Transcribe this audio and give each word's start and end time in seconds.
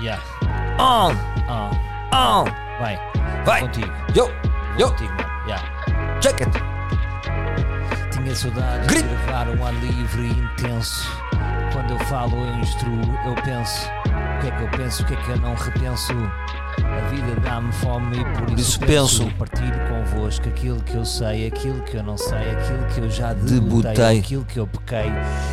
Yeah. 0.00 0.18
On! 0.78 1.12
Ah, 1.46 1.70
On! 2.10 2.44
vai. 2.80 2.98
Vai! 3.44 3.60
Contigo. 3.60 3.92
Yo! 4.14 4.30
Yo! 4.78 4.88
Contigo, 4.88 5.12
mano. 5.12 5.28
Yeah. 5.46 6.20
Check 6.20 6.40
it! 6.40 6.50
Tinha 8.10 8.34
saudades 8.34 8.86
Grito. 8.86 9.08
de 9.08 9.14
gravar 9.26 9.48
um 9.48 9.66
ar 9.66 9.74
livre 9.74 10.22
e 10.22 10.30
intenso. 10.30 11.06
Quando 11.72 11.90
eu 11.92 11.98
falo, 12.06 12.46
eu 12.46 12.54
instruo, 12.60 13.00
eu 13.26 13.34
penso. 13.42 13.88
O 14.06 14.40
que 14.40 14.48
é 14.48 14.50
que 14.50 14.62
eu 14.62 14.68
penso, 14.70 15.02
o 15.02 15.06
que 15.06 15.14
é 15.14 15.16
que 15.18 15.30
eu 15.30 15.36
não 15.40 15.54
repenso? 15.54 16.14
A 16.84 17.08
vida 17.08 17.40
dá-me 17.42 17.72
fome 17.72 18.18
e 18.18 18.24
por, 18.38 18.58
isso 18.58 18.78
penso. 18.80 19.24
penso. 19.24 19.36
Partilho 19.38 19.72
convosco 19.88 20.48
aquilo 20.48 20.80
que 20.82 20.94
eu 20.94 21.04
sei, 21.04 21.46
aquilo 21.46 21.80
que 21.82 21.96
eu 21.96 22.02
não 22.02 22.16
sei, 22.16 22.38
aquilo 22.50 22.84
que 22.94 23.00
eu 23.00 23.10
já 23.10 23.32
Debutei. 23.32 23.60
debutei, 23.92 24.18
aquilo 24.18 24.44
que 24.44 24.58
eu 24.58 24.66
pequei. 24.66 25.10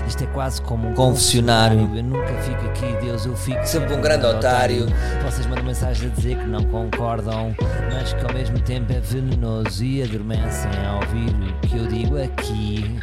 Isto 0.08 0.24
é 0.24 0.28
quase 0.28 0.62
como 0.62 0.90
um 0.90 0.94
Confessionário. 0.94 1.90
Eu 1.96 2.04
nunca 2.04 2.34
fico 2.42 2.66
aqui, 2.66 3.06
Deus, 3.06 3.26
eu 3.26 3.36
fico 3.36 3.66
Sempre 3.66 3.94
um 3.94 4.02
grande 4.02 4.26
otário. 4.26 4.88
Vocês 5.26 5.46
mandam 5.48 5.64
mensagem 5.66 6.10
a 6.10 6.14
dizer 6.14 6.38
que 6.38 6.46
não 6.48 6.64
concordam, 6.66 7.56
mas 7.94 8.14
que 8.14 8.26
ao 8.26 8.34
mesmo 8.34 8.60
tempo 8.60 8.92
é 8.94 9.00
venenoso 9.00 9.84
e 9.84 10.04
adormecem 10.04 10.72
a 10.86 10.96
ouvir 10.96 11.30
o 11.30 11.68
que 11.68 11.78
eu 11.78 11.88
digo 11.88 12.22
aqui. 12.22 13.00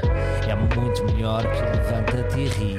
É 0.49 0.55
muito 0.55 1.05
melhor 1.07 1.43
que 1.43 1.63
levanta-te 1.63 2.41
e 2.41 2.49
ri. 2.49 2.77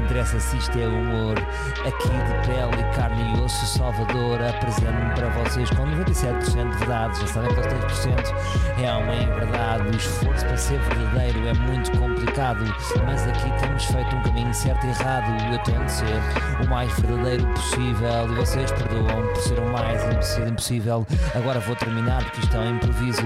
Interessa 0.00 0.40
se 0.40 0.56
isto 0.56 0.78
é 0.78 0.88
humor? 0.88 1.38
Aqui 1.86 2.08
de 2.08 2.46
pele, 2.46 2.82
carne 2.94 3.22
e 3.22 3.40
osso, 3.40 3.66
Salvador, 3.66 4.42
apresento-me 4.42 5.14
para 5.14 5.28
vocês 5.28 5.70
com 5.70 5.84
97% 5.86 6.70
de 6.70 6.78
verdade. 6.78 7.20
Já 7.20 7.26
sabem 7.26 7.54
que 7.54 7.60
os 7.60 7.66
3% 7.66 8.82
é 8.82 8.92
uma 8.92 9.34
verdade. 9.34 9.88
O 9.88 9.96
esforço 9.96 10.46
para 10.46 10.56
ser 10.56 10.80
verdadeiro 10.80 11.46
é 11.46 11.54
muito 11.54 11.90
complicado, 11.98 12.64
mas 13.06 13.26
aqui 13.28 13.52
temos 13.60 13.84
feito 13.84 14.16
um 14.16 14.22
caminho 14.22 14.54
certo 14.54 14.84
e 14.86 14.88
errado. 14.88 15.52
Eu 15.52 15.58
tento 15.62 15.88
ser 15.88 16.64
o 16.64 16.68
mais 16.68 16.92
verdadeiro 16.98 17.46
possível 17.48 18.32
e 18.32 18.34
vocês 18.34 18.72
perdoam 18.72 19.22
por 19.28 19.42
ser 19.42 19.58
o 19.58 19.72
mais 19.72 20.38
impossível. 20.38 21.06
Agora 21.34 21.60
vou 21.60 21.76
terminar 21.76 22.24
porque 22.24 22.40
isto 22.40 22.56
é 22.56 22.60
um 22.60 22.74
improviso. 22.76 23.22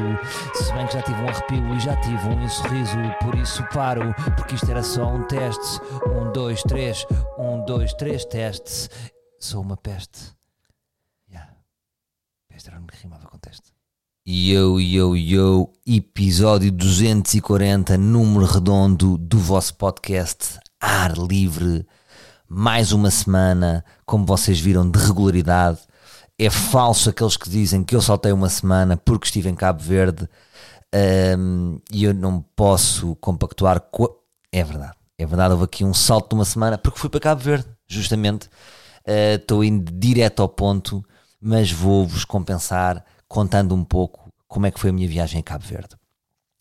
Se 0.54 0.72
bem 0.74 0.86
que 0.86 0.94
já 0.94 1.02
tive 1.02 1.22
um 1.22 1.28
arrepio 1.28 1.74
e 1.74 1.80
já 1.80 1.96
tive 1.96 2.28
um 2.28 2.48
sorriso, 2.48 2.98
por 3.22 3.34
isso 3.36 3.64
paro, 3.72 4.14
porque 4.36 4.54
isto 4.56 4.70
era 4.70 4.82
só 4.82 5.06
um 5.08 5.22
teste. 5.22 5.80
Um, 6.14 6.32
dois, 6.32 6.62
três, 6.62 7.04
um, 7.36 7.64
dois, 7.64 7.92
três, 7.94 8.24
teste. 8.24 8.88
Sou 9.40 9.60
uma 9.60 9.76
peste. 9.76 10.32
Yeah. 11.28 11.52
Peste 12.48 12.70
era 12.70 12.80
o 12.80 12.86
que 12.86 12.96
rimava 13.02 13.26
com 13.26 13.36
teste. 13.36 13.72
Yo, 14.26 14.78
yo, 14.80 15.16
yo, 15.16 15.72
episódio 15.84 16.70
240, 16.70 17.98
número 17.98 18.46
redondo 18.46 19.18
do 19.18 19.38
vosso 19.38 19.74
podcast 19.74 20.60
Ar 20.80 21.18
Livre. 21.18 21.84
Mais 22.48 22.92
uma 22.92 23.10
semana, 23.10 23.84
como 24.06 24.24
vocês 24.24 24.60
viram, 24.60 24.88
de 24.88 24.98
regularidade. 25.00 25.80
É 26.38 26.48
falso 26.48 27.10
aqueles 27.10 27.36
que 27.36 27.50
dizem 27.50 27.82
que 27.82 27.96
eu 27.96 28.00
saltei 28.00 28.30
uma 28.30 28.48
semana 28.48 28.96
porque 28.96 29.26
estive 29.26 29.48
em 29.48 29.54
Cabo 29.56 29.82
Verde 29.82 30.28
e 31.92 32.04
eu 32.04 32.14
não 32.14 32.40
posso 32.54 33.16
compactuar 33.16 33.82
É 34.52 34.62
verdade, 34.62 34.94
é 35.18 35.26
verdade. 35.26 35.52
Houve 35.52 35.64
aqui 35.64 35.84
um 35.84 35.94
salto 35.94 36.30
de 36.30 36.34
uma 36.34 36.44
semana 36.44 36.78
porque 36.78 36.98
fui 36.98 37.08
para 37.08 37.20
Cabo 37.20 37.40
Verde, 37.40 37.66
justamente. 37.86 38.46
Uh, 39.06 39.36
Estou 39.36 39.62
indo 39.62 39.92
direto 39.92 40.40
ao 40.40 40.48
ponto, 40.48 41.04
mas 41.40 41.70
vou-vos 41.70 42.24
compensar 42.24 43.04
contando 43.28 43.74
um 43.74 43.84
pouco 43.84 44.30
como 44.48 44.66
é 44.66 44.70
que 44.70 44.80
foi 44.80 44.90
a 44.90 44.92
minha 44.92 45.08
viagem 45.08 45.40
a 45.40 45.42
Cabo 45.42 45.64
Verde. 45.64 45.96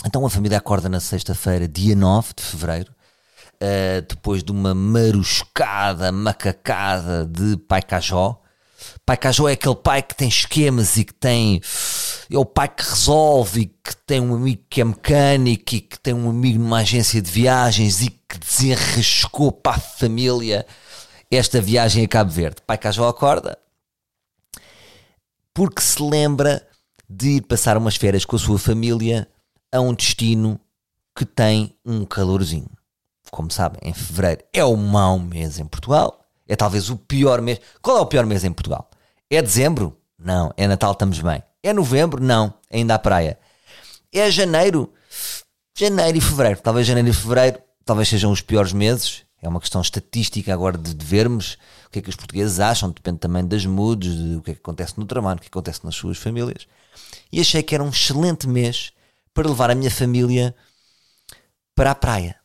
Então 0.05 0.25
a 0.25 0.29
família 0.29 0.57
acorda 0.57 0.89
na 0.89 0.99
sexta-feira, 0.99 1.67
dia 1.67 1.95
9 1.95 2.33
de 2.35 2.43
fevereiro, 2.43 2.91
uh, 2.91 4.01
depois 4.07 4.43
de 4.43 4.51
uma 4.51 4.75
maruscada, 4.75 6.11
macacada 6.11 7.25
de 7.25 7.57
pai 7.57 7.81
Cajó. 7.81 8.41
Pai 9.05 9.15
Cajó 9.15 9.47
é 9.47 9.53
aquele 9.53 9.75
pai 9.75 10.03
que 10.03 10.15
tem 10.15 10.27
esquemas 10.27 10.97
e 10.97 11.05
que 11.05 11.13
tem. 11.13 11.61
É 12.31 12.37
o 12.37 12.45
pai 12.45 12.67
que 12.67 12.83
resolve 12.83 13.61
e 13.61 13.65
que 13.65 13.95
tem 14.05 14.19
um 14.19 14.35
amigo 14.35 14.63
que 14.69 14.81
é 14.81 14.83
mecânico 14.83 15.75
e 15.75 15.81
que 15.81 15.99
tem 15.99 16.13
um 16.13 16.29
amigo 16.29 16.59
numa 16.59 16.79
agência 16.79 17.21
de 17.21 17.29
viagens 17.29 18.01
e 18.01 18.09
que 18.09 18.37
desenrascou 18.37 19.51
para 19.51 19.77
a 19.77 19.79
família 19.79 20.65
esta 21.29 21.61
viagem 21.61 22.03
a 22.03 22.07
Cabo 22.07 22.31
Verde. 22.31 22.57
Pai 22.65 22.77
Cajó 22.77 23.07
acorda 23.07 23.57
porque 25.53 25.81
se 25.81 26.01
lembra 26.01 26.65
de 27.07 27.37
ir 27.37 27.41
passar 27.41 27.77
umas 27.77 27.95
férias 27.95 28.25
com 28.25 28.35
a 28.35 28.39
sua 28.39 28.57
família 28.57 29.27
a 29.71 29.79
um 29.79 29.93
destino 29.93 30.59
que 31.15 31.25
tem 31.25 31.77
um 31.85 32.05
calorzinho. 32.05 32.69
Como 33.29 33.51
sabem, 33.51 33.79
em 33.83 33.93
fevereiro 33.93 34.43
é 34.51 34.63
o 34.63 34.75
mau 34.75 35.19
mês 35.19 35.59
em 35.59 35.65
Portugal. 35.65 36.25
É 36.47 36.55
talvez 36.55 36.89
o 36.89 36.97
pior 36.97 37.41
mês. 37.41 37.59
Qual 37.81 37.97
é 37.97 38.01
o 38.01 38.05
pior 38.05 38.25
mês 38.25 38.43
em 38.43 38.51
Portugal? 38.51 38.89
É 39.29 39.41
dezembro? 39.41 39.97
Não. 40.17 40.51
É 40.57 40.67
Natal, 40.67 40.91
estamos 40.91 41.19
bem. 41.19 41.41
É 41.63 41.71
novembro? 41.71 42.21
Não. 42.21 42.53
Ainda 42.69 42.95
à 42.95 42.99
praia. 42.99 43.39
É 44.11 44.29
janeiro? 44.29 44.93
Janeiro 45.75 46.17
e 46.17 46.21
fevereiro. 46.21 46.59
Talvez 46.61 46.85
janeiro 46.85 47.09
e 47.09 47.13
fevereiro 47.13 47.59
talvez 47.85 48.09
sejam 48.09 48.31
os 48.31 48.41
piores 48.41 48.73
meses. 48.73 49.23
É 49.41 49.47
uma 49.47 49.59
questão 49.59 49.81
estatística 49.81 50.53
agora 50.53 50.77
de, 50.77 50.93
de 50.93 51.05
vermos 51.05 51.57
o 51.87 51.89
que 51.89 51.99
é 51.99 52.01
que 52.01 52.09
os 52.09 52.15
portugueses 52.15 52.59
acham. 52.59 52.91
Depende 52.91 53.19
também 53.19 53.45
das 53.45 53.65
moods, 53.65 54.13
do 54.13 54.41
que 54.41 54.51
é 54.51 54.53
que 54.53 54.59
acontece 54.59 54.99
no 54.99 55.05
trabalho, 55.05 55.37
o 55.37 55.39
que, 55.39 55.47
é 55.47 55.49
que 55.49 55.53
acontece 55.57 55.83
nas 55.85 55.95
suas 55.95 56.17
famílias. 56.17 56.67
E 57.31 57.39
achei 57.39 57.63
que 57.63 57.73
era 57.73 57.83
um 57.83 57.89
excelente 57.89 58.47
mês 58.47 58.91
para 59.33 59.47
levar 59.47 59.71
a 59.71 59.75
minha 59.75 59.91
família 59.91 60.53
para 61.75 61.91
a 61.91 61.95
praia. 61.95 62.35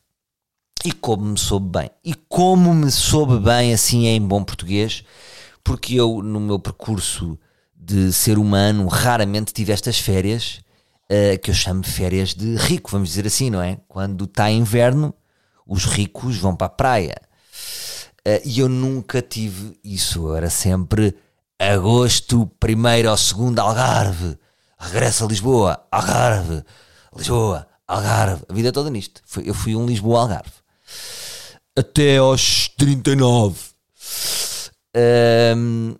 E 0.83 0.91
como 0.91 1.25
me 1.25 1.37
soube 1.37 1.77
bem. 1.77 1.91
E 2.03 2.13
como 2.13 2.73
me 2.73 2.89
soube 2.89 3.37
bem, 3.39 3.73
assim 3.73 4.07
em 4.07 4.21
bom 4.21 4.43
português, 4.43 5.03
porque 5.63 5.95
eu, 5.95 6.21
no 6.21 6.39
meu 6.39 6.57
percurso 6.57 7.37
de 7.79 8.11
ser 8.11 8.37
humano, 8.37 8.87
raramente 8.87 9.53
tive 9.53 9.71
estas 9.71 9.99
férias, 9.99 10.59
eh, 11.09 11.37
que 11.37 11.49
eu 11.49 11.55
chamo 11.55 11.83
férias 11.83 12.35
de 12.35 12.55
rico, 12.55 12.91
vamos 12.91 13.09
dizer 13.09 13.25
assim, 13.25 13.49
não 13.49 13.61
é? 13.61 13.79
Quando 13.87 14.25
está 14.25 14.51
inverno, 14.51 15.15
os 15.65 15.85
ricos 15.85 16.37
vão 16.37 16.55
para 16.55 16.67
a 16.67 16.69
praia. 16.69 17.15
Eh, 18.25 18.41
e 18.45 18.59
eu 18.59 18.67
nunca 18.67 19.21
tive 19.21 19.79
isso. 19.83 20.35
Era 20.35 20.49
sempre 20.49 21.15
agosto, 21.57 22.45
primeiro 22.59 23.09
ou 23.09 23.17
segundo, 23.17 23.59
Algarve. 23.59 24.37
Regresso 24.77 25.25
a 25.25 25.27
Lisboa, 25.27 25.87
Algarve. 25.91 26.63
Lisboa, 27.15 27.67
Algarve. 27.87 28.43
A 28.47 28.53
vida 28.53 28.71
toda 28.71 28.89
nisto. 28.89 29.21
Eu 29.43 29.53
fui 29.53 29.75
um 29.75 29.85
Lisboa-Algarve. 29.85 30.51
Até 31.75 32.17
aos 32.17 32.69
39. 32.77 33.57
Ahm, 34.95 35.95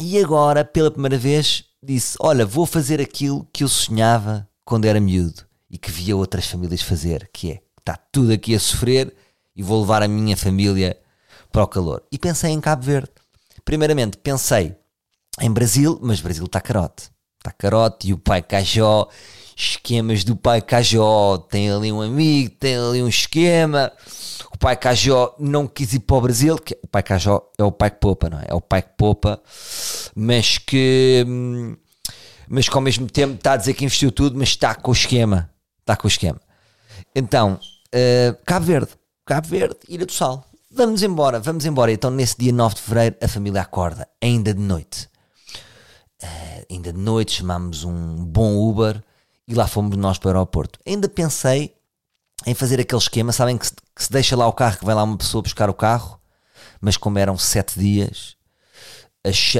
e 0.00 0.18
agora, 0.18 0.64
pela 0.64 0.90
primeira 0.90 1.18
vez, 1.18 1.64
disse: 1.82 2.16
Olha, 2.20 2.46
vou 2.46 2.64
fazer 2.64 3.00
aquilo 3.00 3.46
que 3.52 3.62
eu 3.62 3.68
sonhava 3.68 4.48
quando 4.64 4.86
era 4.86 4.98
miúdo 4.98 5.44
e 5.70 5.76
que 5.76 5.90
via 5.90 6.16
outras 6.16 6.46
famílias 6.46 6.80
fazer, 6.80 7.28
que 7.32 7.52
é 7.52 7.60
está 7.78 7.96
tudo 7.96 8.32
aqui 8.32 8.54
a 8.54 8.60
sofrer 8.60 9.14
e 9.54 9.62
vou 9.62 9.80
levar 9.80 10.02
a 10.02 10.08
minha 10.08 10.36
família 10.36 10.96
para 11.52 11.62
o 11.62 11.68
calor. 11.68 12.02
E 12.10 12.18
pensei 12.18 12.50
em 12.50 12.60
Cabo 12.60 12.82
Verde. 12.82 13.10
Primeiramente, 13.64 14.16
pensei 14.16 14.74
em 15.40 15.50
Brasil, 15.50 15.98
mas 16.02 16.20
Brasil 16.20 16.44
está 16.44 16.60
carote. 16.60 17.10
Está 17.38 17.50
carote 17.52 18.08
e 18.08 18.12
o 18.12 18.18
pai 18.18 18.42
Cajó, 18.42 19.08
esquemas 19.56 20.24
do 20.24 20.36
pai 20.36 20.60
Cajó, 20.60 21.38
tem 21.38 21.70
ali 21.70 21.90
um 21.90 22.00
amigo, 22.00 22.54
tem 22.58 22.76
ali 22.76 23.02
um 23.02 23.08
esquema. 23.08 23.92
Pai 24.60 24.76
Cajó 24.76 25.34
não 25.38 25.66
quis 25.66 25.94
ir 25.94 26.00
para 26.00 26.16
o 26.16 26.20
Brasil, 26.20 26.58
que 26.58 26.78
o 26.82 26.86
pai 26.86 27.02
Cajó 27.02 27.50
é 27.56 27.64
o 27.64 27.72
pai 27.72 27.90
que 27.90 27.98
poupa, 27.98 28.28
não 28.28 28.38
é? 28.38 28.44
É 28.48 28.54
o 28.54 28.60
pai 28.60 28.82
que 28.82 28.90
poupa, 28.94 29.40
mas 30.14 30.58
que, 30.58 31.24
hum, 31.26 31.74
mas 32.46 32.68
que 32.68 32.76
ao 32.76 32.82
mesmo 32.82 33.06
tempo 33.06 33.36
está 33.36 33.54
a 33.54 33.56
dizer 33.56 33.72
que 33.72 33.86
investiu 33.86 34.12
tudo, 34.12 34.38
mas 34.38 34.50
está 34.50 34.74
com 34.74 34.90
o 34.90 34.94
esquema. 34.94 35.50
Está 35.80 35.96
com 35.96 36.06
o 36.06 36.10
esquema. 36.10 36.38
Então, 37.16 37.58
eh, 37.90 38.36
Cabo 38.44 38.66
Verde, 38.66 38.90
Cabo 39.24 39.48
Verde, 39.48 39.76
Ilha 39.88 40.04
do 40.04 40.12
Sal. 40.12 40.44
Vamos 40.70 41.02
embora, 41.02 41.40
vamos 41.40 41.64
embora. 41.64 41.90
Então, 41.90 42.10
nesse 42.10 42.36
dia 42.38 42.52
9 42.52 42.74
de 42.74 42.82
fevereiro, 42.82 43.16
a 43.22 43.28
família 43.28 43.62
acorda, 43.62 44.06
ainda 44.22 44.52
de 44.52 44.60
noite. 44.60 45.08
Eh, 46.22 46.66
ainda 46.70 46.92
de 46.92 46.98
noite, 46.98 47.32
chamámos 47.32 47.82
um 47.82 48.26
bom 48.26 48.58
Uber 48.58 49.02
e 49.48 49.54
lá 49.54 49.66
fomos 49.66 49.96
nós 49.96 50.18
para 50.18 50.28
o 50.28 50.30
aeroporto. 50.32 50.78
Ainda 50.86 51.08
pensei 51.08 51.74
em 52.46 52.54
fazer 52.54 52.80
aquele 52.80 53.00
esquema, 53.00 53.32
sabem 53.32 53.58
que 53.58 53.66
se, 53.66 53.72
que 53.94 54.04
se 54.04 54.10
deixa 54.10 54.36
lá 54.36 54.46
o 54.46 54.52
carro, 54.52 54.78
que 54.78 54.84
vai 54.84 54.94
lá 54.94 55.02
uma 55.02 55.16
pessoa 55.16 55.42
buscar 55.42 55.68
o 55.68 55.74
carro, 55.74 56.20
mas 56.80 56.96
como 56.96 57.18
eram 57.18 57.36
7 57.36 57.78
dias, 57.78 58.36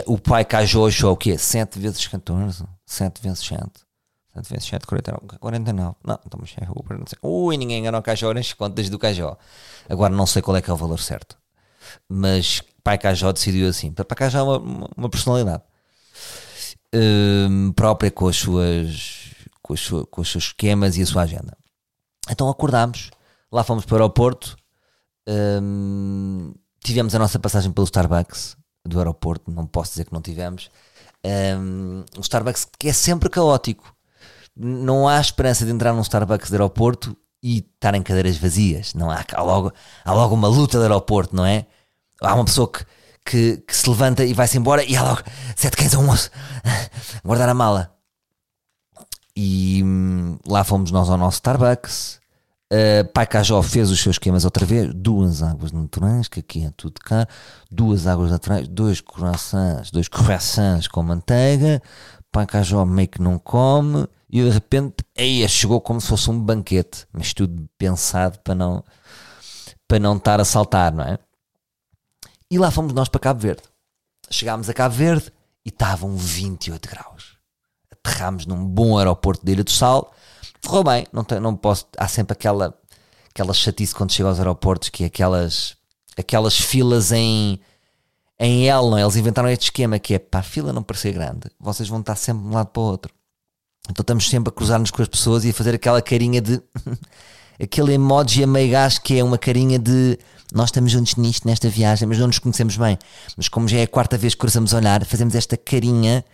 o 0.06 0.19
pai 0.19 0.44
cajou 0.44 0.87
achou 0.87 1.12
o 1.12 1.17
quê? 1.17 1.37
7 1.37 1.79
vezes 1.79 2.06
14? 2.06 2.65
7 2.87 3.21
vezes 3.23 3.41
7? 3.41 3.62
7 4.35 4.49
vezes 4.49 4.69
7, 4.69 4.87
49. 4.87 5.38
49. 5.38 5.97
Não, 6.05 6.19
então, 6.25 6.41
mas 6.41 6.55
é 6.56 6.71
Uber, 6.71 6.99
não 6.99 7.06
sei. 7.06 7.19
Ui, 7.23 7.56
ninguém 7.56 7.81
enganou 7.81 8.00
o 8.00 8.03
Cajó 8.03 8.32
nas 8.32 8.53
contas 8.53 8.88
do 8.88 8.99
Cajó. 8.99 9.37
Agora 9.88 10.15
não 10.15 10.26
sei 10.26 10.41
qual 10.41 10.56
é 10.56 10.62
que 10.62 10.71
é 10.71 10.73
o 10.73 10.76
valor 10.76 10.99
certo. 10.99 11.37
Mas 12.09 12.62
pai 12.83 12.97
Cajó 12.97 13.33
decidiu 13.33 13.69
assim. 13.69 13.93
Pai 13.93 14.05
Cajó 14.17 14.38
é 14.38 14.43
uma, 14.43 14.88
uma, 14.97 15.11
personalidade 15.11 15.62
hum, 16.94 17.73
própria 17.73 18.11
com 18.11 18.29
as 18.29 18.37
suas 18.37 19.31
com, 19.62 19.76
sua- 19.76 20.06
com 20.06 20.21
os 20.21 20.31
seus 20.31 20.44
esquemas 20.44 20.97
e 20.97 21.03
a 21.03 21.06
sua 21.06 21.23
agenda. 21.23 21.56
Então 22.28 22.49
acordámos, 22.49 23.11
lá 23.50 23.64
fomos 23.64 23.84
para 23.84 23.94
o 23.94 23.96
aeroporto, 23.99 24.56
hum, 25.62 26.52
tivemos 26.82 27.14
a 27.14 27.19
nossa 27.19 27.38
passagem 27.38 27.70
pelo 27.72 27.84
Starbucks, 27.84 28.56
do 28.84 28.99
aeroporto, 28.99 29.50
não 29.50 29.67
posso 29.67 29.93
dizer 29.93 30.05
que 30.05 30.12
não 30.12 30.22
tivemos. 30.22 30.70
Um, 31.25 32.05
um 32.17 32.20
Starbucks 32.20 32.67
que 32.78 32.88
é 32.88 32.93
sempre 32.93 33.28
caótico. 33.28 33.94
Não 34.56 35.06
há 35.06 35.20
esperança 35.20 35.64
de 35.64 35.70
entrar 35.70 35.93
num 35.93 36.00
Starbucks 36.00 36.49
de 36.49 36.55
aeroporto 36.55 37.17
e 37.43 37.58
estar 37.58 37.94
em 37.94 38.02
cadeiras 38.02 38.37
vazias. 38.37 38.94
Não 38.94 39.11
há, 39.11 39.25
há, 39.32 39.43
logo, 39.43 39.73
há 40.05 40.12
logo 40.12 40.34
uma 40.34 40.49
luta 40.49 40.78
de 40.78 40.84
aeroporto, 40.84 41.34
não 41.34 41.44
é? 41.44 41.66
Há 42.20 42.34
uma 42.34 42.44
pessoa 42.44 42.70
que, 42.70 42.84
que, 43.25 43.56
que 43.58 43.76
se 43.76 43.88
levanta 43.88 44.25
e 44.25 44.34
vai-se 44.34 44.58
embora 44.58 44.84
e 44.84 44.96
há 44.96 45.02
logo 45.02 45.23
sete 45.56 45.76
cães 45.76 45.94
a 45.94 45.99
um 45.99 46.11
osso 46.11 46.31
guardar 47.25 47.49
a 47.49 47.55
mala. 47.55 47.94
E 49.42 49.82
hum, 49.82 50.37
lá 50.46 50.62
fomos 50.64 50.90
nós 50.90 51.08
ao 51.08 51.16
nosso 51.16 51.37
Starbucks. 51.37 52.20
Uh, 52.70 53.08
Pai 53.14 53.26
Cajó 53.26 53.62
fez 53.62 53.90
os 53.90 53.98
seus 53.98 54.16
esquemas 54.16 54.44
outra 54.44 54.66
vez. 54.66 54.92
Duas 54.92 55.42
águas 55.42 55.72
naturais, 55.72 56.28
que 56.28 56.40
aqui 56.40 56.66
é 56.66 56.70
tudo 56.76 57.00
cá. 57.00 57.26
Duas 57.70 58.06
águas 58.06 58.31
naturais, 58.31 58.69
dois 58.69 59.00
croissants, 59.00 59.90
dois 59.90 60.08
croissants 60.08 60.87
com 60.88 61.02
manteiga. 61.02 61.82
Pai 62.31 62.44
Cajó 62.44 62.84
meio 62.84 63.08
que 63.08 63.22
não 63.22 63.38
come. 63.38 64.06
E 64.28 64.42
de 64.42 64.50
repente, 64.50 64.96
aí 65.16 65.48
chegou 65.48 65.81
como 65.81 66.02
se 66.02 66.08
fosse 66.08 66.28
um 66.28 66.38
banquete. 66.38 67.06
Mas 67.10 67.32
tudo 67.32 67.66
pensado 67.78 68.38
para 68.40 68.54
não, 68.54 68.84
para 69.88 69.98
não 69.98 70.19
estar 70.19 70.38
a 70.38 70.44
saltar, 70.44 70.92
não 70.92 71.04
é? 71.04 71.19
E 72.50 72.58
lá 72.58 72.70
fomos 72.70 72.92
nós 72.92 73.08
para 73.08 73.20
Cabo 73.20 73.40
Verde. 73.40 73.62
Chegámos 74.28 74.69
a 74.69 74.75
Cabo 74.75 74.94
Verde 74.94 75.32
e 75.64 75.70
estavam 75.70 76.14
28 76.14 76.90
graus. 76.90 77.39
Aterrámos 78.05 78.47
num 78.47 78.64
bom 78.64 78.99
aeroporto 78.99 79.44
de 79.44 79.52
Ilha 79.52 79.64
do 79.64 79.70
Sal 79.70 80.12
correu 80.67 80.85
bem, 80.85 81.06
não, 81.12 81.25
tem, 81.25 81.41
não 81.41 81.56
posso. 81.56 81.87
Há 81.97 82.08
sempre 82.08 82.32
aquela, 82.32 82.75
aquela 83.31 83.52
chatice 83.52 83.94
quando 83.94 84.12
chega 84.12 84.29
aos 84.29 84.38
aeroportos, 84.38 84.88
que 84.88 85.05
é 85.05 85.06
aquelas, 85.06 85.76
aquelas 86.17 86.56
filas 86.56 87.12
em, 87.12 87.61
em 88.38 88.69
L? 88.69 88.94
É? 88.99 89.02
Eles 89.02 89.17
inventaram 89.17 89.49
este 89.49 89.64
esquema 89.64 89.99
que 89.99 90.14
é 90.14 90.19
para 90.19 90.41
a 90.41 90.43
fila 90.43 90.73
não 90.73 90.82
parecer 90.82 91.12
grande, 91.12 91.50
vocês 91.58 91.88
vão 91.88 92.00
estar 92.00 92.17
sempre 92.17 92.43
de 92.43 92.49
um 92.49 92.52
lado 92.52 92.69
para 92.69 92.81
o 92.81 92.87
outro. 92.87 93.12
Então 93.88 94.02
estamos 94.02 94.29
sempre 94.29 94.50
a 94.50 94.52
cruzar-nos 94.52 94.91
com 94.91 95.02
as 95.02 95.08
pessoas 95.08 95.44
e 95.44 95.50
a 95.50 95.55
fazer 95.55 95.75
aquela 95.75 96.02
carinha 96.02 96.41
de. 96.41 96.61
aquele 97.62 97.95
emoji 97.95 98.45
a 98.45 98.91
que 99.03 99.19
é 99.19 99.25
uma 99.25 99.39
carinha 99.39 99.79
de 99.79 100.19
nós 100.53 100.69
estamos 100.69 100.91
juntos 100.91 101.15
nisto, 101.15 101.47
nesta 101.47 101.69
viagem, 101.69 102.09
mas 102.09 102.19
não 102.19 102.27
nos 102.27 102.39
conhecemos 102.39 102.77
bem. 102.77 102.99
Mas 103.37 103.49
como 103.49 103.69
já 103.69 103.79
é 103.79 103.83
a 103.83 103.89
quarta 103.89 104.19
vez 104.19 104.35
que 104.35 104.41
cruzamos 104.41 104.73
olhar, 104.73 105.05
fazemos 105.05 105.35
esta 105.35 105.57
carinha 105.57 106.25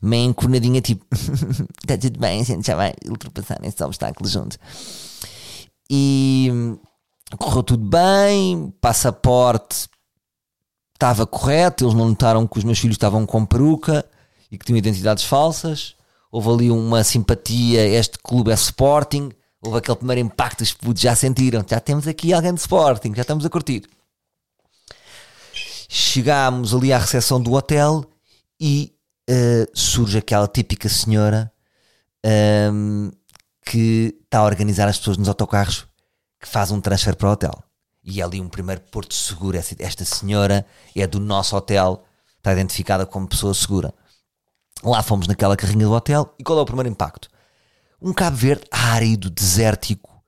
meio 0.00 0.30
encornadinha, 0.30 0.80
tipo, 0.80 1.04
está 1.12 1.96
tudo 2.00 2.18
bem, 2.18 2.40
a 2.40 2.44
gente 2.44 2.66
já 2.66 2.74
vai 2.74 2.94
ultrapassar 3.06 3.58
esse 3.62 3.84
obstáculo 3.84 4.28
junto. 4.28 4.56
E 5.90 6.50
correu 7.38 7.62
tudo 7.62 7.84
bem, 7.84 8.72
passaporte 8.80 9.88
estava 10.94 11.26
correto, 11.26 11.84
eles 11.84 11.94
não 11.94 12.08
notaram 12.08 12.46
que 12.46 12.56
os 12.56 12.64
meus 12.64 12.78
filhos 12.78 12.94
estavam 12.94 13.26
com 13.26 13.44
peruca 13.44 14.04
e 14.50 14.56
que 14.56 14.64
tinham 14.64 14.78
identidades 14.78 15.24
falsas. 15.24 15.94
Houve 16.32 16.48
ali 16.48 16.70
uma 16.70 17.04
simpatia, 17.04 17.86
este 17.86 18.18
clube 18.18 18.50
é 18.50 18.54
Sporting 18.54 19.30
houve 19.62 19.78
aquele 19.78 19.96
primeiro 19.96 20.20
impacto, 20.20 20.60
os 20.62 20.72
putos 20.72 21.02
já 21.02 21.14
sentiram, 21.14 21.64
já 21.68 21.80
temos 21.80 22.06
aqui 22.06 22.32
alguém 22.32 22.54
de 22.54 22.60
Sporting, 22.60 23.14
já 23.14 23.22
estamos 23.22 23.44
a 23.44 23.50
curtir. 23.50 23.84
Chegámos 25.88 26.74
ali 26.74 26.92
à 26.92 26.98
recepção 26.98 27.40
do 27.40 27.52
hotel 27.52 28.04
e 28.60 28.94
uh, 29.30 29.66
surge 29.74 30.18
aquela 30.18 30.48
típica 30.48 30.88
senhora 30.88 31.52
um, 32.24 32.28
ehm, 32.28 33.10
que 33.64 34.16
está 34.24 34.38
a 34.38 34.44
organizar 34.44 34.88
as 34.88 34.98
pessoas 34.98 35.16
nos 35.16 35.28
autocarros 35.28 35.86
que 36.40 36.48
faz 36.48 36.70
um 36.70 36.80
transfer 36.80 37.14
para 37.16 37.28
o 37.28 37.32
hotel. 37.32 37.62
E 38.04 38.20
é 38.20 38.24
ali 38.24 38.40
um 38.40 38.48
primeiro 38.48 38.80
porto 38.82 39.14
seguro. 39.14 39.56
Esta 39.56 40.04
senhora 40.04 40.64
é 40.94 41.06
do 41.06 41.18
nosso 41.18 41.56
hotel, 41.56 42.04
está 42.36 42.52
identificada 42.52 43.04
como 43.04 43.26
pessoa 43.26 43.52
segura. 43.52 43.92
Lá 44.82 45.02
fomos 45.02 45.26
naquela 45.26 45.56
carrinha 45.56 45.86
do 45.86 45.92
hotel 45.92 46.32
e 46.38 46.44
qual 46.44 46.58
é 46.58 46.62
o 46.62 46.66
primeiro 46.66 46.88
impacto? 46.88 47.28
Um 48.00 48.12
Cabo 48.12 48.36
Verde 48.36 48.64
árido, 48.70 49.30
desértico, 49.30 50.22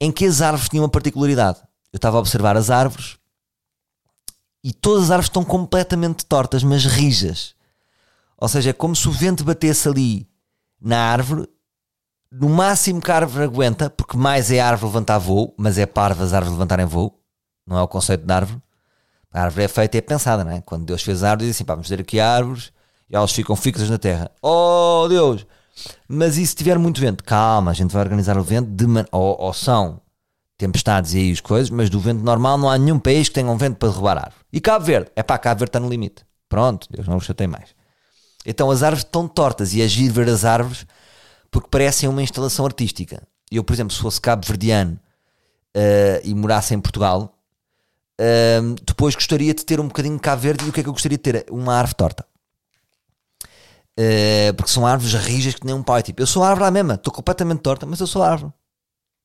em 0.00 0.12
que 0.12 0.24
as 0.24 0.40
árvores 0.40 0.68
tinham 0.68 0.84
uma 0.84 0.90
particularidade. 0.90 1.58
Eu 1.92 1.96
estava 1.96 2.16
a 2.16 2.20
observar 2.20 2.56
as 2.56 2.70
árvores 2.70 3.16
e 4.62 4.72
todas 4.72 5.04
as 5.04 5.10
árvores 5.10 5.28
estão 5.28 5.44
completamente 5.44 6.26
tortas, 6.26 6.62
mas 6.62 6.84
rijas. 6.84 7.54
Ou 8.36 8.48
seja, 8.48 8.70
é 8.70 8.72
como 8.72 8.94
se 8.94 9.08
o 9.08 9.12
vento 9.12 9.44
batesse 9.44 9.88
ali 9.88 10.28
na 10.80 10.98
árvore, 10.98 11.48
no 12.30 12.48
máximo 12.48 13.00
que 13.00 13.10
a 13.10 13.16
árvore 13.16 13.44
aguenta, 13.44 13.88
porque 13.88 14.16
mais 14.16 14.50
é 14.50 14.60
a 14.60 14.68
árvore 14.68 14.92
levantar 14.92 15.18
voo, 15.18 15.54
mas 15.56 15.78
é 15.78 15.86
parva 15.86 16.24
as 16.24 16.32
árvores 16.32 16.52
levantarem 16.52 16.84
voo, 16.84 17.18
não 17.66 17.78
é 17.78 17.82
o 17.82 17.88
conceito 17.88 18.26
de 18.26 18.32
árvore. 18.32 18.60
A 19.32 19.42
árvore 19.42 19.64
é 19.64 19.68
feita 19.68 19.96
e 19.96 19.98
é 19.98 20.02
pensada, 20.02 20.44
não 20.44 20.52
é? 20.52 20.60
Quando 20.60 20.84
Deus 20.84 21.02
fez 21.02 21.22
a 21.22 21.30
árvore, 21.30 21.48
disse 21.48 21.58
assim: 21.58 21.64
pá, 21.64 21.74
vamos 21.74 21.88
ter 21.88 22.00
aqui 22.00 22.20
árvores 22.20 22.72
e 23.08 23.16
elas 23.16 23.32
ficam 23.32 23.54
fixas 23.54 23.88
na 23.88 23.98
terra. 23.98 24.30
Oh 24.42 25.06
Deus! 25.08 25.46
Mas 26.08 26.36
e 26.36 26.46
se 26.46 26.54
tiver 26.54 26.78
muito 26.78 27.00
vento? 27.00 27.22
Calma, 27.24 27.70
a 27.70 27.74
gente 27.74 27.92
vai 27.92 28.02
organizar 28.02 28.38
o 28.38 28.42
vento 28.42 28.70
de 28.70 28.86
man... 28.86 29.06
ou, 29.12 29.36
ou 29.40 29.52
são 29.52 30.00
tempestades 30.58 31.14
e 31.14 31.18
aí 31.18 31.32
as 31.32 31.40
coisas, 31.40 31.70
mas 31.70 31.90
do 31.90 32.00
vento 32.00 32.22
normal 32.22 32.56
não 32.56 32.70
há 32.70 32.78
nenhum 32.78 32.98
país 32.98 33.28
que 33.28 33.34
tenha 33.34 33.50
um 33.50 33.56
vento 33.56 33.76
para 33.76 33.90
derrubar 33.90 34.16
árvore. 34.16 34.44
E 34.52 34.60
Cabo 34.60 34.84
Verde? 34.84 35.10
É 35.14 35.22
pá, 35.22 35.36
Cabo 35.38 35.58
Verde 35.58 35.70
está 35.70 35.80
no 35.80 35.88
limite. 35.88 36.24
Pronto, 36.48 36.86
Deus 36.90 37.06
não 37.06 37.16
o 37.16 37.20
chatei 37.20 37.46
mais. 37.46 37.74
Então 38.44 38.70
as 38.70 38.82
árvores 38.82 39.04
estão 39.04 39.28
tortas 39.28 39.74
e 39.74 39.82
agir 39.82 40.08
ver 40.08 40.28
as 40.28 40.44
árvores 40.44 40.86
porque 41.50 41.68
parecem 41.68 42.08
uma 42.08 42.22
instalação 42.22 42.64
artística. 42.64 43.22
Eu, 43.50 43.62
por 43.62 43.72
exemplo, 43.72 43.94
se 43.94 44.00
fosse 44.00 44.20
cabo-verdiano 44.20 44.98
uh, 45.76 46.20
e 46.24 46.34
morasse 46.34 46.74
em 46.74 46.80
Portugal, 46.80 47.36
uh, 48.20 48.74
depois 48.84 49.14
gostaria 49.14 49.52
de 49.54 49.64
ter 49.64 49.80
um 49.80 49.88
bocadinho 49.88 50.16
de 50.16 50.20
Cabo 50.20 50.42
Verde 50.42 50.64
e 50.64 50.68
o 50.68 50.72
que 50.72 50.80
é 50.80 50.82
que 50.82 50.88
eu 50.88 50.92
gostaria 50.92 51.18
de 51.18 51.22
ter? 51.22 51.46
Uma 51.50 51.74
árvore 51.74 51.96
torta. 51.96 52.26
Uh, 53.98 54.52
porque 54.54 54.70
são 54.70 54.86
árvores 54.86 55.14
rijas 55.14 55.54
que 55.54 55.64
nem 55.64 55.74
um 55.74 55.82
pai. 55.82 56.02
Tipo, 56.02 56.22
eu 56.22 56.26
sou 56.26 56.42
árvore 56.42 56.64
lá 56.64 56.70
mesma, 56.70 56.94
estou 56.94 57.12
completamente 57.12 57.60
torta, 57.60 57.86
mas 57.86 58.00
eu 58.00 58.06
sou 58.06 58.22
árvore. 58.22 58.52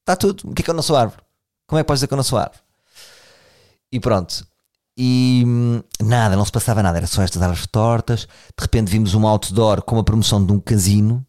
Está 0.01 0.15
tudo. 0.15 0.49
O 0.49 0.53
que 0.53 0.61
é 0.61 0.63
que 0.63 0.69
eu 0.69 0.75
não 0.75 0.83
sou 0.83 0.95
árvore? 0.95 1.21
Como 1.67 1.79
é 1.79 1.83
que 1.83 1.87
podes 1.87 1.99
dizer 1.99 2.07
que 2.07 2.13
eu 2.13 2.17
não 2.17 2.23
sou 2.23 2.39
árvore? 2.39 2.59
E 3.91 3.99
pronto. 3.99 4.47
E 4.97 5.43
hum, 5.45 5.81
nada, 6.01 6.35
não 6.35 6.45
se 6.45 6.51
passava 6.51 6.83
nada, 6.83 6.97
era 6.97 7.07
só 7.07 7.21
estas 7.21 7.41
árvores 7.41 7.67
tortas. 7.67 8.21
De 8.21 8.61
repente 8.61 8.89
vimos 8.89 9.13
um 9.13 9.27
outdoor 9.27 9.81
com 9.81 9.95
uma 9.95 10.03
promoção 10.03 10.45
de 10.45 10.51
um 10.51 10.59
casino 10.59 11.25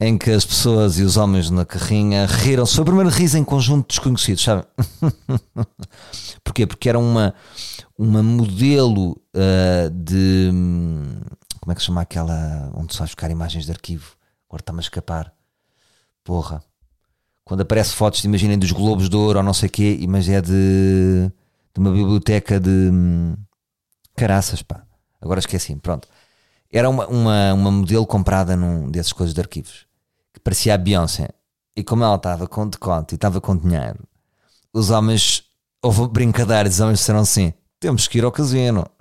em 0.00 0.18
que 0.18 0.30
as 0.30 0.44
pessoas 0.44 0.98
e 0.98 1.02
os 1.02 1.16
homens 1.16 1.50
na 1.50 1.64
carrinha 1.64 2.26
riram-se. 2.26 2.74
Foi 2.74 2.82
o 2.82 2.86
primeiro 2.86 3.10
riso 3.10 3.38
em 3.38 3.44
conjunto 3.44 3.88
desconhecidos, 3.88 4.42
sabe? 4.42 4.64
Porquê? 6.42 6.66
Porque 6.66 6.88
era 6.88 6.98
uma, 6.98 7.34
uma 7.98 8.22
modelo 8.22 9.12
uh, 9.34 9.90
de. 9.90 10.50
Como 11.64 11.72
é 11.72 11.74
que 11.74 11.80
se 11.80 11.86
chama 11.86 12.02
aquela 12.02 12.70
onde 12.74 12.92
se 12.92 12.98
vai 12.98 13.08
buscar 13.08 13.30
imagens 13.30 13.64
de 13.64 13.72
arquivo? 13.72 14.14
Agora 14.46 14.60
está-me 14.60 14.80
a 14.80 14.82
escapar. 14.82 15.32
Porra. 16.22 16.62
Quando 17.42 17.62
aparece 17.62 17.94
fotos, 17.94 18.22
imaginem, 18.22 18.58
dos 18.58 18.70
Globos 18.70 19.08
de 19.08 19.16
Ouro 19.16 19.38
ou 19.38 19.42
não 19.42 19.54
sei 19.54 19.70
o 19.70 19.72
quê, 19.72 19.98
mas 20.06 20.28
é 20.28 20.42
de, 20.42 20.52
de 20.52 21.80
uma 21.80 21.90
biblioteca 21.90 22.60
de 22.60 22.68
hum, 22.68 23.34
caraças, 24.14 24.60
pá. 24.60 24.84
Agora 25.22 25.40
esqueci, 25.40 25.74
pronto. 25.76 26.06
Era 26.70 26.90
uma, 26.90 27.06
uma, 27.06 27.54
uma 27.54 27.70
modelo 27.70 28.06
comprada 28.06 28.54
num 28.54 28.90
desses 28.90 29.14
coisas 29.14 29.34
de 29.34 29.40
arquivos 29.40 29.86
que 30.34 30.40
parecia 30.40 30.74
a 30.74 30.78
Beyoncé. 30.78 31.30
E 31.74 31.82
como 31.82 32.04
ela 32.04 32.16
estava 32.16 32.46
com 32.46 32.68
decote 32.68 33.14
e 33.14 33.16
estava 33.16 33.40
com 33.40 33.56
dinheiro, 33.56 34.06
os 34.70 34.90
homens, 34.90 35.44
houve 35.80 36.08
brincadeiras, 36.08 36.74
os 36.74 36.80
homens 36.80 36.98
disseram 36.98 37.20
assim: 37.20 37.54
temos 37.84 38.08
que 38.08 38.16
ir 38.16 38.24
ao 38.24 38.32
casino. 38.32 38.86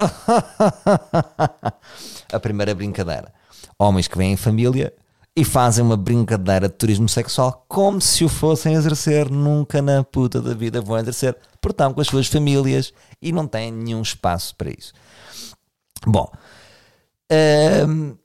a 2.33 2.39
primeira 2.41 2.75
brincadeira. 2.75 3.33
Homens 3.79 4.09
que 4.09 4.17
vêm 4.17 4.33
em 4.33 4.37
família 4.37 4.93
e 5.33 5.45
fazem 5.45 5.85
uma 5.85 5.95
brincadeira 5.95 6.67
de 6.67 6.75
turismo 6.75 7.07
sexual 7.07 7.65
como 7.69 8.01
se 8.01 8.25
o 8.25 8.29
fossem 8.29 8.73
exercer. 8.73 9.29
Nunca 9.31 9.81
na 9.81 10.03
puta 10.03 10.41
da 10.41 10.53
vida 10.53 10.81
vão 10.81 10.97
exercer, 10.97 11.37
estão 11.65 11.93
com 11.93 12.01
as 12.01 12.07
suas 12.07 12.27
famílias 12.27 12.93
e 13.21 13.31
não 13.31 13.47
têm 13.47 13.71
nenhum 13.71 14.01
espaço 14.01 14.53
para 14.57 14.69
isso. 14.69 14.91
Bom, 16.05 16.29
um, 17.87 18.17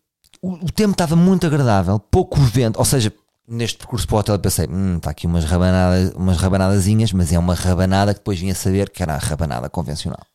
o, 0.43 0.73
tempo 0.73 0.91
estava 0.91 1.15
muito 1.15 1.47
agradável, 1.47 2.01
pouco 2.01 2.41
vento, 2.41 2.81
ou 2.81 2.85
seja, 2.85 3.13
neste 3.47 3.79
percurso 3.79 4.09
para 4.09 4.17
o 4.17 4.19
hotel 4.19 4.39
pensei, 4.41 4.67
hum, 4.69 4.97
está 4.97 5.13
aqui 5.13 5.29
umas 5.29 5.45
rabanadas, 5.45 6.13
umas 6.17 6.37
rabanadazinhas, 6.37 7.13
mas 7.13 7.33
é 7.33 7.39
uma 7.39 7.55
rabanada 7.55 8.13
que 8.13 8.19
depois 8.19 8.41
vinha 8.41 8.57
saber 8.57 8.91
que 8.91 9.05
era 9.05 9.15
a 9.15 9.19
rabanada 9.19 9.71
convencional. 9.71 10.27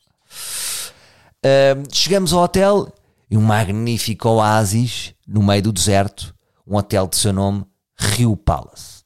Um, 1.45 1.83
chegamos 1.91 2.31
ao 2.31 2.43
hotel 2.43 2.93
e 3.29 3.37
um 3.37 3.41
magnífico 3.41 4.29
oásis 4.29 5.13
no 5.27 5.43
meio 5.43 5.63
do 5.63 5.73
deserto, 5.73 6.33
um 6.65 6.75
hotel 6.75 7.07
de 7.07 7.17
seu 7.17 7.33
nome, 7.33 7.65
Rio 7.97 8.37
Palace. 8.37 9.03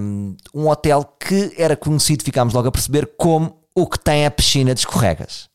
Um, 0.00 0.36
um 0.52 0.68
hotel 0.68 1.04
que 1.18 1.54
era 1.56 1.76
conhecido, 1.76 2.24
ficámos 2.24 2.52
logo 2.52 2.68
a 2.68 2.72
perceber, 2.72 3.12
como 3.16 3.62
o 3.74 3.86
que 3.86 3.98
tem 3.98 4.26
a 4.26 4.30
piscina 4.30 4.74
de 4.74 4.80
escorregas. 4.80 5.48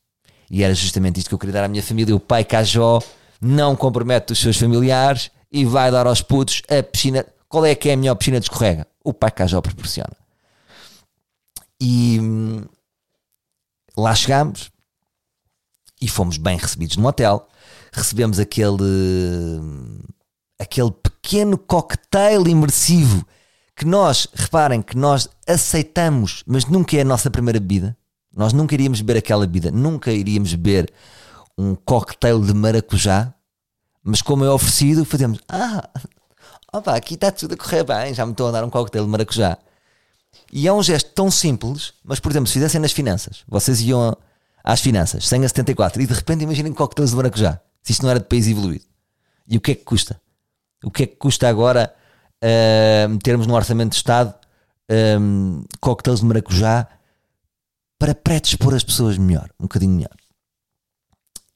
E 0.50 0.62
era 0.62 0.74
justamente 0.74 1.18
isto 1.18 1.28
que 1.28 1.34
eu 1.34 1.38
queria 1.38 1.52
dar 1.52 1.64
à 1.64 1.68
minha 1.68 1.82
família. 1.82 2.16
O 2.16 2.20
pai 2.20 2.44
Cajó 2.44 3.00
não 3.40 3.76
compromete 3.76 4.32
os 4.32 4.40
seus 4.40 4.56
familiares 4.56 5.30
e 5.52 5.64
vai 5.64 5.90
dar 5.90 6.06
aos 6.06 6.22
putos 6.22 6.62
a 6.68 6.82
piscina. 6.82 7.24
Qual 7.48 7.64
é 7.64 7.74
que 7.74 7.88
é 7.90 7.92
a 7.92 7.96
melhor 7.96 8.14
piscina 8.14 8.40
de 8.40 8.46
escorrega? 8.46 8.86
O 9.04 9.12
pai 9.12 9.30
Cajó 9.30 9.60
proporciona. 9.60 10.16
E 11.80 12.18
hum, 12.20 12.64
lá 13.98 14.14
chegámos 14.14 14.70
e 16.00 16.08
fomos 16.08 16.36
bem 16.36 16.56
recebidos 16.56 16.96
no 16.96 17.06
hotel. 17.06 17.48
Recebemos 17.92 18.38
aquele, 18.38 19.60
aquele 20.58 20.90
pequeno 20.90 21.58
cocktail 21.58 22.46
imersivo 22.46 23.26
que 23.74 23.84
nós, 23.84 24.28
reparem, 24.34 24.82
que 24.82 24.96
nós 24.96 25.28
aceitamos, 25.46 26.42
mas 26.46 26.64
nunca 26.64 26.96
é 26.96 27.00
a 27.00 27.04
nossa 27.04 27.30
primeira 27.30 27.60
bebida. 27.60 27.96
Nós 28.34 28.52
nunca 28.52 28.74
iríamos 28.74 29.00
beber 29.00 29.18
aquela 29.18 29.46
bebida, 29.46 29.70
nunca 29.70 30.12
iríamos 30.12 30.52
beber 30.54 30.92
um 31.56 31.74
cocktail 31.74 32.40
de 32.40 32.54
maracujá, 32.54 33.34
mas 34.02 34.22
como 34.22 34.44
é 34.44 34.50
oferecido, 34.50 35.04
fazemos, 35.04 35.40
ah, 35.48 35.88
opa, 36.72 36.94
aqui 36.94 37.14
está 37.14 37.32
tudo 37.32 37.54
a 37.54 37.56
correr 37.56 37.84
bem, 37.84 38.14
já 38.14 38.24
me 38.24 38.32
estou 38.32 38.48
a 38.48 38.52
dar 38.52 38.64
um 38.64 38.70
cocktail 38.70 39.04
de 39.04 39.10
maracujá. 39.10 39.58
E 40.52 40.66
é 40.66 40.72
um 40.72 40.82
gesto 40.82 41.10
tão 41.12 41.30
simples, 41.30 41.92
mas 42.02 42.20
por 42.20 42.32
exemplo, 42.32 42.46
se 42.46 42.54
fizessem 42.54 42.80
nas 42.80 42.92
finanças, 42.92 43.44
vocês 43.46 43.80
iam 43.80 44.16
às 44.64 44.80
finanças, 44.80 45.26
100 45.26 45.44
a 45.44 45.48
74, 45.48 46.02
e 46.02 46.06
de 46.06 46.14
repente 46.14 46.42
imaginem 46.42 46.72
coquetéis 46.72 47.10
de 47.10 47.16
maracujá, 47.16 47.60
se 47.82 47.92
isto 47.92 48.02
não 48.02 48.10
era 48.10 48.20
de 48.20 48.26
país 48.26 48.46
evoluído. 48.46 48.84
E 49.46 49.56
o 49.56 49.60
que 49.60 49.72
é 49.72 49.74
que 49.74 49.84
custa? 49.84 50.20
O 50.84 50.90
que 50.90 51.02
é 51.04 51.06
que 51.06 51.16
custa 51.16 51.48
agora 51.48 51.94
uh, 52.42 53.08
metermos 53.08 53.46
no 53.46 53.54
orçamento 53.54 53.90
de 53.90 53.96
Estado 53.96 54.34
um, 55.20 55.64
coquetéis 55.80 56.20
de 56.20 56.26
maracujá 56.26 56.88
para 57.98 58.14
pré-dispor 58.14 58.74
as 58.74 58.84
pessoas 58.84 59.18
melhor, 59.18 59.50
um 59.58 59.64
bocadinho 59.64 59.94
melhor. 59.94 60.14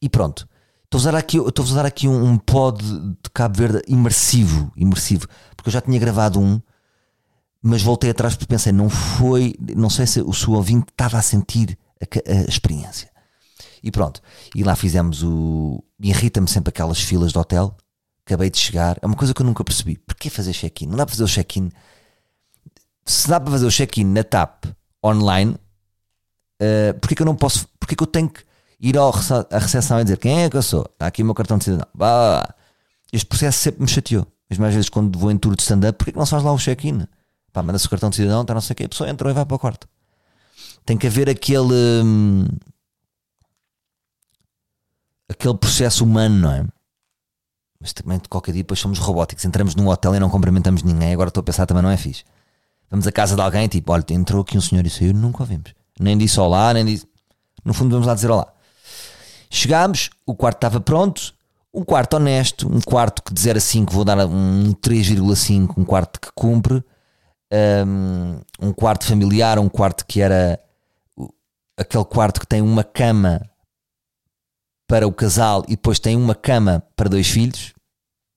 E 0.01 0.09
pronto. 0.09 0.49
Estou 0.85 0.99
a 0.99 1.01
usar 1.01 1.15
aqui, 1.15 1.39
estou 1.39 1.63
a 1.63 1.69
usar 1.69 1.87
aqui 1.87 2.07
um, 2.07 2.23
um 2.23 2.37
pod 2.37 2.83
de 2.85 3.31
Cabo 3.33 3.57
Verde 3.57 3.83
imersivo, 3.89 4.71
imersivo, 4.77 5.27
porque 5.57 5.71
eu 5.71 5.73
já 5.73 5.81
tinha 5.81 5.99
gravado 5.99 6.39
um, 6.39 6.61
mas 7.63 7.81
voltei 7.81 8.11
atrás 8.11 8.35
porque 8.35 8.53
pensei, 8.53 8.73
não 8.73 8.91
foi, 8.91 9.55
não 9.77 9.89
sei 9.89 10.07
se 10.07 10.21
o 10.21 10.33
seu 10.33 10.53
ouvinte 10.53 10.87
estava 10.91 11.17
a 11.17 11.23
sentir 11.23 11.79
a, 12.01 12.31
a 12.31 12.45
experiência. 12.45 13.13
E 13.83 13.91
pronto, 13.91 14.21
e 14.55 14.63
lá 14.63 14.77
fizemos 14.77 15.23
o. 15.23 15.83
Irrita-me 16.01 16.49
sempre 16.49 16.71
aquelas 16.71 17.01
filas 17.01 17.33
de 17.33 17.39
hotel. 17.39 17.77
Acabei 18.25 18.49
de 18.49 18.59
chegar. 18.59 18.99
É 19.03 19.07
uma 19.07 19.17
coisa 19.17 19.35
que 19.35 19.43
eu 19.43 19.47
nunca 19.47 19.65
percebi. 19.65 19.99
Porquê 19.99 20.31
fazer 20.31 20.53
check-in? 20.53 20.87
Não 20.87 20.97
dá 20.97 21.05
para 21.05 21.13
fazer 21.13 21.25
o 21.25 21.29
check-in. 21.29 21.71
Se 23.05 23.29
dá 23.29 23.41
para 23.41 23.51
fazer 23.51 23.67
o 23.67 23.71
check-in 23.71 24.05
na 24.05 24.23
TAP 24.23 24.67
online, 25.05 25.57
uh, 26.63 26.95
porquê 27.01 27.17
que 27.17 27.23
eu 27.23 27.27
não 27.27 27.35
posso. 27.35 27.67
Porquê 27.81 27.97
que 27.97 28.03
eu 28.03 28.07
tenho 28.07 28.29
que 28.29 28.45
ir 28.81 28.97
ao, 28.97 29.13
à 29.51 29.59
recepção 29.59 30.01
e 30.01 30.05
dizer 30.05 30.19
quem 30.19 30.45
é 30.45 30.51
que 30.51 30.57
eu 30.57 30.63
sou? 30.63 30.89
Está 30.93 31.09
aqui 31.09 31.23
o 31.23 31.25
meu 31.25 31.35
cartão 31.35 31.59
de 31.59 31.65
cidadão. 31.65 31.89
Bah, 31.93 32.55
este 33.13 33.27
processo 33.27 33.59
sempre 33.59 33.83
me 33.83 33.89
chateou. 33.89 34.27
Mesmo 34.49 34.65
às 34.65 34.75
vezes 34.75 34.89
quando 34.89 35.19
vou 35.19 35.31
em 35.33 35.37
tour 35.37 35.57
de 35.57 35.63
stand-up, 35.63 35.99
porquê 35.99 36.13
que 36.13 36.19
não 36.19 36.27
faz 36.27 36.45
lá 36.45 36.53
o 36.53 36.59
check-in? 36.59 37.05
Pá, 37.53 37.63
manda-se 37.63 37.87
o 37.87 37.91
cartão 37.91 38.11
de 38.11 38.17
cidadão, 38.17 38.43
está 38.43 38.55
não 38.55 38.61
sei 38.61 38.75
o 38.75 38.77
quê, 38.77 38.85
a 38.85 38.89
pessoa 38.89 39.11
entrou 39.11 39.31
e 39.31 39.35
vai 39.35 39.45
para 39.45 39.55
o 39.55 39.59
quarto. 39.59 39.89
Tem 40.85 40.97
que 40.97 41.07
haver 41.07 41.29
aquele. 41.29 42.03
Hum, 42.05 42.47
aquele 45.29 45.57
processo 45.57 46.05
humano, 46.05 46.37
não 46.37 46.53
é? 46.53 46.65
Mas 47.81 47.93
também 47.93 48.19
de 48.19 48.29
qualquer 48.29 48.53
dia 48.53 48.63
depois 48.63 48.79
somos 48.79 48.99
robóticos. 48.99 49.45
Entramos 49.45 49.75
num 49.75 49.89
hotel 49.89 50.15
e 50.15 50.21
não 50.21 50.31
cumprimentamos 50.31 50.83
ninguém. 50.83 51.13
Agora 51.13 51.29
estou 51.29 51.41
a 51.41 51.45
pensar 51.45 51.67
também 51.67 51.83
não 51.83 51.91
é 51.91 51.97
fixe. 51.97 52.25
Vamos 52.89 53.07
à 53.07 53.13
casa 53.13 53.35
de 53.35 53.41
alguém 53.43 53.67
tipo, 53.67 53.93
olha, 53.93 54.05
entrou 54.11 54.43
aqui 54.43 54.57
um 54.57 54.61
senhor 54.61 54.87
e 54.87 54.91
saiu, 54.91 55.13
nunca 55.13 55.43
ouvimos. 55.43 55.75
Nem 55.99 56.17
disse 56.17 56.39
olá, 56.39 56.73
nem 56.73 56.85
disse. 56.85 57.07
No 57.65 57.75
fundo, 57.75 57.91
vamos 57.91 58.07
lá 58.07 58.15
dizer 58.15 58.31
olá. 58.31 58.53
Chegámos, 59.51 60.11
o 60.25 60.35
quarto 60.35 60.59
estava 60.59 60.81
pronto. 60.81 61.35
Um 61.75 61.85
quarto 61.85 62.15
honesto, 62.15 62.69
um 62.71 62.81
quarto 62.81 63.23
que 63.23 63.33
de 63.33 63.41
0 63.41 63.57
a 63.57 63.61
5 63.61 63.93
vou 63.93 64.05
dar 64.05 64.27
um 64.27 64.75
3,5, 64.75 65.75
um 65.79 65.85
quarto 65.85 66.21
que 66.21 66.29
cumpre. 66.35 66.85
Um, 67.55 68.41
um 68.61 68.73
quarto 68.73 69.05
familiar, 69.05 69.59
um 69.59 69.69
quarto 69.69 70.07
que 70.07 70.23
era 70.23 70.59
aquele 71.77 72.05
quarto 72.07 72.41
que 72.41 72.47
tem 72.47 72.63
uma 72.63 72.83
cama 72.83 73.43
para 74.89 75.07
o 75.07 75.13
casal 75.13 75.63
e 75.69 75.73
depois 75.73 75.99
tem 75.99 76.17
uma 76.17 76.35
cama 76.35 76.83
para 76.97 77.11
dois 77.11 77.29
filhos. 77.29 77.75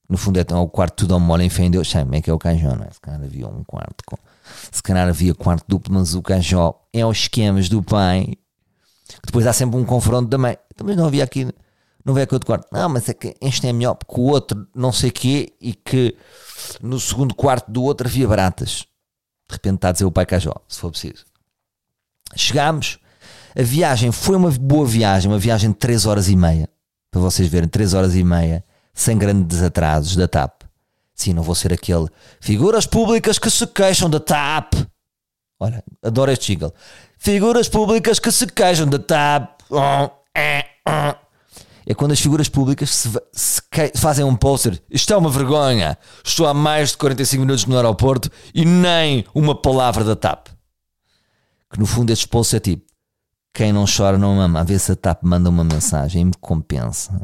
No 0.10 0.18
fundo 0.18 0.38
é 0.38 0.56
o 0.56 0.68
quarto 0.68 1.08
tudo 1.08 1.20
mole 1.20 1.46
em 1.46 1.50
fé 1.50 1.64
em 1.64 1.72
Deus. 1.72 1.90
Sabe, 1.90 2.18
é 2.18 2.22
que 2.22 2.30
é 2.30 2.34
o 2.34 2.38
cajó, 2.38 2.76
não 2.76 2.86
é? 2.86 2.92
Se 2.92 3.00
calhar 3.00 3.22
havia 3.24 3.48
um 3.48 3.64
quarto 3.64 4.04
com... 4.06 4.18
Se 4.72 4.84
calhar 4.84 5.08
havia 5.08 5.34
quarto 5.34 5.66
duplo, 5.68 5.94
mas 5.94 6.14
o 6.14 6.22
cajó 6.22 6.80
é 6.94 7.06
os 7.06 7.20
esquemas 7.20 7.70
do 7.70 7.82
pai. 7.82 8.34
Depois 9.26 9.48
há 9.48 9.54
sempre 9.54 9.78
um 9.78 9.86
confronto 9.86 10.30
também. 10.30 10.58
Mas 10.84 10.96
não 10.96 11.06
havia 11.08 11.24
aqui... 11.24 11.48
Não 12.04 12.14
vê 12.14 12.22
aqui 12.22 12.36
outro 12.36 12.46
quarto. 12.46 12.68
Não, 12.72 12.88
mas 12.88 13.10
é 13.10 13.14
que 13.14 13.36
este 13.42 13.68
é 13.68 13.74
melhor 13.74 13.96
porque 13.96 14.22
o 14.22 14.26
outro 14.26 14.68
não 14.76 14.92
sei 14.92 15.10
quê 15.10 15.54
e 15.60 15.74
que 15.74 16.16
no 16.80 17.00
segundo 17.00 17.34
quarto 17.34 17.72
do 17.72 17.82
outro 17.82 18.08
havia 18.08 18.28
baratas. 18.28 18.86
De 19.48 19.54
repente 19.54 19.76
está 19.76 19.90
a 19.90 19.92
dizer 19.92 20.06
o 20.06 20.12
pai 20.12 20.26
Cajó, 20.26 20.54
se 20.68 20.80
for 20.80 20.92
preciso. 20.92 21.26
Chegámos, 22.36 23.00
a 23.58 23.62
viagem 23.62 24.12
foi 24.12 24.36
uma 24.36 24.52
boa 24.52 24.86
viagem, 24.86 25.32
uma 25.32 25.40
viagem 25.40 25.72
de 25.72 25.78
3 25.78 26.06
horas 26.06 26.28
e 26.30 26.36
meia. 26.36 26.70
Para 27.12 27.22
vocês 27.22 27.48
verem, 27.48 27.70
3 27.70 27.94
horas 27.94 28.16
e 28.16 28.24
meia, 28.24 28.66
sem 28.94 29.18
grandes 29.18 29.62
atrasos 29.62 30.16
da 30.16 30.28
TAP. 30.28 30.64
Sim, 31.14 31.34
não 31.34 31.44
vou 31.44 31.56
ser 31.56 31.72
aquele. 31.72 32.08
Figuras 32.42 32.86
públicas 32.86 33.40
que 33.40 33.50
se 33.50 33.66
queixam 33.68 34.10
da 34.10 34.20
TAP. 34.20 34.74
Olha, 35.58 35.82
adoro 36.04 36.32
este 36.32 36.54
jingle. 36.54 36.74
Figuras 37.18 37.70
públicas 37.70 38.20
que 38.20 38.32
se 38.32 38.46
queixam 38.48 38.88
da 38.88 39.00
TAP. 39.00 39.62
É 40.36 40.66
quando 41.94 42.14
as 42.14 42.20
figuras 42.20 42.50
públicas 42.50 42.90
se, 42.90 43.10
se 43.32 43.62
fazem 43.96 44.26
um 44.26 44.36
poster. 44.36 44.82
Isto 44.90 45.14
é 45.14 45.18
uma 45.18 45.30
vergonha. 45.30 45.98
Estou 46.24 46.48
há 46.48 46.54
mais 46.54 46.92
de 46.92 46.98
45 46.98 47.42
minutos 47.42 47.66
no 47.66 47.76
aeroporto 47.76 48.30
e 48.54 48.66
nem 48.66 49.24
uma 49.36 49.54
palavra 49.54 50.04
da 50.04 50.16
TAP. 50.16 50.48
Que 51.72 51.80
no 51.80 51.86
fundo 51.86 52.12
este 52.12 52.28
posts 52.28 52.56
é 52.56 52.60
tipo 52.60 52.86
quem 53.54 53.72
não 53.72 53.86
chora 53.86 54.18
não 54.18 54.36
mama. 54.36 54.60
A 54.60 54.64
ver 54.64 54.80
se 54.80 54.92
a 54.92 54.96
TAP 54.96 55.24
manda 55.24 55.50
uma 55.50 55.64
mensagem 55.64 56.22
e 56.24 56.26
me 56.26 56.34
compensa. 56.42 57.22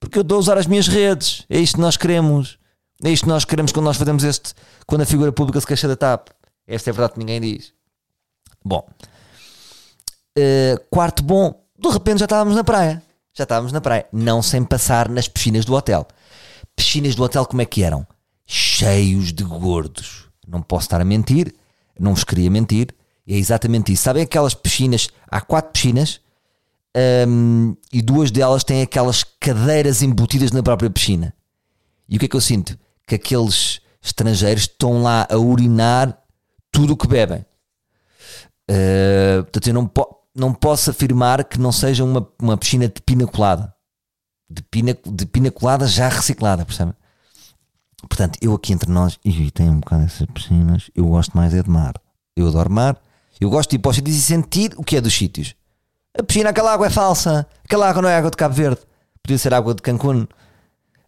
Porque 0.00 0.18
eu 0.18 0.22
estou 0.22 0.36
a 0.36 0.40
usar 0.40 0.58
as 0.58 0.66
minhas 0.66 0.88
redes. 0.88 1.44
É 1.48 1.58
isto 1.58 1.74
que 1.74 1.80
nós 1.80 1.96
queremos. 1.96 2.58
É 3.04 3.10
isto 3.10 3.24
que 3.24 3.28
nós 3.28 3.44
queremos 3.44 3.70
quando 3.70 3.84
nós 3.84 3.96
fazemos 3.96 4.24
este. 4.24 4.54
Quando 4.86 5.02
a 5.02 5.06
figura 5.06 5.30
pública 5.30 5.60
se 5.60 5.66
queixa 5.66 5.86
da 5.86 5.94
TAP. 5.94 6.28
Esta 6.66 6.88
é 6.88 6.90
a 6.90 6.94
verdade 6.94 7.14
que 7.14 7.18
ninguém 7.18 7.40
diz. 7.40 7.74
Bom. 8.64 8.88
Uh, 10.38 10.80
quarto 10.90 11.22
bom. 11.22 11.62
De 11.78 11.88
repente 11.90 12.20
já 12.20 12.24
estávamos 12.24 12.56
na 12.56 12.64
praia. 12.64 13.02
Já 13.34 13.44
estávamos 13.44 13.72
na 13.72 13.80
praia. 13.80 14.06
Não 14.12 14.42
sem 14.42 14.64
passar 14.64 15.08
nas 15.08 15.28
piscinas 15.28 15.64
do 15.64 15.74
hotel. 15.74 16.06
Piscinas 16.76 17.14
do 17.14 17.22
hotel 17.22 17.46
como 17.46 17.62
é 17.62 17.66
que 17.66 17.82
eram? 17.82 18.06
Cheios 18.46 19.32
de 19.32 19.44
gordos. 19.44 20.28
Não 20.46 20.60
posso 20.60 20.86
estar 20.86 21.00
a 21.00 21.04
mentir. 21.04 21.54
Não 21.98 22.14
vos 22.14 22.24
queria 22.24 22.50
mentir 22.50 22.94
é 23.26 23.36
exatamente 23.36 23.92
isso. 23.92 24.02
Sabem 24.02 24.22
aquelas 24.22 24.54
piscinas? 24.54 25.08
Há 25.28 25.40
quatro 25.40 25.72
piscinas 25.72 26.20
um, 27.26 27.76
e 27.92 28.02
duas 28.02 28.30
delas 28.30 28.64
têm 28.64 28.82
aquelas 28.82 29.24
cadeiras 29.40 30.02
embutidas 30.02 30.52
na 30.52 30.62
própria 30.62 30.90
piscina. 30.90 31.34
E 32.08 32.16
o 32.16 32.18
que 32.18 32.26
é 32.26 32.28
que 32.28 32.36
eu 32.36 32.40
sinto? 32.40 32.78
Que 33.06 33.14
aqueles 33.14 33.80
estrangeiros 34.02 34.64
estão 34.64 35.02
lá 35.02 35.26
a 35.30 35.36
urinar 35.36 36.18
tudo 36.70 36.92
o 36.94 36.96
que 36.96 37.06
bebem. 37.06 37.44
Uh, 38.70 39.42
portanto, 39.44 39.66
eu 39.66 39.74
não, 39.74 39.86
po 39.86 40.21
não 40.34 40.52
posso 40.52 40.90
afirmar 40.90 41.44
que 41.44 41.58
não 41.58 41.72
seja 41.72 42.04
uma, 42.04 42.26
uma 42.40 42.56
piscina 42.56 42.88
de 42.88 43.00
pina 43.00 43.26
colada. 43.26 43.74
De 44.48 44.62
pina, 44.62 44.96
de 45.04 45.26
pina 45.26 45.50
colada 45.50 45.86
já 45.86 46.08
reciclada, 46.08 46.64
percebe? 46.64 46.92
Portanto, 48.08 48.38
eu 48.42 48.52
aqui 48.54 48.72
entre 48.72 48.90
nós, 48.90 49.18
e 49.24 49.50
tem 49.50 49.70
um 49.70 49.80
bocado 49.80 50.04
essas 50.04 50.26
piscinas, 50.26 50.90
eu 50.94 51.06
gosto 51.06 51.36
mais 51.36 51.54
é 51.54 51.62
de 51.62 51.70
mar. 51.70 51.94
Eu 52.36 52.48
adoro 52.48 52.70
mar, 52.70 53.00
eu 53.40 53.48
gosto 53.48 53.70
de 53.70 53.76
ir 53.76 53.78
para 53.78 53.90
os 53.90 53.98
e 53.98 54.20
sentir 54.20 54.72
o 54.76 54.84
que 54.84 54.96
é 54.96 55.00
dos 55.00 55.14
sítios. 55.14 55.54
A 56.18 56.22
piscina, 56.22 56.50
aquela 56.50 56.72
água 56.72 56.86
é 56.86 56.90
falsa. 56.90 57.46
Aquela 57.64 57.88
água 57.88 58.02
não 58.02 58.08
é 58.08 58.16
água 58.16 58.30
de 58.30 58.36
Cabo 58.36 58.54
Verde. 58.54 58.80
Podia 59.22 59.38
ser 59.38 59.54
água 59.54 59.74
de 59.74 59.80
Cancún. 59.80 60.26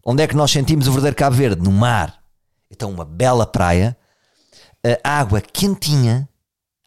Onde 0.05 0.23
é 0.23 0.27
que 0.27 0.37
nós 0.37 0.51
sentimos 0.51 0.87
o 0.87 0.93
verdadeiro 0.93 1.17
Cabo 1.17 1.37
Verde? 1.37 1.63
No 1.63 1.71
mar. 1.71 2.23
Então, 2.71 2.91
uma 2.91 3.05
bela 3.05 3.47
praia. 3.47 3.97
A 5.03 5.19
água 5.19 5.41
quentinha. 5.41 6.29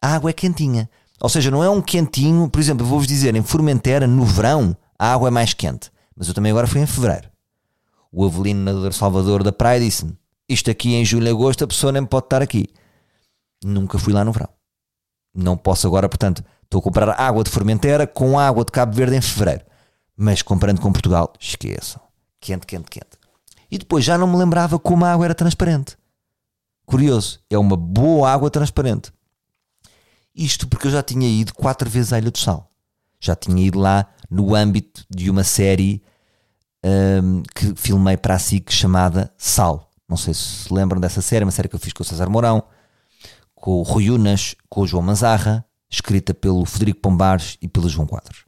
A 0.02 0.14
água 0.14 0.30
é 0.30 0.32
quentinha. 0.32 0.90
Ou 1.20 1.28
seja, 1.28 1.50
não 1.50 1.62
é 1.62 1.68
um 1.68 1.82
quentinho. 1.82 2.48
Por 2.48 2.60
exemplo, 2.60 2.86
vou-vos 2.86 3.06
dizer, 3.06 3.34
em 3.34 3.42
Formentera, 3.42 4.06
no 4.06 4.24
verão, 4.24 4.76
a 4.98 5.12
água 5.12 5.28
é 5.28 5.30
mais 5.30 5.52
quente. 5.52 5.90
Mas 6.16 6.28
eu 6.28 6.34
também 6.34 6.50
agora 6.50 6.66
fui 6.66 6.80
em 6.80 6.86
fevereiro. 6.86 7.28
O 8.10 8.24
Avelino, 8.24 8.60
nadador 8.62 8.92
Salvador 8.92 9.42
da 9.42 9.52
praia, 9.52 9.80
disse-me: 9.80 10.16
Isto 10.48 10.70
aqui 10.70 10.94
em 10.94 11.04
julho 11.04 11.26
e 11.26 11.30
agosto, 11.30 11.64
a 11.64 11.66
pessoa 11.66 11.92
nem 11.92 12.04
pode 12.04 12.26
estar 12.26 12.42
aqui. 12.42 12.66
Nunca 13.64 13.98
fui 13.98 14.12
lá 14.12 14.24
no 14.24 14.32
verão. 14.32 14.48
Não 15.34 15.56
posso 15.56 15.86
agora, 15.86 16.08
portanto, 16.08 16.42
estou 16.64 16.80
a 16.80 16.82
comprar 16.82 17.10
água 17.20 17.44
de 17.44 17.50
Formentera 17.50 18.06
com 18.06 18.38
água 18.38 18.64
de 18.64 18.72
Cabo 18.72 18.94
Verde 18.94 19.16
em 19.16 19.20
fevereiro. 19.20 19.64
Mas 20.16 20.42
comparando 20.42 20.80
com 20.80 20.92
Portugal, 20.92 21.32
esqueçam. 21.38 22.00
Quente, 22.40 22.66
quente, 22.66 22.90
quente. 22.90 23.18
E 23.70 23.78
depois 23.78 24.04
já 24.04 24.16
não 24.16 24.26
me 24.26 24.36
lembrava 24.36 24.78
como 24.78 25.04
a 25.04 25.12
água 25.12 25.26
era 25.26 25.34
transparente. 25.34 25.96
Curioso, 26.86 27.40
é 27.50 27.58
uma 27.58 27.76
boa 27.76 28.30
água 28.30 28.50
transparente. 28.50 29.12
Isto 30.38 30.68
porque 30.68 30.86
eu 30.86 30.90
já 30.92 31.02
tinha 31.02 31.28
ido 31.28 31.52
quatro 31.52 31.90
vezes 31.90 32.12
à 32.12 32.18
Ilha 32.18 32.30
do 32.30 32.38
Sal. 32.38 32.70
Já 33.20 33.34
tinha 33.34 33.66
ido 33.66 33.78
lá 33.78 34.06
no 34.30 34.54
âmbito 34.54 35.04
de 35.10 35.28
uma 35.28 35.42
série 35.42 36.02
um, 36.84 37.42
que 37.54 37.74
filmei 37.74 38.16
para 38.16 38.34
a 38.34 38.38
SIC 38.38 38.72
chamada 38.72 39.32
Sal. 39.36 39.90
Não 40.08 40.16
sei 40.16 40.32
se 40.32 40.40
se 40.40 40.72
lembram 40.72 41.00
dessa 41.00 41.20
série, 41.20 41.44
uma 41.44 41.50
série 41.50 41.68
que 41.68 41.74
eu 41.74 41.80
fiz 41.80 41.92
com 41.92 42.02
o 42.02 42.06
César 42.06 42.30
Mourão 42.30 42.62
com 43.60 43.72
o 43.72 43.82
Rui 43.82 44.10
Unas, 44.10 44.54
com 44.68 44.82
o 44.82 44.86
João 44.86 45.02
Manzarra, 45.02 45.64
escrita 45.90 46.32
pelo 46.32 46.64
Federico 46.64 47.00
Pombares 47.00 47.58
e 47.60 47.68
pelo 47.68 47.88
João 47.88 48.06
Quadros. 48.06 48.44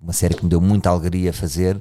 Uma 0.00 0.12
série 0.12 0.34
que 0.34 0.42
me 0.42 0.50
deu 0.50 0.60
muita 0.60 0.90
alegria 0.90 1.32
fazer, 1.32 1.80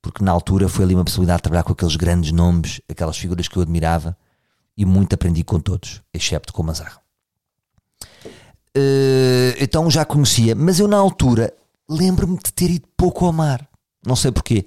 porque 0.00 0.22
na 0.22 0.30
altura 0.30 0.68
foi 0.68 0.84
ali 0.84 0.94
uma 0.94 1.04
possibilidade 1.04 1.38
de 1.38 1.42
trabalhar 1.44 1.62
com 1.62 1.72
aqueles 1.72 1.96
grandes 1.96 2.32
nomes, 2.32 2.80
aquelas 2.88 3.16
figuras 3.16 3.48
que 3.48 3.56
eu 3.56 3.62
admirava, 3.62 4.16
e 4.76 4.84
muito 4.84 5.14
aprendi 5.14 5.44
com 5.44 5.60
todos, 5.60 6.02
excepto 6.12 6.52
com 6.52 6.62
o 6.62 6.66
Mazarro. 6.66 7.01
Uh, 8.76 9.52
então 9.60 9.90
já 9.90 10.04
conhecia, 10.04 10.54
mas 10.54 10.80
eu 10.80 10.88
na 10.88 10.96
altura 10.96 11.52
lembro-me 11.88 12.36
de 12.36 12.52
ter 12.52 12.70
ido 12.70 12.86
pouco 12.96 13.26
ao 13.26 13.32
mar. 13.32 13.66
Não 14.06 14.16
sei 14.16 14.32
porquê. 14.32 14.66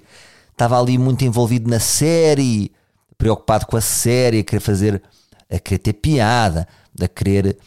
Estava 0.52 0.80
ali 0.80 0.96
muito 0.96 1.24
envolvido 1.24 1.68
na 1.68 1.80
série, 1.80 2.72
preocupado 3.18 3.66
com 3.66 3.76
a 3.76 3.80
série, 3.80 4.40
a 4.40 4.44
querer 4.44 4.60
fazer, 4.60 5.02
a 5.50 5.58
querer 5.58 5.78
ter 5.78 5.92
piada, 5.94 6.66
a 7.00 7.08
querer, 7.08 7.58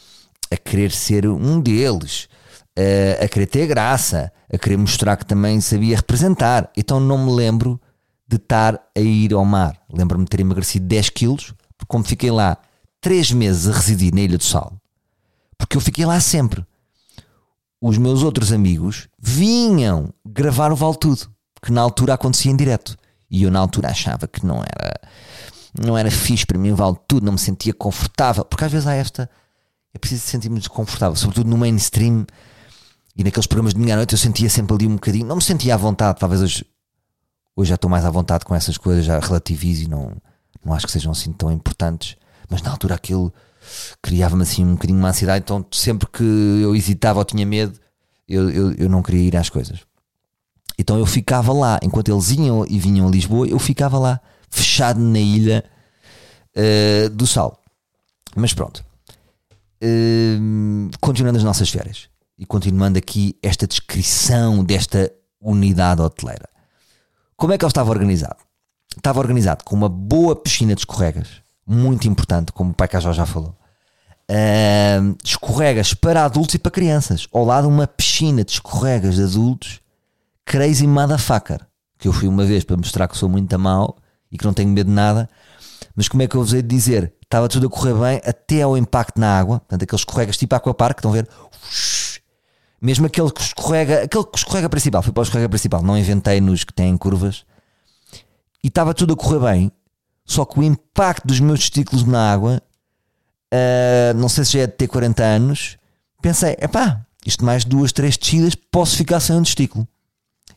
a 0.50 0.56
querer 0.56 0.90
ser 0.90 1.26
um 1.26 1.60
deles, 1.60 2.28
a, 2.76 3.24
a 3.24 3.28
querer 3.28 3.46
ter 3.46 3.66
graça, 3.66 4.32
a 4.52 4.58
querer 4.58 4.76
mostrar 4.76 5.16
que 5.16 5.26
também 5.26 5.60
sabia 5.60 5.96
representar. 5.96 6.70
Então 6.76 6.98
não 6.98 7.18
me 7.18 7.32
lembro 7.32 7.80
de 8.26 8.36
estar 8.36 8.80
a 8.96 9.00
ir 9.00 9.32
ao 9.32 9.44
mar. 9.44 9.76
Lembro-me 9.92 10.24
de 10.24 10.30
ter 10.30 10.40
emagrecido 10.40 10.86
10 10.86 11.10
quilos, 11.10 11.54
porque 11.76 11.88
como 11.88 12.04
fiquei 12.04 12.30
lá 12.30 12.56
3 13.00 13.32
meses 13.32 13.68
a 13.68 13.72
residir 13.72 14.14
na 14.14 14.20
Ilha 14.20 14.38
do 14.38 14.44
Sal, 14.44 14.79
porque 15.60 15.76
eu 15.76 15.80
fiquei 15.80 16.06
lá 16.06 16.18
sempre. 16.18 16.64
Os 17.80 17.98
meus 17.98 18.22
outros 18.22 18.50
amigos 18.50 19.08
vinham 19.18 20.12
gravar 20.24 20.72
o 20.72 20.76
Vale 20.76 20.96
Tudo, 20.96 21.30
que 21.62 21.70
na 21.70 21.82
altura 21.82 22.14
acontecia 22.14 22.50
em 22.50 22.56
direto. 22.56 22.96
E 23.30 23.42
eu 23.42 23.50
na 23.50 23.60
altura 23.60 23.90
achava 23.90 24.26
que 24.26 24.44
não 24.44 24.56
era 24.58 25.00
não 25.78 25.96
era 25.96 26.10
fixe 26.10 26.44
para 26.44 26.58
mim 26.58 26.72
o 26.72 26.76
Vale 26.76 26.96
Tudo, 27.06 27.24
não 27.24 27.34
me 27.34 27.38
sentia 27.38 27.72
confortável, 27.72 28.44
porque 28.44 28.64
às 28.64 28.72
vezes 28.72 28.88
há 28.88 28.94
esta 28.94 29.30
é 29.92 29.98
preciso 29.98 30.22
sentir-me 30.22 30.58
desconfortável, 30.58 31.14
sobretudo 31.14 31.48
no 31.48 31.58
mainstream 31.58 32.26
e 33.16 33.22
naqueles 33.22 33.46
programas 33.46 33.74
de 33.74 33.80
meia-noite 33.80 34.14
eu 34.14 34.18
sentia 34.18 34.48
sempre 34.48 34.74
ali 34.74 34.86
um 34.86 34.94
bocadinho, 34.94 35.26
não 35.26 35.36
me 35.36 35.42
sentia 35.42 35.74
à 35.74 35.76
vontade, 35.76 36.18
talvez 36.18 36.40
hoje, 36.42 36.64
hoje 37.54 37.68
já 37.68 37.74
estou 37.74 37.90
mais 37.90 38.04
à 38.04 38.10
vontade 38.10 38.44
com 38.44 38.54
essas 38.54 38.78
coisas, 38.78 39.04
já 39.04 39.18
relativizo 39.18 39.84
e 39.84 39.88
não, 39.88 40.16
não 40.64 40.72
acho 40.72 40.86
que 40.86 40.92
sejam 40.92 41.12
assim 41.12 41.32
tão 41.32 41.52
importantes, 41.52 42.16
mas 42.48 42.62
na 42.62 42.70
altura 42.70 42.94
aquilo 42.94 43.32
criava-me 44.02 44.42
assim 44.42 44.64
um 44.64 44.72
bocadinho 44.72 44.98
uma 44.98 45.10
ansiedade, 45.10 45.44
então 45.44 45.64
sempre 45.70 46.08
que 46.08 46.22
eu 46.22 46.74
hesitava 46.74 47.18
ou 47.18 47.24
tinha 47.24 47.46
medo, 47.46 47.78
eu, 48.28 48.50
eu, 48.50 48.72
eu 48.74 48.88
não 48.88 49.02
queria 49.02 49.22
ir 49.22 49.36
às 49.36 49.50
coisas. 49.50 49.80
Então 50.78 50.98
eu 50.98 51.04
ficava 51.04 51.52
lá, 51.52 51.78
enquanto 51.82 52.10
eles 52.10 52.30
iam 52.30 52.64
e 52.66 52.78
vinham 52.78 53.06
a 53.06 53.10
Lisboa, 53.10 53.46
eu 53.46 53.58
ficava 53.58 53.98
lá, 53.98 54.20
fechado 54.48 54.98
na 54.98 55.18
ilha 55.18 55.64
uh, 56.56 57.10
do 57.10 57.26
Sal. 57.26 57.60
Mas 58.34 58.54
pronto. 58.54 58.84
Uh, 59.82 60.90
continuando 61.00 61.38
as 61.38 61.44
nossas 61.44 61.68
férias 61.68 62.08
e 62.38 62.46
continuando 62.46 62.98
aqui 62.98 63.36
esta 63.42 63.66
descrição 63.66 64.64
desta 64.64 65.12
unidade 65.40 66.00
hoteleira. 66.00 66.48
Como 67.36 67.52
é 67.52 67.58
que 67.58 67.64
ele 67.64 67.70
estava 67.70 67.90
organizado? 67.90 68.36
Estava 68.96 69.20
organizado 69.20 69.64
com 69.64 69.74
uma 69.76 69.88
boa 69.88 70.34
piscina 70.34 70.74
de 70.74 70.80
escorregas, 70.80 71.39
muito 71.70 72.08
importante, 72.08 72.52
como 72.52 72.70
o 72.70 72.74
Pai 72.74 72.88
Cajó 72.88 73.12
já 73.12 73.24
falou 73.24 73.54
uh, 74.30 75.16
escorregas 75.24 75.92
para 75.92 76.24
adultos 76.24 76.54
e 76.54 76.58
para 76.58 76.70
crianças. 76.70 77.26
Ao 77.32 77.44
lado 77.44 77.68
uma 77.68 77.86
piscina 77.86 78.44
de 78.44 78.52
escorregas 78.52 79.16
de 79.16 79.24
adultos, 79.24 79.80
crazy 80.44 80.86
motherfucker. 80.86 81.60
Que 81.98 82.08
eu 82.08 82.12
fui 82.12 82.28
uma 82.28 82.44
vez 82.44 82.64
para 82.64 82.76
mostrar 82.76 83.08
que 83.08 83.18
sou 83.18 83.28
muito 83.28 83.58
mal 83.58 83.96
e 84.30 84.38
que 84.38 84.44
não 84.44 84.54
tenho 84.54 84.70
medo 84.70 84.86
de 84.86 84.94
nada. 84.94 85.28
Mas 85.94 86.08
como 86.08 86.22
é 86.22 86.26
que 86.26 86.36
eu 86.36 86.42
vos 86.42 86.52
hei 86.54 86.62
de 86.62 86.68
dizer? 86.68 87.12
Estava 87.22 87.48
tudo 87.48 87.66
a 87.66 87.70
correr 87.70 87.94
bem 87.94 88.20
até 88.24 88.62
ao 88.62 88.76
impacto 88.76 89.20
na 89.20 89.38
água. 89.38 89.60
Portanto, 89.60 89.82
aqueles 89.82 90.00
escorregas 90.00 90.36
tipo 90.36 90.54
aquapark, 90.54 90.98
estão 90.98 91.10
a 91.10 91.14
ver? 91.14 91.28
Mesmo 92.80 93.06
aquele 93.06 93.30
que 93.30 93.42
escorrega, 93.42 94.04
aquele 94.04 94.24
que 94.24 94.38
escorrega 94.38 94.68
principal, 94.68 95.02
fui 95.02 95.12
para 95.12 95.20
o 95.20 95.24
escorrega 95.24 95.48
principal, 95.48 95.82
não 95.82 95.98
inventei 95.98 96.40
nos 96.40 96.64
que 96.64 96.72
têm 96.72 96.96
curvas. 96.96 97.44
E 98.64 98.68
estava 98.68 98.94
tudo 98.94 99.12
a 99.12 99.16
correr 99.16 99.40
bem, 99.40 99.72
só 100.30 100.44
que 100.44 100.60
o 100.60 100.62
impacto 100.62 101.26
dos 101.26 101.40
meus 101.40 101.58
testículos 101.58 102.04
na 102.04 102.32
água 102.32 102.62
uh, 103.52 104.16
não 104.16 104.28
sei 104.28 104.44
se 104.44 104.52
já 104.52 104.60
é 104.60 104.66
de 104.68 104.74
ter 104.74 104.86
40 104.86 105.24
anos, 105.24 105.76
pensei, 106.22 106.56
epá, 106.60 107.04
isto 107.26 107.44
mais 107.44 107.64
duas, 107.64 107.90
três 107.90 108.16
descidas, 108.16 108.54
posso 108.54 108.96
ficar 108.96 109.18
sem 109.18 109.34
um 109.34 109.42
testículo. 109.42 109.88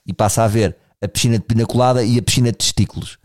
E 0.05 0.13
passa 0.13 0.43
a 0.43 0.47
ver 0.47 0.77
a 1.01 1.07
piscina 1.07 1.39
de 1.39 1.45
pinacolada 1.45 2.03
e 2.03 2.19
a 2.19 2.21
piscina 2.21 2.51
de 2.51 2.57
testículos. 2.59 3.17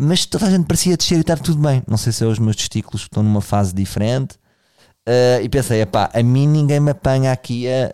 Mas 0.00 0.24
toda 0.26 0.46
a 0.46 0.50
gente 0.50 0.64
parecia 0.64 0.96
descer 0.96 1.16
e 1.16 1.22
estar 1.22 1.40
tudo 1.40 1.60
bem. 1.60 1.82
Não 1.88 1.96
sei 1.96 2.12
se 2.12 2.22
é 2.22 2.26
os 2.28 2.38
meus 2.38 2.54
testículos 2.54 3.02
que 3.02 3.08
estão 3.08 3.24
numa 3.24 3.40
fase 3.40 3.74
diferente. 3.74 4.36
Uh, 5.08 5.42
e 5.42 5.48
pensei, 5.48 5.80
epá, 5.80 6.08
a 6.14 6.22
mim 6.22 6.46
ninguém 6.46 6.78
me 6.78 6.92
apanha 6.92 7.32
aqui 7.32 7.66
a, 7.68 7.90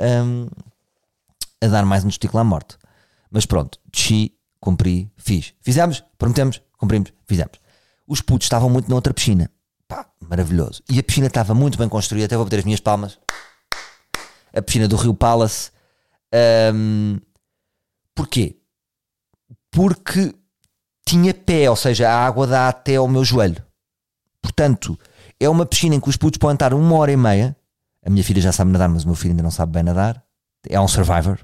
a 1.65 1.67
dar 1.67 1.87
mais 1.87 2.05
um 2.05 2.09
testículo 2.09 2.41
à 2.41 2.45
morte. 2.45 2.77
Mas 3.31 3.47
pronto, 3.47 3.79
desci, 3.91 4.35
cumpri, 4.61 5.11
fiz. 5.17 5.55
Fizemos, 5.63 6.05
prometemos, 6.19 6.61
cumprimos, 6.77 7.11
fizemos. 7.27 7.59
Os 8.11 8.21
putos 8.21 8.47
estavam 8.47 8.69
muito 8.69 8.89
na 8.89 8.97
outra 8.97 9.15
piscina 9.15 9.51
pá, 9.91 10.07
maravilhoso. 10.21 10.83
E 10.89 10.99
a 10.99 11.03
piscina 11.03 11.27
estava 11.27 11.53
muito 11.53 11.77
bem 11.77 11.89
construída, 11.89 12.27
até 12.27 12.37
vou 12.37 12.47
bater 12.47 12.61
as 12.61 12.65
minhas 12.65 12.81
palmas. 12.81 13.19
A 14.55 14.63
piscina 14.63 14.87
do 14.87 14.97
Rio 14.97 15.13
Palace. 15.13 15.73
Um, 16.73 17.19
porquê? 18.15 18.57
Porque 19.71 20.33
tinha 21.05 21.35
pé, 21.35 21.69
ou 21.69 21.77
seja, 21.77 22.09
a 22.09 22.25
água 22.25 22.47
dá 22.47 22.69
até 22.69 22.97
ao 22.97 23.09
meu 23.09 23.25
joelho. 23.25 23.63
Portanto, 24.41 24.99
é 25.39 25.49
uma 25.49 25.67
piscina 25.67 25.97
em 25.97 26.01
que 26.01 26.09
os 26.09 26.17
putos 26.17 26.39
podem 26.39 26.55
estar 26.55 26.73
uma 26.73 26.97
hora 26.97 27.11
e 27.13 27.17
meia. 27.17 27.57
A 28.05 28.09
minha 28.09 28.25
filha 28.25 28.41
já 28.41 28.53
sabe 28.53 28.71
nadar, 28.71 28.89
mas 28.89 29.05
o 29.05 29.09
meu 29.09 29.17
filho 29.17 29.33
ainda 29.33 29.43
não 29.43 29.51
sabe 29.51 29.73
bem 29.73 29.83
nadar. 29.83 30.23
É 30.69 30.81
um 30.81 30.89
survivor. 30.89 31.39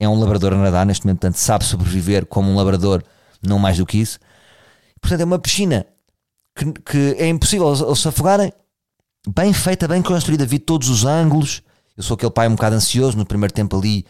É 0.00 0.08
um 0.08 0.18
labrador 0.18 0.52
a 0.52 0.56
nadar 0.56 0.84
neste 0.84 1.06
momento, 1.06 1.20
portanto, 1.20 1.36
sabe 1.36 1.64
sobreviver 1.64 2.26
como 2.26 2.50
um 2.50 2.56
labrador, 2.56 3.02
não 3.42 3.58
mais 3.58 3.78
do 3.78 3.86
que 3.86 3.98
isso. 3.98 4.18
Portanto, 5.00 5.20
é 5.20 5.24
uma 5.24 5.38
piscina 5.38 5.86
que, 6.54 6.72
que 6.72 7.16
é 7.18 7.28
impossível 7.28 7.72
eles 7.72 7.98
se 7.98 8.08
afogarem. 8.08 8.52
Bem 9.28 9.52
feita, 9.52 9.88
bem 9.88 10.02
construída, 10.02 10.46
vi 10.46 10.58
todos 10.58 10.88
os 10.88 11.04
ângulos. 11.04 11.62
Eu 11.96 12.02
sou 12.02 12.14
aquele 12.14 12.30
pai 12.30 12.48
um 12.48 12.54
bocado 12.54 12.76
ansioso 12.76 13.16
no 13.16 13.26
primeiro 13.26 13.52
tempo 13.52 13.76
ali 13.76 14.04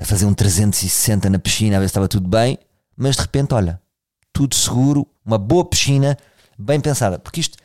a 0.00 0.04
fazer 0.04 0.26
um 0.26 0.34
360 0.34 1.30
na 1.30 1.38
piscina 1.38 1.76
a 1.76 1.80
ver 1.80 1.86
se 1.86 1.90
estava 1.90 2.08
tudo 2.08 2.28
bem, 2.28 2.58
mas 2.96 3.16
de 3.16 3.22
repente, 3.22 3.54
olha, 3.54 3.80
tudo 4.32 4.54
seguro, 4.54 5.06
uma 5.24 5.38
boa 5.38 5.64
piscina, 5.64 6.16
bem 6.58 6.80
pensada, 6.80 7.18
porque 7.18 7.40
isto, 7.40 7.56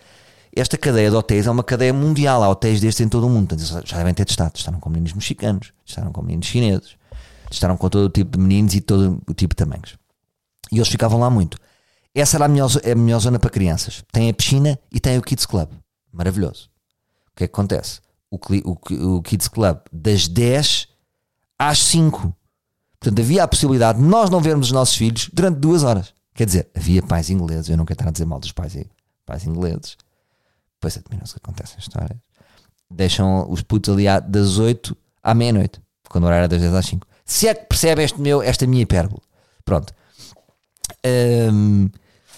esta 0.55 0.77
cadeia 0.77 1.09
de 1.09 1.15
hotéis 1.15 1.47
é 1.47 1.51
uma 1.51 1.63
cadeia 1.63 1.93
mundial, 1.93 2.43
há 2.43 2.49
hotéis 2.49 2.79
destes 2.79 3.05
em 3.05 3.09
todo 3.09 3.25
o 3.25 3.29
mundo, 3.29 3.55
já 3.85 3.97
devem 3.97 4.13
ter 4.13 4.25
testado, 4.25 4.53
estaram 4.55 4.79
com 4.79 4.89
meninos 4.89 5.13
mexicanos, 5.13 5.73
estaram 5.85 6.11
com 6.11 6.21
meninos 6.21 6.47
chineses, 6.47 6.95
estaram 7.51 7.77
com 7.77 7.89
todo 7.89 8.05
o 8.05 8.09
tipo 8.09 8.37
de 8.37 8.43
meninos 8.43 8.73
e 8.75 8.81
todo 8.81 9.21
o 9.27 9.33
tipo 9.33 9.53
de 9.53 9.57
tamanhos. 9.57 9.97
E 10.71 10.77
eles 10.77 10.87
ficavam 10.87 11.19
lá 11.19 11.29
muito. 11.29 11.57
Essa 12.13 12.37
era 12.37 12.45
a 12.45 12.47
melhor, 12.47 12.69
a 12.83 12.95
melhor 12.95 13.19
zona 13.19 13.39
para 13.39 13.49
crianças. 13.49 14.03
Tem 14.11 14.29
a 14.29 14.33
piscina 14.33 14.79
e 14.91 14.99
tem 14.99 15.17
o 15.17 15.21
Kids 15.21 15.45
Club. 15.45 15.69
Maravilhoso. 16.11 16.69
O 17.31 17.35
que 17.35 17.43
é 17.43 17.47
que 17.47 17.53
acontece? 17.53 18.01
O, 18.31 18.37
o, 18.37 19.15
o 19.15 19.21
Kids 19.21 19.47
Club 19.47 19.79
das 19.91 20.27
10 20.27 20.87
às 21.57 21.79
5. 21.79 22.35
Portanto, 22.99 23.19
havia 23.19 23.43
a 23.43 23.47
possibilidade 23.47 23.99
de 23.99 24.05
nós 24.05 24.29
não 24.29 24.41
vermos 24.41 24.67
os 24.67 24.71
nossos 24.71 24.95
filhos 24.95 25.29
durante 25.31 25.59
duas 25.59 25.83
horas. 25.83 26.13
Quer 26.33 26.45
dizer, 26.45 26.69
havia 26.75 27.01
pais 27.01 27.29
ingleses. 27.29 27.69
Eu 27.69 27.77
não 27.77 27.85
quero 27.85 27.95
estar 27.95 28.09
a 28.09 28.11
dizer 28.11 28.25
mal 28.25 28.39
dos 28.39 28.51
pais, 28.51 28.77
pais 29.25 29.45
ingleses. 29.45 29.97
Pois 30.79 30.97
admiram-se 30.97 31.33
que 31.33 31.39
acontecem 31.43 31.77
histórias. 31.79 32.17
Deixam 32.89 33.49
os 33.49 33.61
putos 33.61 33.93
ali 33.93 34.05
das 34.27 34.57
8 34.57 34.95
à 35.21 35.33
meia-noite. 35.33 35.81
Quando 36.09 36.23
o 36.23 36.27
horário 36.27 36.43
era 36.43 36.47
das 36.47 36.61
10 36.61 36.73
às 36.73 36.85
5. 36.85 37.07
Se 37.23 37.47
é 37.47 37.53
que 37.53 37.65
percebe 37.65 38.03
este 38.03 38.19
meu, 38.19 38.41
esta 38.41 38.65
minha 38.65 38.81
hipérbole. 38.81 39.21
Pronto. 39.63 39.93
Um, 41.05 41.89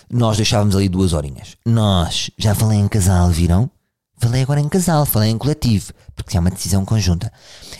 nós 0.10 0.38
deixávamos 0.38 0.76
ali 0.76 0.90
duas 0.90 1.14
horinhas. 1.14 1.56
Nós, 1.66 2.30
já 2.38 2.54
falei 2.54 2.80
em 2.80 2.88
casal, 2.88 3.30
viram? 3.30 3.70
Falei 4.18 4.44
agora 4.44 4.60
em 4.60 4.70
casal, 4.70 5.06
falei 5.06 5.32
em 5.32 5.38
coletivo, 5.38 5.94
porque 6.16 6.38
é 6.38 6.40
uma 6.40 6.52
decisão 6.52 6.86
conjunta. 6.86 7.32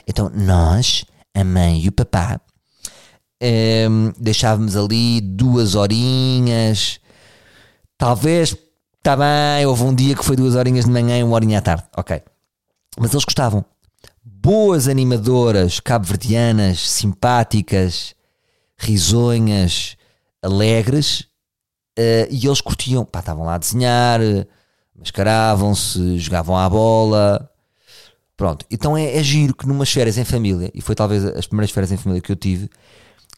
Então, 0.08 0.32
nós, 0.34 1.06
a 1.36 1.44
mãe 1.44 1.82
e 1.82 1.88
o 1.88 1.92
papá, 1.92 2.42
um, 3.42 4.14
deixávamos 4.20 4.76
ali 4.76 5.22
duas 5.22 5.76
horinhas. 5.76 7.00
Talvez, 7.98 8.56
está 8.98 9.16
bem, 9.16 9.66
houve 9.66 9.84
um 9.84 9.94
dia 9.94 10.16
que 10.16 10.26
foi 10.26 10.36
duas 10.36 10.56
horinhas 10.56 10.86
de 10.86 10.92
manhã 10.92 11.20
e 11.20 11.24
uma 11.24 11.36
horinha 11.36 11.60
à 11.60 11.62
tarde. 11.62 11.84
Ok. 11.96 12.22
Mas 13.00 13.12
eles 13.12 13.26
gostavam. 13.26 13.64
Boas 14.24 14.88
animadoras, 14.88 15.80
cabo-verdianas, 15.80 16.90
simpáticas, 16.90 18.16
risonhas, 18.78 19.96
alegres 20.42 21.22
uh, 21.98 22.28
e 22.30 22.46
eles 22.46 22.62
curtiam, 22.62 23.06
pá, 23.06 23.20
estavam 23.20 23.46
lá 23.46 23.56
a 23.56 23.58
desenhar, 23.58 24.20
mascaravam-se, 24.98 26.18
jogavam 26.18 26.58
à 26.58 26.70
bola. 26.70 27.50
Pronto, 28.36 28.66
então 28.72 28.98
é, 28.98 29.18
é 29.18 29.24
giro 29.24 29.56
que 29.56 29.68
numas 29.68 29.92
férias 29.92 30.18
em 30.18 30.26
família, 30.26 30.72
e 30.74 30.82
foi 30.82 30.96
talvez 30.96 31.24
as 31.24 31.46
primeiras 31.46 31.72
férias 31.72 31.92
em 31.92 31.98
família 31.98 32.22
que 32.22 32.32
eu 32.32 32.36
tive, 32.36 32.70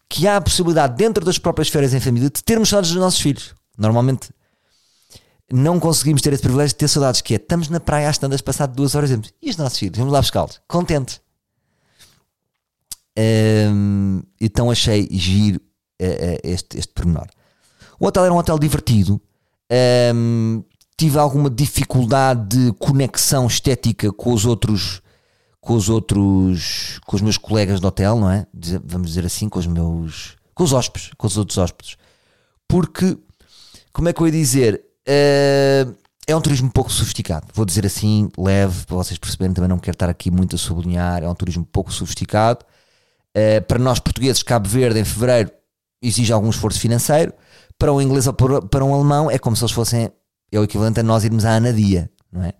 que 0.07 0.27
há 0.27 0.37
a 0.37 0.41
possibilidade, 0.41 0.95
dentro 0.95 1.25
das 1.25 1.37
próprias 1.37 1.67
férias 1.67 1.93
em 1.93 1.99
família, 1.99 2.29
de 2.29 2.43
termos 2.43 2.69
saudades 2.69 2.91
dos 2.91 3.01
nossos 3.01 3.19
filhos. 3.19 3.53
Normalmente 3.77 4.29
não 5.51 5.79
conseguimos 5.79 6.21
ter 6.21 6.31
esse 6.31 6.41
privilégio 6.41 6.73
de 6.73 6.77
ter 6.77 6.87
saudades, 6.87 7.19
que 7.19 7.33
é 7.33 7.37
estamos 7.37 7.67
na 7.67 7.79
praia 7.79 8.07
às 8.07 8.17
tantas, 8.17 8.39
passado 8.39 8.73
duas 8.73 8.95
horas, 8.95 9.11
e, 9.11 9.19
e 9.41 9.49
os 9.49 9.57
nossos 9.57 9.77
filhos, 9.77 9.97
vamos 9.97 10.13
lá 10.13 10.21
buscá-los, 10.21 10.61
contentes. 10.67 11.21
Então 14.39 14.71
achei 14.71 15.07
giro 15.11 15.59
este, 15.99 16.77
este 16.77 16.93
pormenor. 16.93 17.27
O 17.99 18.07
hotel 18.07 18.25
era 18.25 18.33
um 18.33 18.37
hotel 18.37 18.59
divertido. 18.59 19.21
Um, 20.13 20.63
tive 20.97 21.17
alguma 21.17 21.49
dificuldade 21.49 22.57
de 22.57 22.73
conexão 22.73 23.47
estética 23.47 24.11
com 24.11 24.33
os 24.33 24.45
outros 24.45 25.01
com 25.59 25.75
os 25.75 25.87
outros 25.87 26.99
com 27.05 27.15
os 27.15 27.21
meus 27.21 27.37
colegas 27.37 27.79
do 27.79 27.87
hotel, 27.87 28.19
não 28.19 28.29
é? 28.29 28.45
Vamos 28.83 29.07
dizer 29.07 29.25
assim, 29.25 29.47
com 29.47 29.59
os 29.59 29.65
meus 29.65 30.35
com 30.53 30.63
os 30.63 30.73
hóspedes, 30.73 31.11
com 31.17 31.25
os 31.25 31.37
outros 31.37 31.57
hóspedes. 31.57 31.95
Porque 32.67 33.17
como 33.91 34.09
é 34.09 34.13
que 34.13 34.21
eu 34.21 34.27
ia 34.27 34.33
dizer? 34.33 34.83
Uh, 35.07 35.95
é 36.25 36.35
um 36.35 36.41
turismo 36.41 36.71
pouco 36.71 36.91
sofisticado, 36.91 37.47
vou 37.53 37.65
dizer 37.65 37.85
assim, 37.85 38.29
leve, 38.37 38.85
para 38.85 38.95
vocês 38.95 39.17
perceberem, 39.17 39.53
também 39.53 39.67
não 39.67 39.77
quero 39.77 39.95
estar 39.95 40.09
aqui 40.09 40.31
muito 40.31 40.55
a 40.55 40.59
sublinhar, 40.59 41.21
é 41.21 41.27
um 41.27 41.35
turismo 41.35 41.65
pouco 41.65 41.91
sofisticado. 41.91 42.65
Uh, 43.35 43.61
para 43.67 43.79
nós 43.79 43.99
portugueses, 43.99 44.43
Cabo 44.43 44.69
Verde 44.69 44.99
em 44.99 45.05
fevereiro 45.05 45.51
exige 46.03 46.31
algum 46.31 46.49
esforço 46.49 46.79
financeiro, 46.79 47.33
para 47.77 47.91
um 47.91 48.01
inglês 48.01 48.27
ou 48.27 48.33
para 48.33 48.85
um 48.85 48.93
alemão 48.93 49.31
é 49.31 49.39
como 49.39 49.55
se 49.55 49.63
eles 49.63 49.71
fossem, 49.71 50.11
é 50.51 50.59
o 50.59 50.63
equivalente 50.63 50.99
a 50.99 51.03
nós 51.03 51.23
irmos 51.23 51.45
à 51.45 51.55
Anadia, 51.55 52.11
não 52.31 52.43
é? 52.43 52.53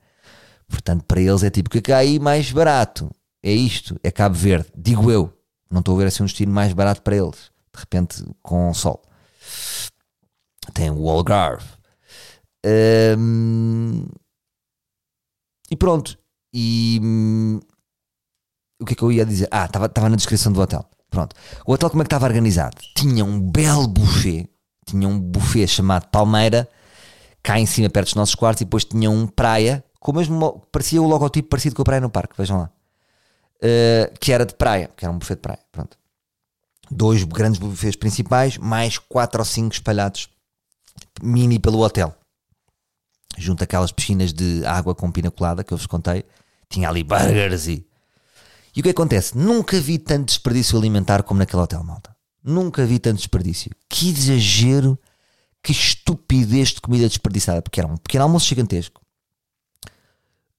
Portanto, 0.67 1.03
para 1.03 1.21
eles 1.21 1.43
é 1.43 1.49
tipo 1.49 1.69
que 1.69 1.81
cá 1.81 1.97
aí 1.97 2.19
mais 2.19 2.51
barato, 2.51 3.11
é 3.43 3.51
isto, 3.51 3.99
é 4.03 4.09
Cabo 4.09 4.35
Verde, 4.35 4.69
digo 4.75 5.11
eu, 5.11 5.31
não 5.69 5.81
estou 5.81 5.95
a 5.95 5.99
ver 5.99 6.07
assim 6.07 6.23
um 6.23 6.25
destino 6.25 6.51
mais 6.51 6.73
barato 6.73 7.01
para 7.01 7.15
eles, 7.15 7.51
de 7.73 7.79
repente 7.79 8.23
com 8.41 8.73
sol. 8.73 9.03
Tem 10.73 10.89
o 10.89 11.09
Algarve, 11.09 11.67
um, 12.65 14.05
e 15.69 15.75
pronto. 15.75 16.17
E 16.53 16.99
hum, 17.03 17.59
o 18.79 18.85
que 18.85 18.93
é 18.93 18.95
que 18.95 19.03
eu 19.03 19.11
ia 19.11 19.25
dizer? 19.25 19.47
Ah, 19.51 19.65
estava 19.65 20.09
na 20.09 20.15
descrição 20.15 20.51
do 20.51 20.61
hotel. 20.61 20.87
Pronto. 21.13 21.35
O 21.65 21.73
hotel 21.73 21.89
como 21.89 22.01
é 22.01 22.05
que 22.05 22.07
estava 22.07 22.25
organizado? 22.25 22.75
Tinha 22.95 23.23
um 23.23 23.39
belo 23.39 23.87
buffet. 23.87 24.49
Tinha 24.85 25.07
um 25.07 25.19
buffet 25.19 25.67
chamado 25.67 26.07
Palmeira, 26.07 26.67
cá 27.41 27.59
em 27.59 27.65
cima, 27.65 27.89
perto 27.89 28.07
dos 28.07 28.15
nossos 28.15 28.35
quartos, 28.35 28.61
e 28.61 28.65
depois 28.65 28.83
tinha 28.83 29.09
um 29.09 29.27
praia, 29.27 29.83
com 29.99 30.11
o 30.11 30.15
mesmo, 30.15 30.61
parecia 30.71 31.01
o 31.01 31.07
logotipo 31.07 31.47
parecido 31.47 31.75
com 31.75 31.83
a 31.83 31.85
praia 31.85 32.01
no 32.01 32.09
parque, 32.09 32.33
vejam 32.37 32.57
lá. 32.57 32.69
Uh, 33.57 34.19
que 34.19 34.33
era 34.33 34.45
de 34.45 34.55
praia, 34.55 34.89
que 34.97 35.05
era 35.05 35.13
um 35.13 35.17
buffet 35.17 35.35
de 35.35 35.41
praia. 35.41 35.59
Pronto. 35.71 35.97
Dois 36.91 37.23
grandes 37.23 37.59
buffets 37.59 37.95
principais, 37.95 38.57
mais 38.57 38.97
quatro 38.97 39.39
ou 39.39 39.45
cinco 39.45 39.73
espalhados 39.73 40.27
mini 41.21 41.59
pelo 41.59 41.79
hotel 41.79 42.13
junto 43.37 43.63
àquelas 43.63 43.91
piscinas 43.91 44.33
de 44.33 44.65
água 44.65 44.93
com 44.93 45.11
pina 45.11 45.31
colada 45.31 45.63
que 45.63 45.73
eu 45.73 45.77
vos 45.77 45.87
contei, 45.87 46.23
tinha 46.69 46.89
ali 46.89 47.03
burgers 47.03 47.67
e. 47.67 47.85
E 48.75 48.79
o 48.79 48.83
que 48.83 48.89
acontece? 48.89 49.37
Nunca 49.37 49.79
vi 49.79 49.99
tanto 49.99 50.27
desperdício 50.27 50.77
alimentar 50.77 51.23
como 51.23 51.39
naquele 51.39 51.61
hotel, 51.61 51.83
malta. 51.83 52.15
Nunca 52.43 52.85
vi 52.85 52.97
tanto 52.97 53.17
desperdício. 53.17 53.71
Que 53.87 54.09
exagero, 54.09 54.97
que 55.61 55.71
estupidez 55.71 56.69
de 56.69 56.81
comida 56.81 57.07
desperdiçada, 57.07 57.61
porque 57.61 57.79
era 57.79 57.87
um 57.87 57.97
pequeno 57.97 58.23
almoço 58.23 58.47
gigantesco. 58.47 59.01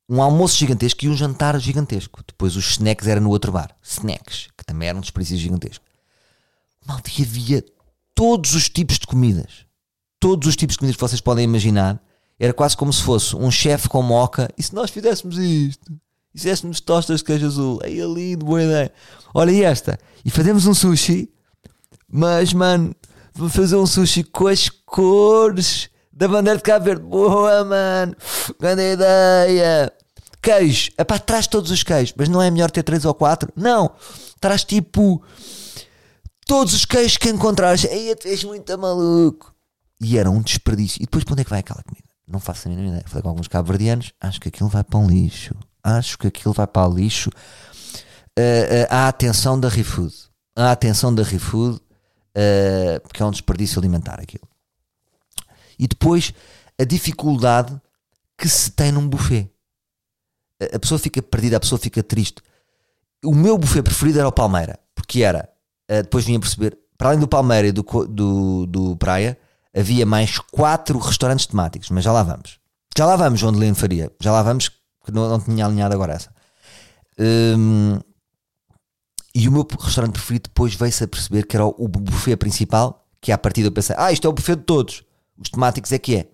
Um 0.09 0.23
almoço 0.23 0.57
gigantesco 0.57 1.05
e 1.05 1.09
um 1.09 1.17
jantar 1.17 1.59
gigantesco. 1.59 2.23
Depois 2.27 2.57
os 2.57 2.71
snacks 2.73 3.07
eram 3.09 3.23
no 3.23 3.31
outro 3.31 3.51
bar. 3.51 3.75
Snacks, 3.83 4.49
que 4.57 4.65
também 4.65 4.89
eram 4.89 4.99
um 4.99 5.03
desperdício 5.03 5.37
gigantesco. 5.39 5.85
Malta, 6.87 7.11
e 7.19 7.23
havia 7.23 7.65
todos 8.15 8.55
os 8.55 8.69
tipos 8.69 8.99
de 8.99 9.07
comidas. 9.07 9.67
Todos 10.21 10.49
os 10.49 10.57
tipos 10.57 10.75
de 10.75 10.79
comidas 10.79 10.97
que 10.97 11.01
vocês 11.01 11.21
podem 11.21 11.45
imaginar 11.45 12.01
era 12.39 12.53
quase 12.53 12.77
como 12.77 12.93
se 12.93 13.03
fosse 13.03 13.35
um 13.35 13.51
chefe 13.51 13.89
com 13.89 14.03
moca. 14.03 14.49
E 14.57 14.63
se 14.63 14.75
nós 14.75 14.91
fizéssemos 14.91 15.37
isto? 15.39 15.93
Fizéssemos 16.35 16.81
tostas 16.81 17.21
de 17.21 17.25
queijo 17.25 17.47
azul? 17.47 17.81
Aí 17.85 18.01
é 18.01 18.05
lindo, 18.05 18.45
boa 18.45 18.63
ideia. 18.63 18.93
Olha 19.33 19.53
e 19.53 19.63
esta. 19.63 19.99
E 20.25 20.31
fazemos 20.31 20.67
um 20.67 20.75
sushi. 20.75 21.31
Mas, 22.09 22.53
mano, 22.53 22.95
vamos 23.33 23.55
fazer 23.55 23.77
um 23.77 23.87
sushi 23.87 24.25
com 24.25 24.49
as 24.49 24.69
cores 24.69 25.89
da 26.13 26.27
bandeira 26.27 26.57
de 26.57 26.63
Cabo 26.63 26.85
Verde. 26.85 27.03
Boa, 27.03 27.65
mano. 27.65 28.17
Grande 28.61 28.95
ideia. 28.95 29.93
Queijo. 30.43 30.91
Epá, 30.99 31.19
traz 31.21 31.47
todos 31.47 31.71
os 31.71 31.83
queijos. 31.85 32.15
Mas 32.17 32.29
não 32.29 32.43
é 32.43 32.51
melhor 32.51 32.71
ter 32.71 32.83
três 32.83 33.05
ou 33.05 33.15
quatro? 33.15 33.53
Não. 33.55 33.93
Traz 34.41 34.65
tipo 34.65 35.23
todos 36.47 36.75
os 36.75 36.85
queijos 36.85 37.17
que 37.17 37.29
encontrares. 37.31 37.85
Aí 37.85 38.15
tu 38.17 38.27
és 38.27 38.43
muito 38.43 38.77
maluco. 38.77 39.55
E 40.01 40.19
era 40.19 40.31
um 40.31 40.43
desperdício. 40.43 40.99
E 41.01 41.07
depois 41.07 41.23
para 41.23 41.35
onde 41.35 41.43
é 41.43 41.45
que 41.45 41.51
vai 41.51 41.61
aquela 41.61 41.83
comida? 41.83 42.09
Não 42.27 42.41
faço 42.41 42.67
a 42.67 42.71
mínima 42.71 42.89
ideia. 42.89 43.05
Falei 43.07 43.23
com 43.23 43.29
alguns 43.29 43.49
cabo-verdianos, 43.49 44.13
acho 44.21 44.41
que 44.41 44.49
aquilo 44.49 44.69
vai 44.69 44.83
para 44.83 44.99
um 44.99 45.07
lixo. 45.07 45.55
Acho 45.85 46.17
que 46.17 46.27
aquilo 46.27 46.55
vai 46.55 46.67
para 46.67 46.89
o 46.89 46.95
lixo. 46.95 47.29
Uh, 48.39 48.41
uh, 48.41 48.87
a 48.89 49.09
atenção 49.09 49.61
da 49.61 49.69
ReFood. 49.69 50.15
A 50.57 50.73
atenção 50.73 51.15
da 51.15 51.23
ReFood, 51.23 51.77
uh, 51.77 53.01
porque 53.03 53.23
é 53.23 53.27
um 53.27 53.31
desperdício 53.31 53.79
alimentar 53.79 54.19
aquilo. 54.19 54.49
E 55.79 55.87
depois 55.87 56.33
a 56.81 56.85
dificuldade 56.85 57.79
que 58.39 58.49
se 58.49 58.71
tem 58.71 58.91
num 58.91 59.07
buffet. 59.07 59.51
A, 60.73 60.79
pessoa 60.79 60.99
fica 60.99 61.21
perdida, 61.21 61.59
a 61.59 61.61
pessoa 61.61 61.79
fica 61.79 62.03
triste. 62.03 62.41
O 63.25 63.35
meu 63.35 63.59
buffet 63.59 63.83
preferido 63.83 64.19
era 64.19 64.29
o 64.29 64.33
Palmeira, 64.33 64.79
porque 64.95 65.23
era, 65.23 65.49
depois 65.89 66.25
vinha 66.25 66.39
perceber, 66.39 66.77
para 66.97 67.09
além 67.09 67.21
do 67.21 67.29
Palmeira 67.29 67.69
e 67.69 67.73
do, 67.73 67.83
do, 67.83 68.67
do 68.67 68.97
Praia, 68.97 69.39
havia 69.77 70.07
mais 70.07 70.39
quatro 70.39 70.99
restaurantes 70.99 71.47
temáticos, 71.47 71.91
mas 71.91 72.05
já 72.05 72.13
lá 72.13 72.23
vamos. 72.23 72.59
Já 72.97 73.07
lá 73.07 73.17
vamos, 73.17 73.43
onde 73.43 73.59
Lino 73.59 73.75
faria. 73.75 74.11
Já 74.21 74.31
lá 74.31 74.43
vamos, 74.43 74.71
que 75.05 75.13
não, 75.13 75.29
não 75.29 75.41
tinha 75.41 75.67
alinhado 75.67 75.95
agora 75.95 76.15
essa. 76.15 76.35
Um, 77.19 77.99
e 79.35 79.49
o 79.49 79.53
meu 79.53 79.67
restaurante 79.81 80.13
preferido 80.13 80.49
depois 80.49 80.75
veio-se 80.75 81.05
a 81.05 81.09
perceber 81.09 81.47
que 81.47 81.57
era 81.57 81.67
o, 81.67 81.89
buffet 81.89 82.37
principal, 82.37 83.07
que 83.21 83.33
a 83.33 83.39
partir 83.39 83.63
eu 83.63 83.73
pensei, 83.73 83.97
ah, 83.99 84.13
isto 84.13 84.27
é 84.27 84.31
o 84.31 84.33
buffet 84.33 84.57
de 84.57 84.63
todos. 84.63 85.05
Os 85.39 85.49
temáticos 85.49 85.91
é 85.93 85.99
que 85.99 86.17
é. 86.17 86.29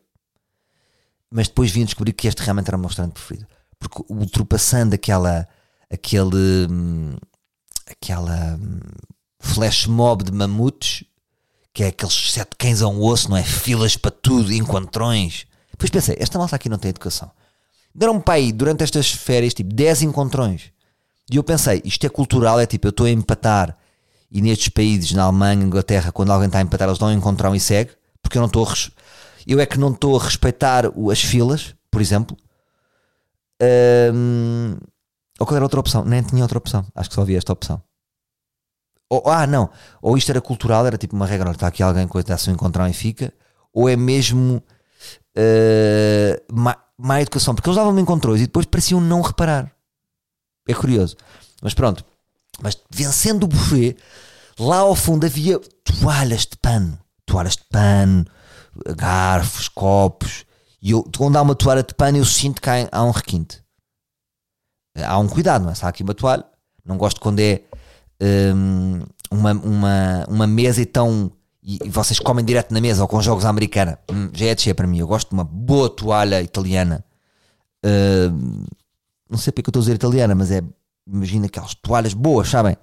Mas 1.30 1.48
depois 1.48 1.70
vim 1.70 1.84
descobrir 1.84 2.12
que 2.12 2.28
este 2.28 2.42
realmente 2.42 2.68
era 2.68 2.76
o 2.76 2.80
meu 2.80 2.88
restaurante 2.88 3.14
preferido. 3.14 3.46
Porque 3.78 4.04
ultrapassando 4.10 4.94
aquela 4.94 5.48
aquele 5.90 6.66
hum, 6.70 7.16
aquela 7.90 8.58
hum, 8.60 8.80
flash 9.40 9.86
mob 9.86 10.22
de 10.22 10.32
mamutes 10.32 11.04
que 11.72 11.84
é 11.84 11.88
aqueles 11.88 12.32
sete 12.32 12.56
cães 12.58 12.82
a 12.82 12.88
um 12.88 13.00
osso, 13.02 13.30
não 13.30 13.36
é? 13.36 13.44
Filas 13.44 13.96
para 13.96 14.10
tudo, 14.10 14.52
encontrões. 14.52 15.46
Depois 15.70 15.90
pensei, 15.90 16.16
esta 16.18 16.38
malta 16.38 16.56
aqui 16.56 16.68
não 16.68 16.78
tem 16.78 16.90
educação. 16.90 17.30
Deram-me 17.94 18.20
para 18.20 18.34
aí, 18.34 18.52
durante 18.52 18.84
estas 18.84 19.10
férias, 19.10 19.54
tipo 19.54 19.74
10 19.74 20.02
encontrões. 20.02 20.72
E 21.30 21.36
eu 21.36 21.44
pensei, 21.44 21.80
isto 21.84 22.04
é 22.04 22.08
cultural, 22.08 22.58
é 22.58 22.66
tipo, 22.66 22.86
eu 22.86 22.90
estou 22.90 23.06
a 23.06 23.10
empatar. 23.10 23.76
E 24.30 24.40
nestes 24.40 24.68
países, 24.68 25.12
na 25.12 25.24
Alemanha, 25.24 25.64
Inglaterra, 25.64 26.12
quando 26.12 26.30
alguém 26.30 26.46
está 26.46 26.58
a 26.58 26.62
empatar, 26.62 26.88
eles 26.88 26.98
dão 26.98 27.08
um 27.08 27.12
encontrão 27.12 27.54
e 27.54 27.60
segue. 27.60 27.92
Porque 28.22 28.38
eu 28.38 28.40
não 28.40 28.46
estou 28.46 28.64
a 28.66 28.70
res... 28.70 28.90
Eu 29.46 29.58
é 29.58 29.66
que 29.66 29.78
não 29.78 29.90
estou 29.90 30.18
a 30.18 30.22
respeitar 30.22 30.84
as 31.10 31.20
filas, 31.22 31.74
por 31.90 32.00
exemplo. 32.00 32.36
Um... 34.12 34.76
Ou 35.38 35.46
qual 35.46 35.56
era 35.56 35.64
outra 35.64 35.80
opção? 35.80 36.04
Nem 36.04 36.22
tinha 36.22 36.42
outra 36.42 36.58
opção. 36.58 36.86
Acho 36.94 37.08
que 37.08 37.14
só 37.14 37.22
havia 37.22 37.38
esta 37.38 37.52
opção. 37.52 37.82
Ou, 39.08 39.22
ah, 39.26 39.46
não. 39.46 39.70
Ou 40.00 40.16
isto 40.16 40.30
era 40.30 40.40
cultural, 40.40 40.86
era 40.86 40.96
tipo 40.96 41.16
uma 41.16 41.26
regra, 41.26 41.50
está 41.50 41.66
aqui 41.66 41.82
alguém 41.82 42.06
que 42.06 42.18
está 42.18 42.36
a 42.36 42.52
encontrar 42.52 42.88
e 42.88 42.92
fica. 42.92 43.32
Ou 43.72 43.88
é 43.88 43.96
mesmo 43.96 44.62
uh, 45.36 46.70
má 47.00 47.20
educação. 47.20 47.54
Porque 47.54 47.68
eles 47.68 47.76
davam-me 47.76 48.02
encontrões 48.02 48.40
e 48.40 48.46
depois 48.46 48.66
pareciam 48.66 49.00
não 49.00 49.20
reparar. 49.20 49.72
É 50.68 50.74
curioso. 50.74 51.16
Mas 51.62 51.74
pronto. 51.74 52.04
Mas 52.62 52.76
vencendo 52.90 53.44
o 53.44 53.48
buffet, 53.48 53.96
lá 54.58 54.78
ao 54.78 54.94
fundo 54.94 55.24
havia 55.24 55.58
toalhas 55.84 56.42
de 56.42 56.56
pano. 56.60 56.98
Toalhas 57.24 57.56
de 57.56 57.64
pano, 57.70 58.24
garfos, 58.96 59.68
copos. 59.68 60.44
E 60.82 60.92
eu, 60.92 61.04
quando 61.16 61.36
há 61.36 61.42
uma 61.42 61.54
toalha 61.54 61.82
de 61.82 61.94
pano, 61.94 62.18
eu 62.18 62.24
sinto 62.24 62.60
que 62.60 62.68
há, 62.68 63.02
um 63.02 63.10
requinte. 63.10 63.62
Há 64.96 65.18
um 65.18 65.28
cuidado, 65.28 65.64
não 65.64 65.70
é? 65.70 65.74
Se 65.74 65.84
há 65.84 65.88
aqui 65.88 66.02
uma 66.02 66.14
toalha, 66.14 66.44
não 66.84 66.96
gosto 66.96 67.20
quando 67.20 67.40
é 67.40 67.62
um, 68.54 69.02
uma, 69.30 69.52
uma, 69.52 70.26
uma 70.28 70.46
mesa 70.46 70.80
e 70.82 70.86
tão. 70.86 71.30
E, 71.62 71.88
vocês 71.88 72.18
comem 72.18 72.44
direto 72.44 72.72
na 72.72 72.80
mesa 72.80 73.02
ou 73.02 73.08
com 73.08 73.20
jogos 73.20 73.44
americana, 73.44 73.98
hum, 74.10 74.30
já 74.32 74.46
é 74.46 74.54
de 74.54 74.74
para 74.74 74.86
mim. 74.86 74.98
Eu 74.98 75.06
gosto 75.06 75.28
de 75.28 75.34
uma 75.34 75.44
boa 75.44 75.90
toalha 75.90 76.42
italiana. 76.42 77.04
Uh, 77.84 78.66
não 79.28 79.38
sei 79.38 79.52
porque 79.52 79.68
eu 79.68 79.70
estou 79.70 79.80
a 79.80 79.82
dizer 79.82 79.94
italiana, 79.94 80.34
mas 80.34 80.50
é. 80.50 80.62
Imagina 81.06 81.46
aquelas 81.46 81.74
toalhas 81.74 82.14
boas, 82.14 82.48
sabem? 82.48 82.76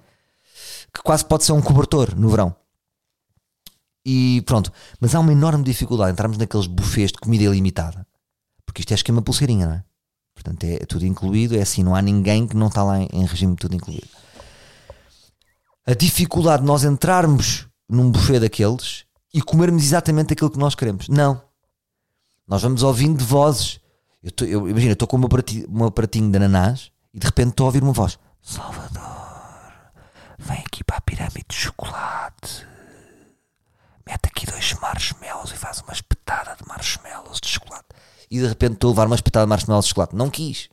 Que 0.92 1.02
quase 1.02 1.24
pode 1.24 1.44
ser 1.44 1.52
um 1.52 1.62
cobertor 1.62 2.14
no 2.14 2.28
verão. 2.28 2.54
E 4.04 4.42
pronto. 4.42 4.72
Mas 5.00 5.14
há 5.14 5.20
uma 5.20 5.32
enorme 5.32 5.64
dificuldade 5.64 6.12
entrarmos 6.12 6.36
naqueles 6.36 6.66
buffets 6.66 7.12
de 7.12 7.18
comida 7.18 7.44
ilimitada. 7.44 8.06
Porque 8.66 8.82
isto 8.82 8.92
é 8.92 8.94
esquema 8.94 9.22
pulseirinha, 9.22 9.66
não 9.66 9.74
é? 9.74 9.84
Portanto, 10.34 10.64
é 10.64 10.78
tudo 10.80 11.06
incluído. 11.06 11.56
É 11.56 11.62
assim, 11.62 11.82
não 11.82 11.94
há 11.94 12.02
ninguém 12.02 12.46
que 12.46 12.56
não 12.56 12.66
está 12.66 12.82
lá 12.82 13.00
em, 13.00 13.08
em 13.12 13.24
regime 13.24 13.56
tudo 13.56 13.74
incluído 13.74 14.08
a 15.88 15.94
dificuldade 15.94 16.60
de 16.60 16.66
nós 16.66 16.84
entrarmos 16.84 17.66
num 17.88 18.10
buffet 18.10 18.40
daqueles 18.40 19.04
e 19.32 19.40
comermos 19.40 19.82
exatamente 19.82 20.32
aquilo 20.32 20.50
que 20.50 20.58
nós 20.58 20.74
queremos. 20.74 21.08
Não. 21.08 21.40
Nós 22.46 22.62
vamos 22.62 22.82
ouvindo 22.82 23.24
vozes. 23.24 23.80
Eu 24.22 24.30
tô, 24.32 24.44
eu, 24.44 24.68
imagina, 24.68 24.92
estou 24.92 25.06
com 25.06 25.16
o 25.16 25.20
meu 25.20 25.28
pratinho, 25.28 25.70
meu 25.70 25.90
pratinho 25.90 26.30
de 26.30 26.36
ananás 26.36 26.90
e 27.12 27.18
de 27.18 27.26
repente 27.26 27.50
estou 27.50 27.64
a 27.64 27.68
ouvir 27.68 27.82
uma 27.82 27.92
voz: 27.92 28.18
Salvador, 28.42 29.02
vem 30.38 30.58
aqui 30.58 30.82
para 30.82 30.96
a 30.96 31.00
pirâmide 31.00 31.44
de 31.48 31.54
chocolate. 31.54 32.66
Mete 34.06 34.26
aqui 34.26 34.46
dois 34.46 34.72
marshmallows 34.74 35.50
e 35.52 35.56
faz 35.56 35.80
uma 35.82 35.92
espetada 35.92 36.56
de 36.56 36.66
marshmallows 36.66 37.40
de 37.40 37.48
chocolate. 37.48 37.88
E 38.30 38.38
de 38.40 38.46
repente 38.46 38.74
estou 38.74 38.88
a 38.88 38.92
levar 38.92 39.06
uma 39.06 39.16
espetada 39.16 39.44
de 39.44 39.50
marshmallows 39.50 39.84
de 39.84 39.90
chocolate. 39.90 40.16
Não 40.16 40.30
quis. 40.30 40.68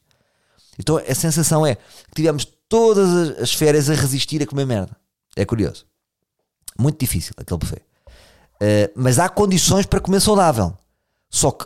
Então 0.79 0.97
a 0.97 1.15
sensação 1.15 1.65
é 1.65 1.75
que 1.75 2.15
tivemos 2.15 2.45
todas 2.69 3.37
as 3.39 3.53
férias 3.53 3.89
a 3.89 3.93
resistir 3.93 4.41
a 4.41 4.47
comer 4.47 4.65
merda. 4.65 4.95
É 5.35 5.45
curioso. 5.45 5.85
Muito 6.79 6.99
difícil 6.99 7.33
aquele 7.37 7.59
buffet. 7.59 7.81
Uh, 8.55 8.91
mas 8.95 9.19
há 9.19 9.29
condições 9.29 9.85
para 9.85 9.99
comer 9.99 10.19
saudável. 10.19 10.77
Só 11.29 11.51
que 11.51 11.65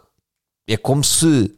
é 0.68 0.78
como 0.78 1.04
se 1.04 1.56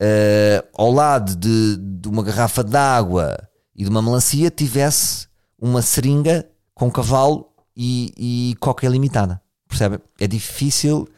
uh, 0.00 0.68
ao 0.74 0.90
lado 0.90 1.36
de, 1.36 1.76
de 1.76 2.08
uma 2.08 2.22
garrafa 2.22 2.62
de 2.62 2.76
água 2.76 3.36
e 3.74 3.84
de 3.84 3.90
uma 3.90 4.02
melancia 4.02 4.50
tivesse 4.50 5.28
uma 5.58 5.82
seringa 5.82 6.46
com 6.74 6.90
cavalo 6.90 7.50
e, 7.76 8.12
e 8.16 8.56
coca 8.60 8.88
limitada. 8.88 9.40
Percebe? 9.68 10.00
É 10.20 10.26
difícil. 10.26 11.08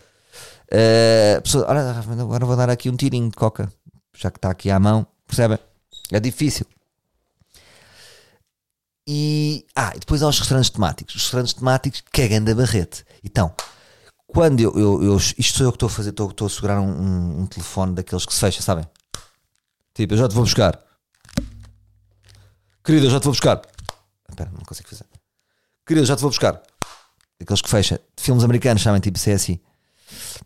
Uh, 0.66 1.40
pessoa, 1.42 1.66
agora 1.68 2.46
vou 2.46 2.56
dar 2.56 2.70
aqui 2.70 2.90
um 2.90 2.96
tirinho 2.96 3.28
de 3.28 3.36
coca, 3.36 3.70
já 4.16 4.30
que 4.30 4.38
está 4.38 4.50
aqui 4.50 4.70
à 4.70 4.78
mão. 4.78 5.06
Percebe? 5.26 5.58
É 6.10 6.20
difícil. 6.20 6.66
E, 9.06 9.64
ah, 9.76 9.92
e 9.94 10.00
depois 10.00 10.22
há 10.22 10.28
os 10.28 10.38
restaurantes 10.38 10.70
temáticos. 10.70 11.14
Os 11.14 11.22
restaurantes 11.22 11.54
temáticos, 11.54 12.02
que 12.12 12.22
é 12.22 12.28
grande 12.28 12.52
barrete. 12.54 13.04
Então, 13.22 13.54
quando 14.26 14.60
eu, 14.60 14.76
eu, 14.76 15.02
eu, 15.02 15.16
Isto 15.16 15.58
sou 15.58 15.66
eu 15.66 15.72
que 15.72 15.76
estou 15.76 15.86
a 15.86 15.90
fazer, 15.90 16.10
estou, 16.10 16.30
estou 16.30 16.46
a 16.46 16.50
segurar 16.50 16.80
um, 16.80 17.42
um, 17.42 17.46
telefone 17.46 17.94
daqueles 17.94 18.26
que 18.26 18.34
se 18.34 18.40
fecha, 18.40 18.60
sabem? 18.60 18.84
Tipo, 19.94 20.14
eu 20.14 20.18
já 20.18 20.28
te 20.28 20.34
vou 20.34 20.44
buscar. 20.44 20.78
Querido, 22.84 23.06
eu 23.06 23.10
já 23.10 23.20
te 23.20 23.24
vou 23.24 23.32
buscar. 23.32 23.62
Espera, 24.28 24.50
não 24.50 24.60
consigo 24.64 24.88
fazer. 24.88 25.06
Querido, 25.86 26.02
eu 26.02 26.06
já 26.06 26.16
te 26.16 26.20
vou 26.20 26.30
buscar. 26.30 26.60
Aqueles 27.40 27.62
que 27.62 27.68
fecha. 27.68 28.00
De 28.16 28.22
filmes 28.22 28.42
americanos, 28.42 28.82
sabem? 28.82 29.00
Tipo 29.00 29.18
CSI. 29.18 29.62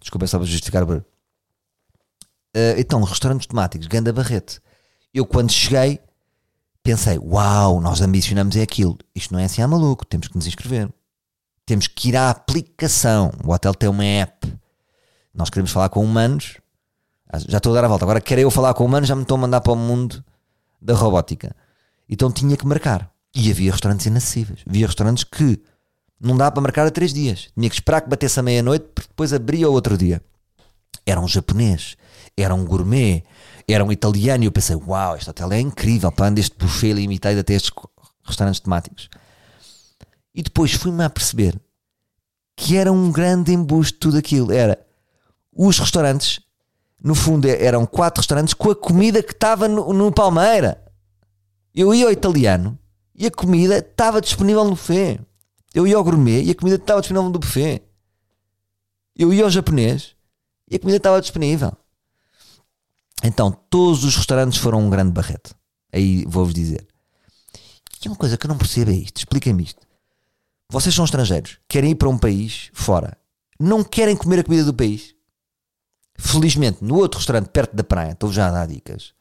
Desculpa, 0.01 0.27
só 0.27 0.39
para 0.39 0.47
justificar. 0.47 0.85
Uh, 0.85 1.03
então, 2.77 3.03
restaurantes 3.03 3.47
temáticos, 3.47 3.87
Ganda 3.87 4.13
Barrete. 4.13 4.61
Eu, 5.13 5.27
quando 5.27 5.51
cheguei, 5.51 6.01
pensei: 6.83 7.19
Uau, 7.19 7.81
nós 7.81 8.01
ambicionamos 8.01 8.57
é 8.57 8.63
aquilo. 8.63 8.99
Isto 9.15 9.33
não 9.33 9.41
é 9.41 9.45
assim 9.45 9.63
a 9.63 9.69
maluco, 9.69 10.07
temos 10.07 10.29
que 10.29 10.37
nos 10.37 10.47
inscrever. 10.47 10.89
Temos 11.67 11.87
que 11.87 12.09
ir 12.09 12.17
à 12.17 12.31
aplicação. 12.31 13.31
O 13.45 13.53
hotel 13.53 13.75
tem 13.75 13.89
uma 13.89 14.05
app. 14.05 14.53
Nós 15.33 15.51
queremos 15.51 15.71
falar 15.71 15.89
com 15.89 16.05
humanos. 16.05 16.57
Ah, 17.33 17.39
já 17.39 17.59
estou 17.59 17.73
a 17.73 17.77
dar 17.77 17.85
a 17.85 17.89
volta. 17.89 18.05
Agora 18.05 18.21
quero 18.21 18.41
eu 18.41 18.51
falar 18.51 18.75
com 18.75 18.85
humanos, 18.85 19.09
já 19.09 19.15
me 19.15 19.23
estou 19.23 19.37
a 19.37 19.41
mandar 19.41 19.61
para 19.61 19.73
o 19.73 19.77
mundo 19.77 20.25
da 20.81 20.95
robótica. 20.95 21.55
Então 22.09 22.33
tinha 22.33 22.57
que 22.57 22.67
marcar. 22.67 23.09
E 23.33 23.51
havia 23.51 23.71
restaurantes 23.71 24.07
inacessíveis. 24.07 24.61
Havia 24.69 24.87
restaurantes 24.87 25.23
que 25.23 25.63
não 26.21 26.37
dava 26.37 26.51
para 26.51 26.63
marcar 26.63 26.87
a 26.87 26.91
três 26.91 27.15
dias. 27.15 27.49
Tinha 27.55 27.69
que 27.69 27.77
esperar 27.77 28.01
que 28.01 28.11
batesse 28.11 28.41
a 28.41 28.43
meia-noite, 28.43 28.87
porque 28.93 29.09
depois 29.09 29.33
abria 29.33 29.71
o 29.71 29.73
outro 29.73 29.97
dia. 29.97 30.21
Era 31.07 31.21
um 31.21 31.29
japonês, 31.29 31.97
era 32.37 32.55
um 32.55 32.65
gourmet, 32.65 33.25
era 33.69 33.85
um 33.85 33.93
italiano. 33.93 34.45
E 34.45 34.47
eu 34.47 34.53
pensei, 34.53 34.77
uau, 34.77 35.17
este 35.17 35.31
hotel 35.31 35.53
é 35.53 35.61
incrível, 35.61 36.11
para 36.11 36.39
este 36.39 36.57
buffet 36.57 36.93
limitado 36.93 37.39
até 37.39 37.55
estes 37.55 37.73
restaurantes 38.25 38.61
temáticos. 38.61 39.09
E 40.35 40.43
depois 40.43 40.73
fui-me 40.73 41.05
a 41.05 41.11
perceber 41.11 41.61
que 42.57 42.77
era 42.77 42.93
um 42.93 43.11
grande 43.11 43.53
embuste 43.53 43.99
tudo 43.99 44.19
aquilo. 44.19 44.53
Era 44.53 44.79
os 45.53 45.79
restaurantes, 45.79 46.41
no 47.03 47.15
fundo 47.15 47.49
eram 47.49 47.87
quatro 47.87 48.21
restaurantes 48.21 48.55
com 48.55 48.71
a 48.71 48.77
comida 48.77 49.23
que 49.23 49.33
estava 49.33 49.67
no, 49.67 49.93
no 49.93 50.13
Palmeira. 50.13 50.83
Eu 51.75 51.95
ia 51.95 52.07
ao 52.07 52.13
italiano 52.13 52.79
e 53.15 53.27
a 53.27 53.31
comida 53.31 53.79
estava 53.79 54.21
disponível 54.21 54.65
no 54.65 54.71
buffet. 54.71 55.21
Eu 55.75 55.87
ia 55.87 55.97
ao 55.97 56.05
gourmet 56.05 56.43
e 56.43 56.51
a 56.51 56.55
comida 56.55 56.77
estava 56.77 57.01
disponível 57.01 57.31
no 57.31 57.39
buffet. 57.39 57.83
Eu 59.17 59.33
ia 59.33 59.45
ao 59.45 59.51
japonês 59.51 60.15
e 60.71 60.77
a 60.77 60.79
comida 60.79 60.97
estava 60.97 61.21
disponível. 61.21 61.73
Então, 63.23 63.51
todos 63.51 64.05
os 64.05 64.17
restaurantes 64.17 64.59
foram 64.59 64.81
um 64.81 64.91
grande 64.91 65.13
barrete. 65.13 65.55
Aí 65.93 66.25
vou-vos 66.27 66.55
dizer. 66.55 66.87
E 68.03 68.09
uma 68.09 68.17
coisa 68.17 68.37
que 68.37 68.47
eu 68.47 68.49
não 68.49 68.57
percebo 68.57 68.91
é 68.91 68.95
isto. 68.95 69.19
Expliquem-me 69.19 69.65
isto. 69.65 69.81
Vocês 70.71 70.95
são 70.95 71.05
estrangeiros, 71.05 71.59
querem 71.69 71.91
ir 71.91 71.95
para 71.97 72.09
um 72.09 72.17
país 72.17 72.71
fora, 72.73 73.19
não 73.59 73.83
querem 73.83 74.17
comer 74.17 74.39
a 74.39 74.45
comida 74.45 74.65
do 74.65 74.73
país. 74.73 75.17
Felizmente, 76.17 76.85
no 76.85 76.95
outro 76.95 77.19
restaurante 77.19 77.49
perto 77.49 77.75
da 77.75 77.83
praia, 77.83 78.13
estou 78.13 78.31
já 78.31 78.47
a 78.47 78.53
dar 78.53 78.67
dicas, 78.69 79.13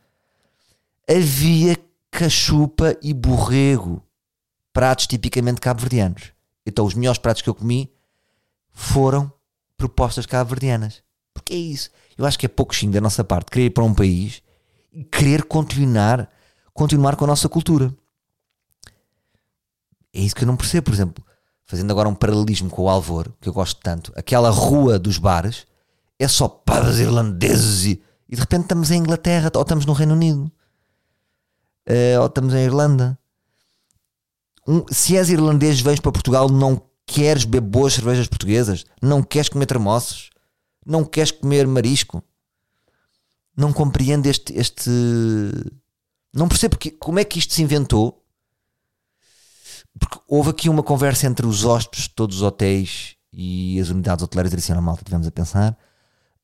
havia 1.09 1.75
cachupa 2.11 2.95
e 3.01 3.15
borrego, 3.15 4.03
pratos 4.71 5.07
tipicamente 5.07 5.59
cabo-verdianos. 5.59 6.31
Então, 6.65 6.85
os 6.85 6.93
melhores 6.93 7.19
pratos 7.19 7.41
que 7.41 7.49
eu 7.49 7.55
comi 7.55 7.91
foram 8.71 9.31
propostas 9.75 10.27
cabo-verdianas. 10.27 11.01
Porque 11.33 11.53
é 11.53 11.57
isso. 11.57 11.89
Eu 12.19 12.25
acho 12.25 12.37
que 12.37 12.45
é 12.45 12.49
pouco 12.49 12.75
xingo 12.75 12.91
da 12.91 12.99
nossa 12.99 13.23
parte 13.23 13.49
querer 13.49 13.67
ir 13.67 13.69
para 13.69 13.85
um 13.85 13.93
país 13.93 14.43
e 14.91 15.05
querer 15.05 15.45
continuar, 15.45 16.29
continuar 16.73 17.15
com 17.15 17.23
a 17.23 17.27
nossa 17.27 17.47
cultura. 17.47 17.95
É 20.13 20.19
isso 20.19 20.35
que 20.35 20.43
eu 20.43 20.47
não 20.47 20.57
percebo. 20.57 20.83
Por 20.83 20.93
exemplo, 20.93 21.23
fazendo 21.65 21.91
agora 21.91 22.09
um 22.09 22.13
paralelismo 22.13 22.69
com 22.69 22.81
o 22.81 22.89
Alvor, 22.89 23.31
que 23.39 23.47
eu 23.47 23.53
gosto 23.53 23.79
tanto, 23.81 24.11
aquela 24.17 24.49
rua 24.49 24.99
dos 24.99 25.17
bares 25.17 25.65
é 26.19 26.27
só 26.27 26.49
pubs 26.49 26.99
irlandeses 26.99 27.85
e, 27.85 28.03
e 28.27 28.35
de 28.35 28.41
repente 28.41 28.63
estamos 28.63 28.91
em 28.91 28.99
Inglaterra 28.99 29.49
ou 29.55 29.61
estamos 29.61 29.85
no 29.85 29.93
Reino 29.93 30.13
Unido 30.13 30.51
uh, 31.87 32.19
ou 32.19 32.25
estamos 32.25 32.53
em 32.53 32.65
Irlanda. 32.65 33.17
Um, 34.67 34.83
se 34.91 35.15
és 35.15 35.29
irlandês, 35.29 35.79
vens 35.79 36.01
para 36.01 36.11
Portugal, 36.11 36.49
não 36.49 36.81
queres 37.05 37.45
beber 37.45 37.61
boas 37.61 37.93
cervejas 37.93 38.27
portuguesas, 38.27 38.85
não 39.01 39.23
queres 39.23 39.47
comer 39.47 39.67
termossos, 39.67 40.29
não 40.85 41.03
queres 41.03 41.31
comer 41.31 41.67
marisco, 41.67 42.23
não 43.55 43.73
compreendo 43.73 44.25
este, 44.27 44.57
este. 44.57 44.89
Não 46.33 46.47
percebo 46.47 46.77
como 46.99 47.19
é 47.19 47.23
que 47.23 47.39
isto 47.39 47.53
se 47.53 47.61
inventou. 47.61 48.23
Porque 49.99 50.19
houve 50.27 50.51
aqui 50.51 50.69
uma 50.69 50.83
conversa 50.83 51.27
entre 51.27 51.45
os 51.45 51.65
hóspedes 51.65 52.03
de 52.03 52.11
todos 52.11 52.37
os 52.37 52.41
hotéis 52.41 53.15
e 53.33 53.79
as 53.79 53.89
unidades 53.89 54.23
hoteleiras 54.23 54.51
tradicional 54.51 54.83
malta, 54.83 55.03
tivemos 55.03 55.27
a 55.27 55.31
pensar. 55.31 55.77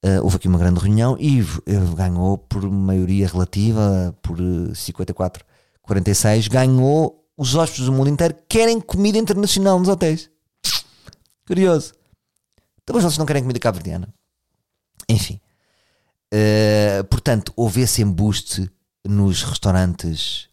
Uh, 0.03 0.21
houve 0.23 0.35
aqui 0.35 0.47
uma 0.47 0.59
grande 0.59 0.79
reunião 0.79 1.17
e 1.19 1.41
uh, 1.41 1.95
ganhou 1.95 2.37
por 2.37 2.69
maioria 2.69 3.27
relativa, 3.27 4.15
por 4.21 4.37
54, 4.75 5.43
eh, 5.43 5.77
46, 5.81 6.47
ganhou 6.47 7.25
os 7.37 7.55
hóspedes 7.55 7.85
do 7.85 7.91
mundo 7.91 8.09
inteiro 8.09 8.35
querem 8.47 8.79
comida 8.79 9.17
internacional 9.17 9.79
nos 9.79 9.87
hotéis. 9.87 10.29
Curioso. 11.47 11.93
Então, 12.83 12.95
mas 12.95 13.03
vocês 13.03 13.17
não 13.17 13.25
querem 13.25 13.41
comida 13.41 13.59
cabo-verdiana? 13.59 14.13
Enfim. 15.09 15.39
Uh, 16.33 17.03
portanto, 17.05 17.53
houve 17.55 17.81
esse 17.81 18.01
embuste 18.01 18.69
nos 19.05 19.43
restaurantes 19.43 20.49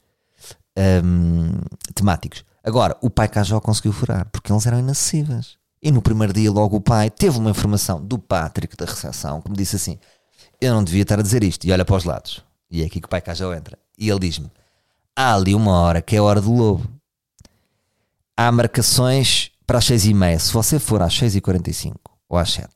um, 1.05 1.51
temáticos. 1.95 2.45
Agora, 2.63 2.97
o 3.01 3.11
pai 3.11 3.29
Cajó 3.29 3.61
conseguiu 3.61 3.93
furar, 3.93 4.29
porque 4.31 4.53
eles 4.53 4.67
eram 4.67 4.79
inacessíveis. 4.79 5.57
E 5.83 5.91
no 5.91 6.01
primeiro 6.01 6.33
dia, 6.33 6.51
logo 6.51 6.77
o 6.77 6.81
pai 6.81 7.11
teve 7.11 7.39
uma 7.39 7.51
informação 7.51 8.01
do 8.01 8.19
Patrick 8.19 8.77
da 8.77 8.85
recepção 8.85 9.41
que 9.41 9.51
me 9.51 9.57
disse 9.57 9.75
assim: 9.75 9.99
Eu 10.61 10.75
não 10.75 10.85
devia 10.85 11.03
estar 11.03 11.19
a 11.19 11.23
dizer 11.23 11.43
isto. 11.43 11.65
E 11.65 11.73
olha 11.73 11.85
para 11.85 11.97
os 11.97 12.05
lados. 12.05 12.45
E 12.71 12.83
é 12.83 12.87
aqui 12.87 13.01
que 13.01 13.07
o 13.07 13.09
pai 13.09 13.21
cá 13.21 13.35
já 13.35 13.53
entra. 13.57 13.77
E 13.99 14.09
ele 14.09 14.21
diz-me: 14.21 14.51
Há 15.17 15.35
ali 15.35 15.55
uma 15.55 15.73
hora 15.73 16.01
que 16.01 16.15
é 16.15 16.21
a 16.21 16.23
hora 16.23 16.41
do 16.41 16.53
lobo. 16.53 16.89
Há 18.37 18.53
marcações 18.53 19.51
para 19.67 19.79
as 19.79 19.85
6 19.85 20.07
e 20.07 20.15
meia. 20.15 20.39
Se 20.39 20.53
você 20.53 20.79
for 20.79 21.03
às 21.03 21.15
6 21.15 21.35
e 21.37 21.41
45 21.41 21.99
ou 22.29 22.39
às 22.39 22.53
7, 22.53 22.69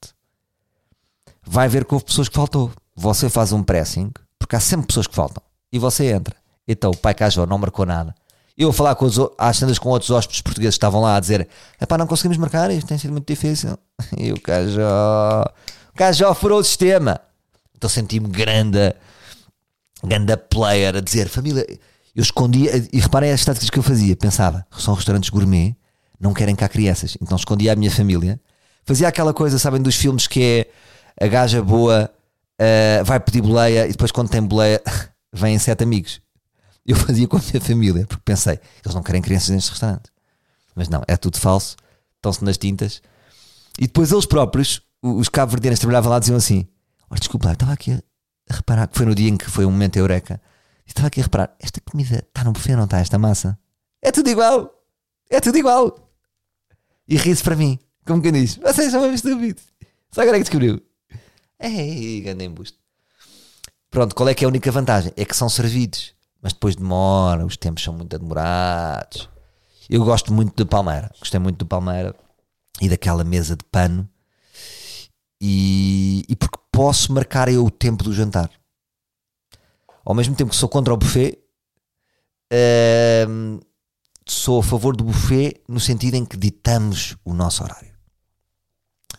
vai 1.46 1.68
ver 1.68 1.84
que 1.84 1.94
houve 1.94 2.04
pessoas 2.04 2.28
que 2.28 2.34
faltou. 2.34 2.72
Você 2.94 3.30
faz 3.30 3.52
um 3.52 3.62
pressing, 3.62 4.10
porque 4.38 4.56
há 4.56 4.60
sempre 4.60 4.88
pessoas 4.88 5.06
que 5.06 5.14
faltam. 5.14 5.42
E 5.72 5.78
você 5.78 6.06
entra. 6.12 6.34
Então 6.66 6.90
o 6.90 6.96
pai 6.96 7.14
Cajó 7.14 7.46
não 7.46 7.58
marcou 7.58 7.86
nada. 7.86 8.14
Eu 8.58 8.70
a 8.70 8.72
falar 8.72 8.94
com 8.94 9.04
os, 9.04 9.18
às 9.36 9.58
tandas 9.58 9.78
com 9.78 9.90
outros 9.90 10.10
hóspedes 10.10 10.40
portugueses 10.40 10.74
que 10.74 10.78
estavam 10.78 11.02
lá 11.02 11.16
a 11.16 11.20
dizer: 11.20 11.46
pá, 11.86 11.98
não 11.98 12.06
conseguimos 12.06 12.38
marcar, 12.38 12.70
isto 12.70 12.86
tem 12.86 12.98
sido 12.98 13.12
muito 13.12 13.28
difícil. 13.28 13.78
E 14.16 14.32
o 14.32 14.40
Cajó, 14.40 15.44
o 15.92 15.96
Cajó 15.96 16.34
furou 16.34 16.60
o 16.60 16.64
sistema. 16.64 17.20
Então 17.76 17.88
senti-me 17.88 18.28
grande, 18.28 18.94
grande 20.02 20.36
player 20.36 20.96
a 20.96 21.00
dizer: 21.00 21.28
família, 21.28 21.66
eu 22.14 22.22
escondia, 22.22 22.70
e 22.90 22.98
reparem 22.98 23.30
as 23.30 23.44
táticas 23.44 23.68
que 23.68 23.78
eu 23.78 23.82
fazia. 23.82 24.16
Pensava: 24.16 24.66
são 24.78 24.94
restaurantes 24.94 25.28
gourmet, 25.28 25.76
não 26.18 26.32
querem 26.32 26.56
cá 26.56 26.66
crianças. 26.66 27.18
Então 27.20 27.36
escondia 27.36 27.74
a 27.74 27.76
minha 27.76 27.90
família. 27.90 28.40
Fazia 28.86 29.08
aquela 29.08 29.34
coisa, 29.34 29.58
sabem, 29.58 29.82
dos 29.82 29.96
filmes 29.96 30.26
que 30.26 30.42
é 30.42 30.70
a 31.20 31.26
gaja 31.26 31.62
boa 31.62 32.10
uh, 32.60 33.04
vai 33.04 33.20
pedir 33.20 33.42
boleia 33.42 33.86
e 33.86 33.92
depois, 33.92 34.10
quando 34.10 34.28
tem 34.28 34.42
boleia, 34.42 34.82
vêm 35.32 35.58
sete 35.58 35.82
amigos 35.82 36.20
eu 36.86 36.94
fazia 36.94 37.26
com 37.26 37.36
a 37.36 37.40
minha 37.40 37.60
família, 37.60 38.06
porque 38.06 38.22
pensei, 38.24 38.60
eles 38.84 38.94
não 38.94 39.02
querem 39.02 39.20
crianças 39.20 39.50
neste 39.50 39.70
restaurante. 39.70 40.10
Mas 40.74 40.88
não, 40.88 41.02
é 41.08 41.16
tudo 41.16 41.38
falso, 41.38 41.76
estão-se 42.16 42.44
nas 42.44 42.56
tintas. 42.56 43.02
E 43.78 43.86
depois 43.86 44.12
eles 44.12 44.24
próprios, 44.24 44.80
os 45.02 45.28
cabo-verdianos 45.28 45.80
trabalhavam 45.80 46.12
lá, 46.12 46.18
diziam 46.20 46.36
assim: 46.36 46.66
oh, 47.10 47.14
desculpa, 47.16 47.52
estava 47.52 47.72
aqui 47.72 47.92
a 47.92 48.54
reparar, 48.54 48.86
que 48.86 48.96
foi 48.96 49.06
no 49.06 49.14
dia 49.14 49.28
em 49.28 49.36
que 49.36 49.50
foi 49.50 49.66
um 49.66 49.70
momento 49.70 49.96
eureka. 49.96 50.40
Estava 50.86 51.08
aqui 51.08 51.20
a 51.20 51.24
reparar, 51.24 51.56
esta 51.58 51.80
comida 51.80 52.24
está 52.28 52.44
no 52.44 52.52
buffet, 52.52 52.76
não 52.76 52.84
está? 52.84 53.00
Esta 53.00 53.18
massa 53.18 53.58
é 54.00 54.12
tudo 54.12 54.30
igual, 54.30 54.70
é 55.28 55.40
tudo 55.40 55.58
igual. 55.58 56.12
E 57.08 57.16
ri-se 57.16 57.42
para 57.42 57.56
mim, 57.56 57.78
como 58.06 58.22
quem 58.22 58.32
diz: 58.32 58.56
vocês 58.56 58.92
são 58.92 59.00
mesmo 59.00 59.16
estúpidos. 59.16 59.64
Só 60.12 60.20
agora 60.20 60.36
é 60.36 60.40
que 60.40 60.44
descobriu. 60.44 60.80
Ei, 61.58 62.20
grande 62.20 62.44
embuste. 62.44 62.78
Pronto, 63.90 64.14
qual 64.14 64.28
é 64.28 64.34
que 64.34 64.44
é 64.44 64.46
a 64.46 64.48
única 64.48 64.70
vantagem? 64.70 65.12
É 65.16 65.24
que 65.24 65.36
são 65.36 65.48
servidos, 65.48 66.14
mas 66.42 66.52
depois 66.52 66.76
demora, 66.76 67.46
os 67.46 67.56
tempos 67.56 67.82
são 67.82 67.94
muito 67.94 68.18
demorados. 68.18 69.28
Eu 69.88 70.04
gosto 70.04 70.32
muito 70.32 70.56
de 70.56 70.68
Palmeira, 70.68 71.10
gostei 71.18 71.40
muito 71.40 71.58
do 71.58 71.66
Palmeira 71.66 72.14
e 72.80 72.88
daquela 72.88 73.24
mesa 73.24 73.56
de 73.56 73.64
pano. 73.64 74.08
E, 75.40 76.24
e 76.28 76.36
porque 76.36 76.58
posso 76.70 77.12
marcar 77.12 77.48
eu 77.48 77.64
o 77.64 77.70
tempo 77.70 78.04
do 78.04 78.12
jantar. 78.12 78.50
Ao 80.04 80.14
mesmo 80.14 80.34
tempo 80.34 80.50
que 80.50 80.56
sou 80.56 80.68
contra 80.68 80.92
o 80.92 80.96
buffet, 80.96 81.38
ehm, 82.50 83.58
sou 84.26 84.60
a 84.60 84.62
favor 84.62 84.96
do 84.96 85.04
buffet 85.04 85.62
no 85.68 85.80
sentido 85.80 86.14
em 86.14 86.24
que 86.24 86.36
ditamos 86.36 87.16
o 87.24 87.32
nosso 87.32 87.62
horário. 87.62 87.94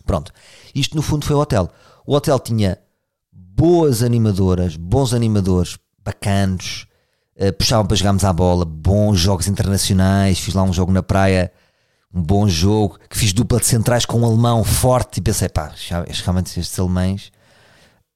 Pronto, 0.06 0.32
isto 0.74 0.96
no 0.96 1.02
fundo 1.02 1.26
foi 1.26 1.36
o 1.36 1.40
hotel. 1.40 1.72
O 2.08 2.16
hotel 2.16 2.40
tinha 2.40 2.80
boas 3.34 4.02
animadoras, 4.02 4.78
bons 4.78 5.14
animadores, 5.14 5.78
bacanos, 6.02 6.88
uh, 7.36 7.52
puxavam 7.52 7.86
para 7.86 7.98
jogarmos 7.98 8.24
à 8.24 8.32
bola, 8.32 8.64
bons 8.64 9.20
jogos 9.20 9.46
internacionais. 9.50 10.40
Fiz 10.40 10.54
lá 10.54 10.64
um 10.64 10.72
jogo 10.72 10.90
na 10.94 11.04
praia, 11.04 11.52
um 12.14 12.24
bom 12.24 12.48
jogo, 12.48 12.98
que 13.10 13.18
fiz 13.18 13.34
dupla 13.34 13.60
de 13.60 13.66
centrais 13.66 14.06
com 14.06 14.22
um 14.22 14.26
alemão 14.26 14.64
forte 14.64 15.18
e 15.18 15.22
pensei, 15.22 15.50
pá, 15.50 15.74
realmente 16.24 16.58
estes 16.58 16.80
alemães 16.80 17.30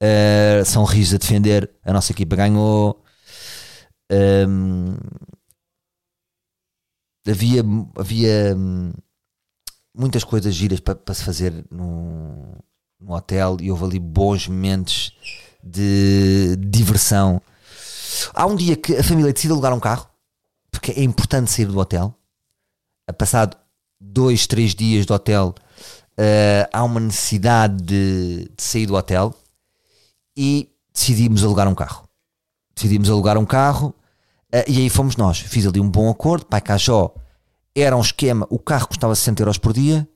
uh, 0.02 0.64
são 0.64 0.86
rijos 0.86 1.16
a 1.16 1.18
defender. 1.18 1.70
A 1.84 1.92
nossa 1.92 2.14
equipa 2.14 2.38
ganhou. 2.38 3.04
Um, 4.10 4.96
ehm, 7.28 7.30
havia, 7.30 7.62
havia 7.98 8.56
hum, 8.56 8.94
muitas 9.94 10.24
coisas 10.24 10.56
giras 10.56 10.80
para 10.80 11.14
se 11.14 11.26
fazer 11.26 11.66
no, 11.70 12.56
no 13.02 13.14
hotel 13.14 13.58
e 13.60 13.72
houve 13.72 13.86
ali 13.86 14.00
bons 14.00 14.48
momentos 14.48 15.12
de 15.64 16.56
diversão. 16.58 17.42
Há 18.34 18.46
um 18.46 18.56
dia 18.56 18.76
que 18.76 18.96
a 18.96 19.04
família 19.04 19.34
decide 19.34 19.52
alugar 19.52 19.74
um 19.74 19.80
carro, 19.80 20.08
porque 20.70 20.92
é 20.92 21.04
importante 21.04 21.52
sair 21.52 21.66
do 21.66 21.78
hotel. 21.78 22.14
A 23.08 23.14
passado 23.14 23.58
dois, 24.00 24.46
três 24.46 24.76
dias 24.76 25.06
do 25.06 25.14
hotel, 25.14 25.56
uh, 26.12 26.70
há 26.72 26.84
uma 26.84 27.00
necessidade 27.00 27.82
de, 27.84 28.52
de, 28.56 28.64
sair 28.64 28.86
do 28.86 28.96
hotel 28.96 29.34
e 30.38 30.70
decidimos 30.94 31.44
alugar 31.44 31.68
um 31.68 31.76
carro. 31.76 32.08
Decidimos 32.76 33.10
alugar 33.10 33.38
um 33.38 33.46
carro 33.46 33.96
uh, 34.54 34.64
e 34.68 34.80
aí 34.80 34.90
fomos 34.90 35.16
nós. 35.16 35.40
Fiz 35.40 35.66
ali 35.66 35.80
um 35.80 35.90
bom 35.90 36.10
acordo. 36.10 36.46
Pai 36.46 36.62
Cajó 36.62 37.14
era 37.76 37.96
um 37.96 38.02
esquema, 38.02 38.46
o 38.50 38.60
carro 38.60 38.88
custava 38.88 39.16
60 39.16 39.42
euros 39.42 39.58
por 39.58 39.74
dia 39.74 40.08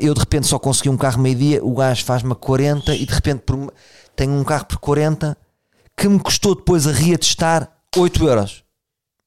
eu 0.00 0.12
de 0.12 0.20
repente 0.20 0.46
só 0.46 0.58
consegui 0.58 0.90
um 0.90 0.96
carro 0.96 1.20
meio-dia, 1.20 1.64
o 1.64 1.74
gajo 1.74 2.04
faz-me 2.04 2.34
40 2.34 2.94
e 2.94 3.06
de 3.06 3.14
repente 3.14 3.40
por, 3.40 3.72
tenho 4.14 4.32
um 4.32 4.44
carro 4.44 4.66
por 4.66 4.78
40 4.78 5.36
que 5.96 6.08
me 6.08 6.20
custou 6.20 6.54
depois 6.54 6.86
a 6.86 6.92
reatestar 6.92 7.70
8 7.96 8.28
euros. 8.28 8.64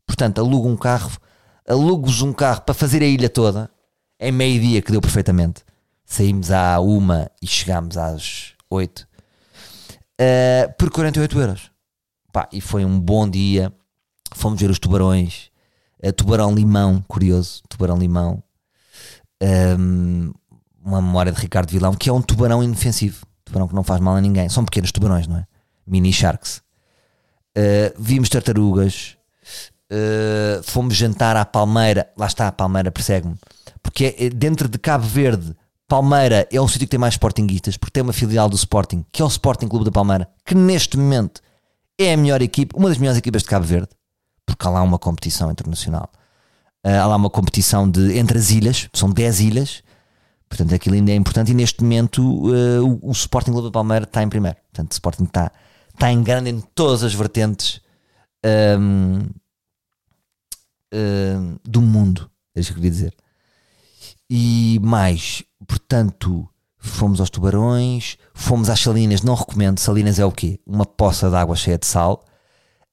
Portanto, 0.05 0.39
alugo 0.39 0.67
um 0.67 0.77
carro, 0.77 1.11
alugo-vos 1.67 2.21
um 2.21 2.31
carro 2.31 2.61
para 2.61 2.73
fazer 2.73 3.01
a 3.01 3.05
ilha 3.05 3.29
toda 3.29 3.69
em 4.19 4.31
meio-dia, 4.31 4.81
que 4.81 4.91
deu 4.91 5.01
perfeitamente. 5.01 5.63
Saímos 6.05 6.51
à 6.51 6.79
uma 6.79 7.31
e 7.41 7.47
chegámos 7.47 7.97
às 7.97 8.53
8 8.69 8.99
uh, 8.99 9.05
eh, 10.19 10.67
por 10.77 10.91
48 10.91 11.39
euros. 11.39 11.71
Pá, 12.31 12.47
e 12.51 12.61
foi 12.61 12.85
um 12.85 12.99
bom 12.99 13.27
dia. 13.27 13.73
Fomos 14.33 14.61
ver 14.61 14.69
os 14.69 14.79
tubarões, 14.79 15.49
uh, 16.05 16.13
tubarão-limão, 16.13 17.03
curioso, 17.07 17.63
tubarão-limão. 17.67 18.43
Um, 19.41 19.47
ehm, 19.47 20.31
uma 20.83 21.01
memória 21.01 21.31
de 21.31 21.39
Ricardo 21.39 21.69
Vilão, 21.69 21.93
que 21.93 22.09
é 22.09 22.13
um 22.13 22.21
tubarão 22.21 22.63
inofensivo. 22.63 23.25
Tubarão 23.45 23.67
que 23.67 23.75
não 23.75 23.83
faz 23.83 23.99
mal 23.99 24.15
a 24.15 24.21
ninguém. 24.21 24.49
São 24.49 24.65
pequenos 24.65 24.91
tubarões, 24.91 25.27
não 25.27 25.37
é? 25.37 25.45
Mini 25.85 26.11
sharks. 26.11 26.61
Uh, 27.57 27.93
vimos 27.97 28.29
tartarugas. 28.29 29.17
Uh, 29.91 30.63
fomos 30.63 30.95
jantar 30.95 31.35
à 31.35 31.45
Palmeira. 31.45 32.09
Lá 32.17 32.27
está, 32.27 32.47
a 32.47 32.51
Palmeira 32.51 32.91
persegue-me. 32.91 33.35
Porque 33.83 34.15
é, 34.17 34.29
dentro 34.29 34.69
de 34.69 34.77
Cabo 34.77 35.05
Verde, 35.05 35.55
Palmeira 35.87 36.47
é 36.51 36.61
o 36.61 36.67
sítio 36.67 36.87
que 36.87 36.91
tem 36.91 36.99
mais 36.99 37.15
sportinguistas, 37.15 37.75
porque 37.75 37.91
tem 37.91 38.03
uma 38.03 38.13
filial 38.13 38.47
do 38.47 38.55
Sporting, 38.55 39.05
que 39.11 39.21
é 39.21 39.25
o 39.25 39.27
Sporting 39.27 39.67
Clube 39.67 39.83
da 39.83 39.91
Palmeira, 39.91 40.29
que 40.45 40.55
neste 40.55 40.97
momento 40.97 41.41
é 41.97 42.13
a 42.13 42.17
melhor 42.17 42.41
equipe, 42.41 42.73
uma 42.77 42.87
das 42.87 42.97
melhores 42.97 43.17
equipas 43.17 43.41
de 43.41 43.49
Cabo 43.49 43.65
Verde, 43.65 43.89
porque 44.45 44.65
há 44.65 44.69
lá 44.69 44.81
uma 44.81 44.97
competição 44.97 45.51
internacional. 45.51 46.09
Uh, 46.85 46.95
há 47.01 47.05
lá 47.07 47.15
uma 47.17 47.29
competição 47.29 47.89
de, 47.89 48.17
entre 48.17 48.37
as 48.37 48.51
ilhas, 48.51 48.87
são 48.93 49.09
10 49.09 49.41
ilhas, 49.41 49.83
Portanto, 50.51 50.75
aquilo 50.75 50.95
ainda 50.95 51.13
é 51.13 51.15
importante 51.15 51.51
e 51.51 51.53
neste 51.53 51.81
momento 51.81 52.21
uh, 52.21 52.85
o, 52.85 53.09
o, 53.09 53.11
Sporting 53.13 53.51
Clube 53.51 53.69
de 53.69 53.71
Palmeiras 53.71 54.05
está 54.05 54.21
em 54.21 54.27
primeiro. 54.27 54.57
Portanto, 54.69 54.91
o 54.91 54.93
Sporting 54.93 55.23
está, 55.23 55.49
está 55.93 56.11
em 56.11 56.21
grande 56.21 56.49
em 56.49 56.59
todas 56.75 57.05
as 57.05 57.13
vertentes 57.13 57.79
um, 58.45 59.29
um, 60.93 61.57
do 61.63 61.81
mundo, 61.81 62.29
é 62.53 62.59
isso 62.59 62.67
que 62.67 62.73
eu 62.73 62.81
queria 62.81 62.91
dizer. 62.91 63.15
E 64.29 64.77
mais, 64.83 65.41
portanto, 65.65 66.45
fomos 66.77 67.21
aos 67.21 67.29
tubarões, 67.29 68.17
fomos 68.33 68.69
às 68.69 68.81
salinas, 68.81 69.21
não 69.21 69.35
recomendo, 69.35 69.79
salinas 69.79 70.19
é 70.19 70.25
o 70.25 70.33
quê? 70.33 70.59
Uma 70.67 70.85
poça 70.85 71.29
de 71.29 71.35
água 71.37 71.55
cheia 71.55 71.77
de 71.77 71.85
sal, 71.85 72.25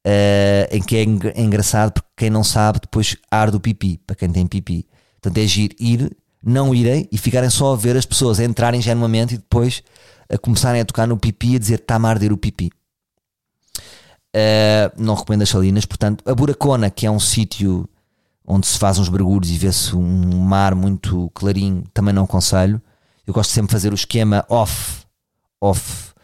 uh, 0.06 0.68
em 0.70 0.80
que 0.80 0.96
é, 0.96 1.00
é 1.00 1.42
engraçado 1.42 1.90
porque 1.90 2.08
quem 2.18 2.30
não 2.30 2.44
sabe 2.44 2.78
depois 2.78 3.16
arde 3.28 3.56
o 3.56 3.60
pipi, 3.60 3.98
para 4.06 4.14
quem 4.14 4.30
tem 4.30 4.46
pipi. 4.46 4.86
Portanto, 5.20 5.38
é 5.38 5.46
giro 5.48 5.74
ir 5.80 6.16
não 6.42 6.74
irem 6.74 7.08
e 7.10 7.18
ficarem 7.18 7.50
só 7.50 7.72
a 7.72 7.76
ver 7.76 7.96
as 7.96 8.06
pessoas 8.06 8.38
a 8.38 8.44
entrarem 8.44 8.80
genuinamente 8.80 9.34
e 9.34 9.38
depois 9.38 9.82
a 10.30 10.38
começarem 10.38 10.80
a 10.80 10.84
tocar 10.84 11.06
no 11.06 11.16
pipi 11.16 11.52
e 11.52 11.56
a 11.56 11.58
dizer 11.58 11.80
está 11.80 11.96
a 11.96 12.08
arder 12.08 12.32
o 12.32 12.36
pipi. 12.36 12.70
Uh, 14.34 14.92
não 14.96 15.14
recomendo 15.14 15.42
as 15.42 15.48
salinas, 15.48 15.86
portanto, 15.86 16.22
a 16.28 16.34
Buracona, 16.34 16.90
que 16.90 17.06
é 17.06 17.10
um 17.10 17.18
sítio 17.18 17.88
onde 18.46 18.66
se 18.66 18.78
faz 18.78 18.98
uns 18.98 19.08
mergulhos 19.08 19.50
e 19.50 19.58
vê-se 19.58 19.96
um 19.96 20.40
mar 20.40 20.74
muito 20.74 21.30
clarinho, 21.34 21.84
também 21.92 22.14
não 22.14 22.24
aconselho. 22.24 22.80
Eu 23.26 23.34
gosto 23.34 23.50
sempre 23.50 23.68
de 23.68 23.72
fazer 23.72 23.92
o 23.92 23.94
esquema 23.94 24.44
off, 24.48 25.04
off, 25.60 26.14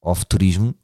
off 0.00 0.24
turismo 0.26 0.74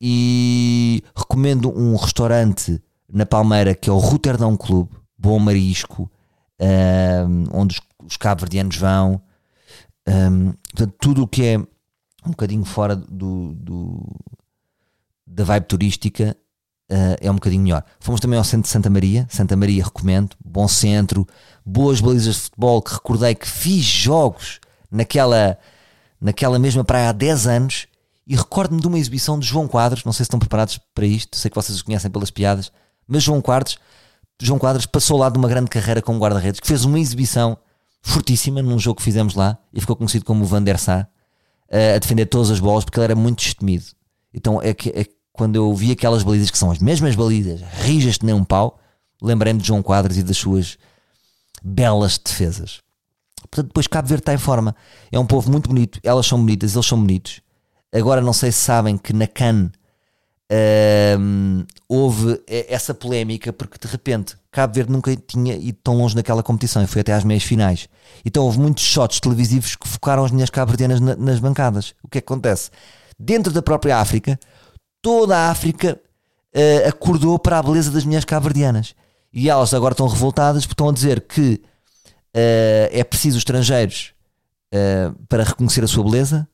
e 0.00 1.02
recomendo 1.16 1.76
um 1.76 1.96
restaurante 1.96 2.80
na 3.12 3.26
Palmeira 3.26 3.74
que 3.74 3.90
é 3.90 3.92
o 3.92 3.98
Rotterdam 3.98 4.56
Club, 4.56 4.88
bom 5.18 5.38
marisco, 5.38 6.10
onde 7.52 7.76
os, 7.76 8.06
os 8.06 8.16
cabo-verdianos 8.16 8.76
vão. 8.76 9.20
Um, 10.06 10.52
portanto, 10.72 10.94
tudo 11.00 11.22
o 11.22 11.28
que 11.28 11.44
é 11.44 11.58
um 11.58 12.30
bocadinho 12.30 12.64
fora 12.64 12.96
do, 12.96 13.54
do 13.54 14.16
da 15.26 15.44
vibe 15.44 15.64
turística 15.64 16.36
uh, 16.90 17.16
é 17.20 17.30
um 17.30 17.34
bocadinho 17.34 17.62
melhor. 17.62 17.84
Fomos 18.00 18.20
também 18.20 18.38
ao 18.38 18.44
centro 18.44 18.62
de 18.62 18.68
Santa 18.68 18.90
Maria. 18.90 19.26
Santa 19.30 19.56
Maria 19.56 19.84
recomendo, 19.84 20.36
bom 20.44 20.66
centro, 20.66 21.26
boas 21.64 22.00
balizas 22.00 22.34
de 22.34 22.40
futebol. 22.42 22.82
Que 22.82 22.94
recordei 22.94 23.34
que 23.34 23.46
fiz 23.46 23.84
jogos 23.84 24.60
naquela, 24.90 25.58
naquela 26.20 26.58
mesma 26.58 26.84
praia 26.84 27.10
há 27.10 27.12
10 27.12 27.46
anos. 27.46 27.86
E 28.26 28.36
recordo-me 28.36 28.80
de 28.80 28.86
uma 28.86 28.98
exibição 28.98 29.38
de 29.38 29.46
João 29.46 29.68
Quadros. 29.68 30.04
Não 30.04 30.12
sei 30.12 30.24
se 30.24 30.28
estão 30.28 30.38
preparados 30.38 30.78
para 30.94 31.06
isto, 31.06 31.36
sei 31.36 31.50
que 31.50 31.54
vocês 31.54 31.76
os 31.76 31.82
conhecem 31.82 32.10
pelas 32.10 32.30
piadas, 32.30 32.70
mas 33.06 33.22
João 33.22 33.40
Quadros 33.40 33.78
João 34.40 34.58
Quadros 34.58 34.86
passou 34.86 35.18
lá 35.18 35.28
de 35.28 35.36
uma 35.36 35.48
grande 35.48 35.68
carreira 35.68 36.00
como 36.00 36.18
guarda-redes, 36.18 36.60
que 36.60 36.66
fez 36.66 36.84
uma 36.84 36.98
exibição 36.98 37.58
fortíssima 38.00 38.62
num 38.62 38.78
jogo 38.78 38.98
que 38.98 39.02
fizemos 39.02 39.34
lá 39.34 39.58
e 39.72 39.80
ficou 39.80 39.96
conhecido 39.96 40.24
como 40.24 40.44
o 40.44 40.46
Van 40.46 40.62
der 40.62 40.78
Sar, 40.78 41.08
uh, 41.70 41.96
a 41.96 41.98
defender 41.98 42.26
todas 42.26 42.50
as 42.50 42.60
bolas 42.60 42.84
porque 42.84 42.98
ele 42.98 43.04
era 43.04 43.16
muito 43.16 43.42
destemido. 43.42 43.86
Então 44.32 44.62
é 44.62 44.72
que 44.72 44.90
é 44.90 45.04
quando 45.32 45.56
eu 45.56 45.74
vi 45.74 45.92
aquelas 45.92 46.22
balizas 46.22 46.50
que 46.50 46.58
são 46.58 46.70
as 46.70 46.78
mesmas 46.78 47.14
balizas, 47.14 47.60
rijas 47.80 48.18
de 48.18 48.26
nem 48.26 48.34
um 48.34 48.44
pau, 48.44 48.78
lembrei-me 49.20 49.60
de 49.60 49.66
João 49.66 49.82
Quadros 49.82 50.16
e 50.16 50.22
das 50.22 50.36
suas 50.36 50.78
belas 51.62 52.18
defesas. 52.18 52.80
Portanto, 53.50 53.68
depois 53.68 53.86
Cabo 53.86 54.08
Verde 54.08 54.22
está 54.22 54.34
em 54.34 54.38
forma. 54.38 54.74
É 55.10 55.18
um 55.18 55.26
povo 55.26 55.50
muito 55.50 55.68
bonito, 55.68 56.00
elas 56.02 56.26
são 56.26 56.38
bonitas, 56.38 56.74
eles 56.74 56.86
são 56.86 56.98
bonitos. 56.98 57.40
Agora 57.92 58.20
não 58.20 58.32
sei 58.32 58.52
se 58.52 58.58
sabem 58.58 58.96
que 58.96 59.12
na 59.12 59.26
CAN 59.26 59.70
Uh, 60.50 61.66
houve 61.86 62.42
essa 62.46 62.94
polémica 62.94 63.52
porque 63.52 63.76
de 63.78 63.86
repente 63.86 64.34
Cabo 64.50 64.74
Verde 64.74 64.90
nunca 64.90 65.14
tinha 65.14 65.54
ido 65.54 65.78
tão 65.82 65.96
longe 65.96 66.16
naquela 66.16 66.42
competição 66.42 66.82
e 66.82 66.86
foi 66.86 67.02
até 67.02 67.12
às 67.12 67.24
meias 67.24 67.42
finais. 67.42 67.88
Então 68.24 68.44
houve 68.44 68.58
muitos 68.58 68.84
shots 68.84 69.20
televisivos 69.20 69.76
que 69.76 69.86
focaram 69.86 70.24
as 70.24 70.30
mulheres 70.30 70.50
cabo-verdianas 70.50 71.00
na, 71.00 71.16
nas 71.16 71.38
bancadas. 71.38 71.94
O 72.02 72.08
que 72.08 72.18
é 72.18 72.20
que 72.20 72.26
acontece? 72.26 72.70
Dentro 73.18 73.52
da 73.52 73.60
própria 73.60 73.98
África, 73.98 74.38
toda 75.02 75.36
a 75.36 75.50
África 75.50 76.00
uh, 76.54 76.88
acordou 76.88 77.38
para 77.38 77.58
a 77.58 77.62
beleza 77.62 77.90
das 77.90 78.04
mulheres 78.04 78.24
cabo-verdianas. 78.24 78.94
E 79.32 79.50
elas 79.50 79.74
agora 79.74 79.92
estão 79.92 80.08
revoltadas 80.08 80.64
porque 80.64 80.74
estão 80.74 80.88
a 80.88 80.92
dizer 80.92 81.20
que 81.20 81.60
uh, 82.34 82.88
é 82.90 83.04
preciso 83.04 83.36
os 83.36 83.42
estrangeiros 83.42 84.14
uh, 84.74 85.14
para 85.28 85.44
reconhecer 85.44 85.84
a 85.84 85.88
sua 85.88 86.04
beleza 86.04 86.48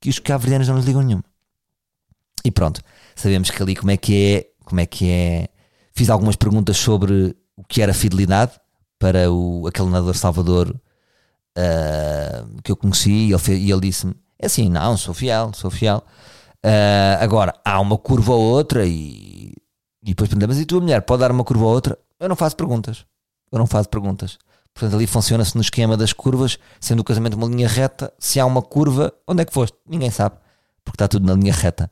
que 0.00 0.10
os 0.10 0.18
cabo-verdianos 0.18 0.68
não 0.68 0.76
lhes 0.76 0.84
ligam 0.84 1.02
nenhuma. 1.02 1.24
E 2.44 2.50
pronto 2.50 2.82
sabemos 3.18 3.50
que 3.50 3.62
ali 3.62 3.74
como 3.74 3.90
é 3.90 3.96
que 3.96 4.34
é, 4.36 4.46
como 4.64 4.80
é 4.80 4.86
que 4.86 5.10
é. 5.10 5.48
Fiz 5.98 6.10
algumas 6.10 6.36
perguntas 6.36 6.76
sobre 6.76 7.36
o 7.56 7.64
que 7.64 7.82
era 7.82 7.92
fidelidade 7.92 8.52
para 9.00 9.32
o, 9.32 9.66
aquele 9.66 9.88
nadador 9.88 10.14
Salvador 10.14 10.68
uh, 10.70 12.62
que 12.62 12.70
eu 12.70 12.76
conheci 12.76 13.10
e 13.10 13.32
ele, 13.32 13.72
ele 13.72 13.80
disse-me: 13.80 14.14
É 14.38 14.46
assim, 14.46 14.70
não, 14.70 14.96
sou 14.96 15.12
fiel, 15.12 15.50
sou 15.52 15.72
fiel. 15.72 16.04
Uh, 16.64 17.18
agora, 17.18 17.52
há 17.64 17.80
uma 17.80 17.98
curva 17.98 18.32
ou 18.32 18.40
outra 18.40 18.86
e, 18.86 19.52
e 20.00 20.10
depois 20.10 20.28
perguntamos, 20.28 20.54
mas 20.54 20.62
e 20.62 20.66
tua 20.66 20.80
mulher 20.80 21.02
pode 21.02 21.18
dar 21.18 21.32
uma 21.32 21.42
curva 21.42 21.64
ou 21.64 21.72
outra? 21.72 21.98
Eu 22.20 22.28
não 22.28 22.36
faço 22.36 22.54
perguntas. 22.54 23.04
Eu 23.50 23.58
não 23.58 23.66
faço 23.66 23.88
perguntas. 23.88 24.38
Portanto, 24.72 24.94
ali 24.94 25.06
funciona-se 25.08 25.56
no 25.56 25.62
esquema 25.62 25.96
das 25.96 26.12
curvas, 26.12 26.60
sendo 26.78 27.00
o 27.00 27.04
casamento 27.04 27.34
uma 27.34 27.48
linha 27.48 27.66
reta. 27.66 28.12
Se 28.20 28.38
há 28.38 28.46
uma 28.46 28.62
curva, 28.62 29.12
onde 29.26 29.42
é 29.42 29.44
que 29.44 29.52
foste? 29.52 29.76
Ninguém 29.84 30.12
sabe, 30.12 30.36
porque 30.84 30.94
está 30.94 31.08
tudo 31.08 31.26
na 31.26 31.34
linha 31.34 31.52
reta. 31.52 31.90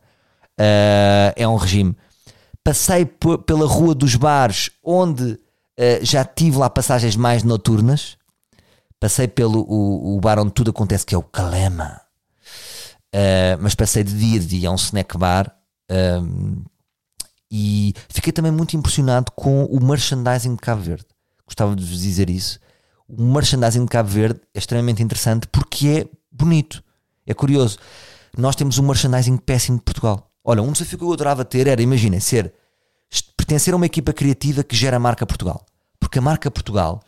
Uh, 0.61 1.35
é 1.35 1.49
um 1.49 1.57
regime. 1.57 1.97
Passei 2.67 3.07
pela 3.07 3.67
rua 3.67 3.95
dos 3.95 4.17
bares, 4.17 4.71
onde 4.83 5.25
uh, 5.33 5.39
já 6.03 6.25
tive 6.25 6.59
lá 6.59 6.69
passagens 6.69 7.15
mais 7.17 7.43
noturnas. 7.43 8.17
Passei 8.99 9.29
pelo 9.29 9.61
o, 9.61 10.17
o 10.17 10.21
bar 10.21 10.39
onde 10.39 10.53
tudo 10.53 10.71
acontece, 10.71 11.07
que 11.07 11.15
é 11.15 11.19
o 11.19 11.23
Calema. 11.23 12.01
Uh, 13.15 13.57
mas 13.61 13.75
passei 13.75 14.03
de 14.03 14.19
dia 14.19 14.41
de 14.41 14.47
dia 14.47 14.69
a 14.69 14.73
um 14.73 14.77
snack 14.77 15.17
bar. 15.17 15.55
e 17.51 17.95
fiquei 18.09 18.33
também 18.33 18.51
muito 18.51 18.77
impressionado 18.77 19.31
com 19.33 19.65
o 19.65 19.83
merchandising 19.83 20.57
de 20.57 20.61
Cabo 20.61 20.83
Verde. 20.83 21.07
Gostava 21.47 21.77
de 21.77 21.85
vos 21.85 22.01
dizer 22.01 22.29
isso 22.29 22.59
o 23.09 23.23
merchandising 23.23 23.85
de 23.85 23.91
Cabo 23.91 24.09
Verde 24.09 24.41
é 24.55 24.59
extremamente 24.59 25.03
interessante 25.03 25.47
porque 25.49 25.89
é 25.89 26.09
bonito. 26.31 26.83
É 27.27 27.35
curioso. 27.35 27.79
Nós 28.37 28.57
temos 28.57 28.79
um 28.79 28.87
merchandising 28.87 29.37
péssimo 29.37 29.79
de 29.79 29.85
Portugal. 29.85 30.26
Olha, 30.49 30.63
um 30.63 30.71
desafio 30.71 30.97
que 30.97 31.03
eu 31.03 31.13
adorava 31.13 31.45
ter 31.45 31.67
era, 31.67 31.83
imagina, 31.83 32.21
ser 32.21 32.55
pertencer 33.37 33.75
a 33.75 33.77
uma 33.77 33.87
equipa 33.87 34.13
criativa 34.13 34.63
que 34.63 34.77
gera 34.77 34.97
a 34.97 35.01
marca 35.01 35.27
Portugal. 35.27 35.67
Porque 35.99 36.21
a 36.21 36.23
marca 36.23 36.49
Portugal 36.49 37.03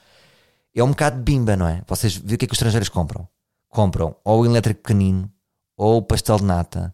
é 0.75 0.83
um 0.83 0.89
bocado 0.89 1.19
de 1.19 1.23
bimba, 1.23 1.57
não 1.57 1.69
é? 1.69 1.83
Vocês 1.87 2.17
vêem 2.17 2.35
o 2.35 2.39
que 2.39 2.45
é 2.45 2.49
que 2.49 2.53
os 2.53 2.57
estrangeiros 2.57 2.89
compram? 2.89 3.29
Compram 3.69 4.17
ou 4.25 4.43
o 4.43 4.47
elétrico 4.47 4.83
pequenino, 4.83 5.31
ou 5.77 5.99
o 5.99 6.03
pastel 6.03 6.39
de 6.39 6.45
nata, 6.45 6.93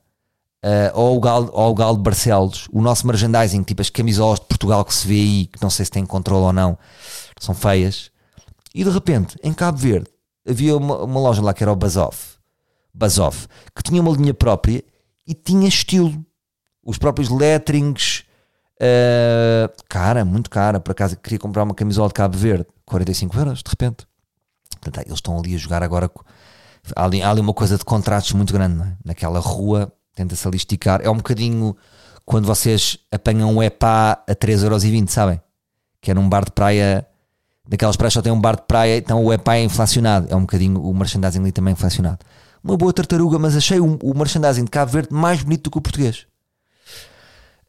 uh, 0.62 0.98
ou, 0.98 1.16
o 1.16 1.20
galo, 1.20 1.50
ou 1.50 1.70
o 1.70 1.74
galo 1.74 1.96
de 1.96 2.02
Barcelos. 2.02 2.68
O 2.70 2.82
nosso 2.82 3.06
merchandising, 3.06 3.62
tipo 3.62 3.80
as 3.80 3.88
camisolas 3.88 4.38
de 4.38 4.44
Portugal 4.44 4.84
que 4.84 4.92
se 4.92 5.06
vê 5.08 5.14
aí, 5.14 5.46
que 5.46 5.62
não 5.62 5.70
sei 5.70 5.86
se 5.86 5.90
tem 5.90 6.04
controle 6.04 6.44
ou 6.44 6.52
não, 6.52 6.76
são 7.40 7.54
feias. 7.54 8.10
E 8.74 8.84
de 8.84 8.90
repente, 8.90 9.38
em 9.42 9.54
Cabo 9.54 9.78
Verde, 9.78 10.10
havia 10.46 10.76
uma, 10.76 11.04
uma 11.04 11.20
loja 11.20 11.40
lá 11.40 11.54
que 11.54 11.62
era 11.62 11.72
o 11.72 11.76
Bazov, 11.76 12.16
Bazov, 12.92 13.46
que 13.74 13.82
tinha 13.82 14.02
uma 14.02 14.10
linha 14.10 14.34
própria 14.34 14.84
e 15.26 15.32
tinha 15.32 15.68
estilo. 15.68 16.24
Os 16.84 16.98
próprios 16.98 17.28
letterings, 17.28 18.24
uh, 18.80 19.72
cara, 19.88 20.24
muito 20.24 20.50
cara. 20.50 20.80
Por 20.80 20.92
acaso 20.92 21.16
queria 21.16 21.38
comprar 21.38 21.62
uma 21.62 21.74
camisola 21.74 22.08
de 22.08 22.14
Cabo 22.14 22.36
Verde, 22.36 22.66
45 22.84 23.38
euros, 23.38 23.62
de 23.62 23.70
repente. 23.70 24.06
Portanto, 24.80 25.06
eles 25.06 25.14
estão 25.14 25.38
ali 25.38 25.54
a 25.54 25.58
jogar 25.58 25.82
agora. 25.82 26.10
Há 26.94 27.04
ali, 27.04 27.22
há 27.22 27.30
ali 27.30 27.40
uma 27.40 27.54
coisa 27.54 27.78
de 27.78 27.84
contrastes 27.84 28.34
muito 28.34 28.52
grande, 28.52 28.82
é? 28.82 28.92
Naquela 29.04 29.38
rua, 29.38 29.92
tenta-se 30.14 30.46
ali 30.46 30.56
esticar. 30.56 31.00
É 31.02 31.08
um 31.08 31.16
bocadinho 31.16 31.76
quando 32.26 32.46
vocês 32.46 32.98
apanham 33.10 33.50
um 33.50 33.62
EPA 33.62 34.22
a 34.28 34.34
3,20€, 34.34 35.08
sabem? 35.08 35.40
Que 36.00 36.10
é 36.10 36.14
num 36.14 36.28
bar 36.28 36.44
de 36.44 36.50
praia 36.50 37.06
daquelas 37.66 37.96
praias 37.96 38.12
só 38.12 38.22
tem 38.22 38.32
um 38.32 38.40
bar 38.40 38.56
de 38.56 38.62
praia, 38.62 38.98
então 38.98 39.24
o 39.24 39.32
EPA 39.32 39.56
é 39.56 39.64
inflacionado. 39.64 40.26
É 40.30 40.36
um 40.36 40.42
bocadinho 40.42 40.80
o 40.80 40.94
merchandising 40.94 41.40
ali 41.40 41.52
também 41.52 41.72
inflacionado. 41.72 42.18
Uma 42.62 42.76
boa 42.76 42.92
tartaruga, 42.92 43.38
mas 43.38 43.56
achei 43.56 43.80
o, 43.80 43.98
o 44.02 44.16
merchandising 44.16 44.64
de 44.64 44.70
Cabo 44.70 44.92
Verde 44.92 45.08
mais 45.12 45.42
bonito 45.42 45.64
do 45.64 45.70
que 45.70 45.78
o 45.78 45.80
português. 45.80 46.26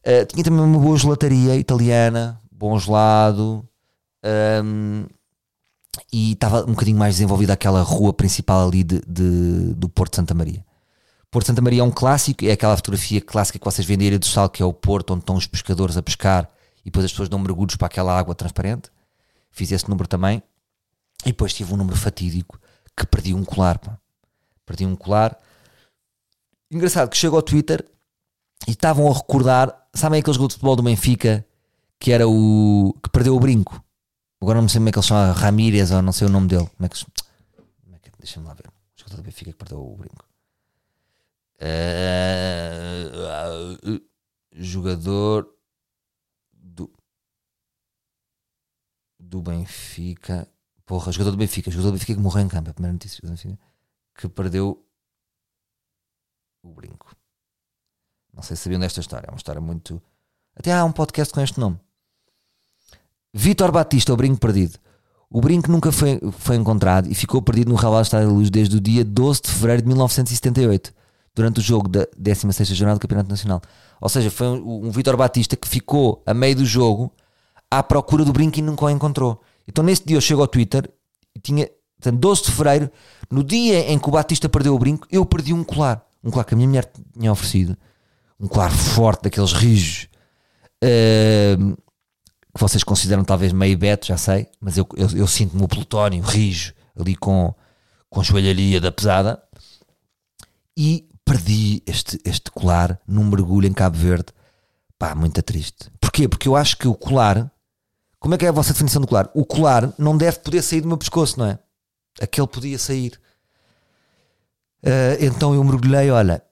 Uh, 0.06 0.24
tinha 0.26 0.44
também 0.44 0.60
uma 0.60 0.78
boa 0.78 0.96
gelataria 0.96 1.56
italiana, 1.56 2.40
bom 2.50 2.78
gelado. 2.78 3.68
Um, 4.64 5.06
e 6.12 6.32
estava 6.32 6.62
um 6.62 6.72
bocadinho 6.72 6.98
mais 6.98 7.16
desenvolvida 7.16 7.52
aquela 7.52 7.82
rua 7.82 8.12
principal 8.12 8.68
ali 8.68 8.84
de, 8.84 9.00
de, 9.06 9.74
do 9.74 9.88
Porto 9.88 10.16
Santa 10.16 10.34
Maria. 10.34 10.64
Porto 11.30 11.46
Santa 11.46 11.60
Maria 11.60 11.80
é 11.80 11.84
um 11.84 11.90
clássico, 11.90 12.44
é 12.44 12.52
aquela 12.52 12.76
fotografia 12.76 13.20
clássica 13.20 13.58
que 13.58 13.64
vocês 13.64 13.88
Ilha 13.88 14.18
do 14.18 14.26
Sal, 14.26 14.48
que 14.48 14.62
é 14.62 14.66
o 14.66 14.72
porto 14.72 15.12
onde 15.12 15.22
estão 15.22 15.36
os 15.36 15.46
pescadores 15.46 15.96
a 15.96 16.02
pescar 16.02 16.48
e 16.82 16.84
depois 16.84 17.04
as 17.04 17.10
pessoas 17.10 17.28
dão 17.28 17.38
mergulhos 17.38 17.76
para 17.76 17.86
aquela 17.86 18.16
água 18.16 18.34
transparente 18.34 18.90
fiz 19.56 19.72
esse 19.72 19.88
número 19.88 20.06
também. 20.06 20.42
E 21.24 21.30
depois 21.30 21.54
tive 21.54 21.72
um 21.72 21.78
número 21.78 21.96
fatídico 21.96 22.60
que 22.94 23.06
perdi 23.06 23.32
um 23.32 23.42
colar. 23.42 23.78
Pá. 23.78 23.98
Perdi 24.66 24.84
um 24.84 24.94
colar. 24.94 25.36
Engraçado 26.70 27.08
que 27.08 27.16
chegou 27.16 27.38
ao 27.38 27.42
Twitter 27.42 27.84
e 28.68 28.72
estavam 28.72 29.10
a 29.10 29.14
recordar. 29.14 29.85
Sabem 29.96 30.20
aqueles 30.20 30.36
gols 30.36 30.48
de 30.48 30.54
futebol 30.54 30.76
do 30.76 30.82
Benfica 30.82 31.44
que 31.98 32.12
era 32.12 32.28
o 32.28 32.94
que 33.02 33.08
perdeu 33.08 33.34
o 33.34 33.40
brinco? 33.40 33.82
Agora 34.40 34.60
não 34.60 34.68
sei 34.68 34.78
como 34.78 34.90
é 34.90 34.92
que 34.92 34.98
eles 34.98 35.06
chamam, 35.06 35.32
Ramírez 35.32 35.90
ou 35.90 36.02
não 36.02 36.12
sei 36.12 36.26
o 36.26 36.30
nome 36.30 36.48
dele. 36.48 36.68
Como 36.76 36.84
é 36.84 36.88
que, 36.88 37.02
como 37.82 37.96
é 37.96 37.98
que 37.98 38.10
deixa-me 38.18 38.46
lá 38.46 38.52
ver. 38.52 38.68
O 38.68 38.72
jogador 38.94 39.16
do 39.16 39.22
Benfica 39.22 39.52
que 39.52 39.56
perdeu 39.56 39.80
o 39.80 39.96
brinco. 39.96 40.24
Uh, 41.58 41.66
jogador 44.52 45.48
do 49.18 49.42
Benfica. 49.42 50.46
Porra, 50.84 51.10
jogador 51.10 51.30
do 51.30 51.38
Benfica, 51.38 51.70
jogador 51.70 51.90
do 51.90 51.94
Benfica 51.94 52.14
que 52.14 52.20
morreu 52.20 52.44
em 52.44 52.48
campo, 52.48 52.70
a 52.70 52.74
primeira 52.74 52.92
notícia 52.92 53.20
do 53.22 53.28
Benfica, 53.28 53.58
que 54.14 54.28
perdeu 54.28 54.86
o 56.62 56.68
brinco. 56.72 57.16
Não 58.36 58.42
sei 58.42 58.54
se 58.54 58.64
sabiam 58.64 58.78
desta 58.78 59.00
história, 59.00 59.26
é 59.26 59.30
uma 59.30 59.38
história 59.38 59.60
muito. 59.60 60.00
Até 60.54 60.72
há 60.72 60.84
um 60.84 60.92
podcast 60.92 61.32
com 61.32 61.40
este 61.40 61.58
nome. 61.58 61.80
Vitor 63.32 63.72
Batista, 63.72 64.12
o 64.12 64.16
brinco 64.16 64.38
perdido. 64.38 64.78
O 65.30 65.40
brinco 65.40 65.70
nunca 65.72 65.90
foi, 65.90 66.20
foi 66.38 66.56
encontrado 66.56 67.10
e 67.10 67.14
ficou 67.14 67.40
perdido 67.40 67.70
no 67.70 67.74
Raval 67.74 68.02
Estádio 68.02 68.28
da 68.28 68.34
Luz 68.34 68.50
desde 68.50 68.76
o 68.76 68.80
dia 68.80 69.04
12 69.04 69.42
de 69.42 69.50
fevereiro 69.50 69.82
de 69.82 69.88
1978, 69.88 70.92
durante 71.34 71.60
o 71.60 71.62
jogo 71.62 71.88
da 71.88 72.06
16 72.16 72.68
Jornada 72.68 72.98
do 72.98 73.02
Campeonato 73.02 73.30
Nacional. 73.30 73.60
Ou 74.00 74.08
seja, 74.08 74.30
foi 74.30 74.46
um, 74.46 74.86
um 74.86 74.90
Vitor 74.90 75.16
Batista 75.16 75.56
que 75.56 75.66
ficou 75.66 76.22
a 76.26 76.34
meio 76.34 76.56
do 76.56 76.64
jogo 76.64 77.10
à 77.70 77.82
procura 77.82 78.24
do 78.24 78.32
brinco 78.32 78.58
e 78.58 78.62
nunca 78.62 78.84
o 78.84 78.90
encontrou. 78.90 79.40
Então 79.66 79.82
nesse 79.82 80.04
dia 80.04 80.16
eu 80.16 80.20
chego 80.20 80.42
ao 80.42 80.46
Twitter 80.46 80.88
e 81.34 81.40
tinha, 81.40 81.68
portanto, 81.98 82.20
12 82.20 82.42
de 82.44 82.52
fevereiro, 82.52 82.90
no 83.30 83.42
dia 83.42 83.90
em 83.90 83.98
que 83.98 84.08
o 84.08 84.12
Batista 84.12 84.48
perdeu 84.48 84.74
o 84.74 84.78
brinco, 84.78 85.06
eu 85.10 85.24
perdi 85.24 85.52
um 85.52 85.64
colar. 85.64 86.06
Um 86.22 86.30
colar 86.30 86.44
que 86.44 86.54
a 86.54 86.56
minha 86.56 86.68
mulher 86.68 86.90
tinha 87.18 87.32
oferecido. 87.32 87.76
Um 88.38 88.48
colar 88.48 88.70
forte, 88.70 89.24
daqueles 89.24 89.52
rijos. 89.52 90.08
Uh, 90.84 91.74
que 92.54 92.60
vocês 92.60 92.82
consideram 92.82 93.24
talvez 93.24 93.52
meio 93.52 93.76
beto, 93.76 94.06
já 94.06 94.16
sei, 94.16 94.48
mas 94.60 94.78
eu, 94.78 94.86
eu, 94.96 95.08
eu 95.10 95.26
sinto-me 95.26 95.62
o 95.62 95.68
plutónio, 95.68 96.22
rijo, 96.22 96.72
ali 96.98 97.14
com, 97.14 97.54
com 98.08 98.22
joelharia 98.22 98.80
da 98.80 98.90
pesada. 98.90 99.42
E 100.76 101.08
perdi 101.24 101.82
este, 101.86 102.18
este 102.24 102.50
colar 102.50 103.00
num 103.06 103.24
mergulho 103.24 103.66
em 103.66 103.72
Cabo 103.72 103.96
Verde. 103.96 104.26
Pá, 104.98 105.14
muito 105.14 105.42
triste. 105.42 105.90
Porquê? 106.00 106.28
Porque 106.28 106.48
eu 106.48 106.56
acho 106.56 106.76
que 106.78 106.88
o 106.88 106.94
colar 106.94 107.50
como 108.26 108.34
é 108.34 108.38
que 108.38 108.44
é 108.44 108.48
a 108.48 108.52
vossa 108.52 108.72
definição 108.72 109.00
do 109.00 109.06
colar? 109.06 109.30
O 109.34 109.44
colar 109.44 109.92
não 109.96 110.16
deve 110.16 110.40
poder 110.40 110.60
sair 110.60 110.80
do 110.80 110.88
meu 110.88 110.98
pescoço, 110.98 111.38
não 111.38 111.46
é? 111.46 111.58
Aquele 112.20 112.48
podia 112.48 112.76
sair. 112.76 113.20
Uh, 114.82 115.14
então 115.20 115.54
eu 115.54 115.62
mergulhei, 115.62 116.10
olha, 116.10 116.42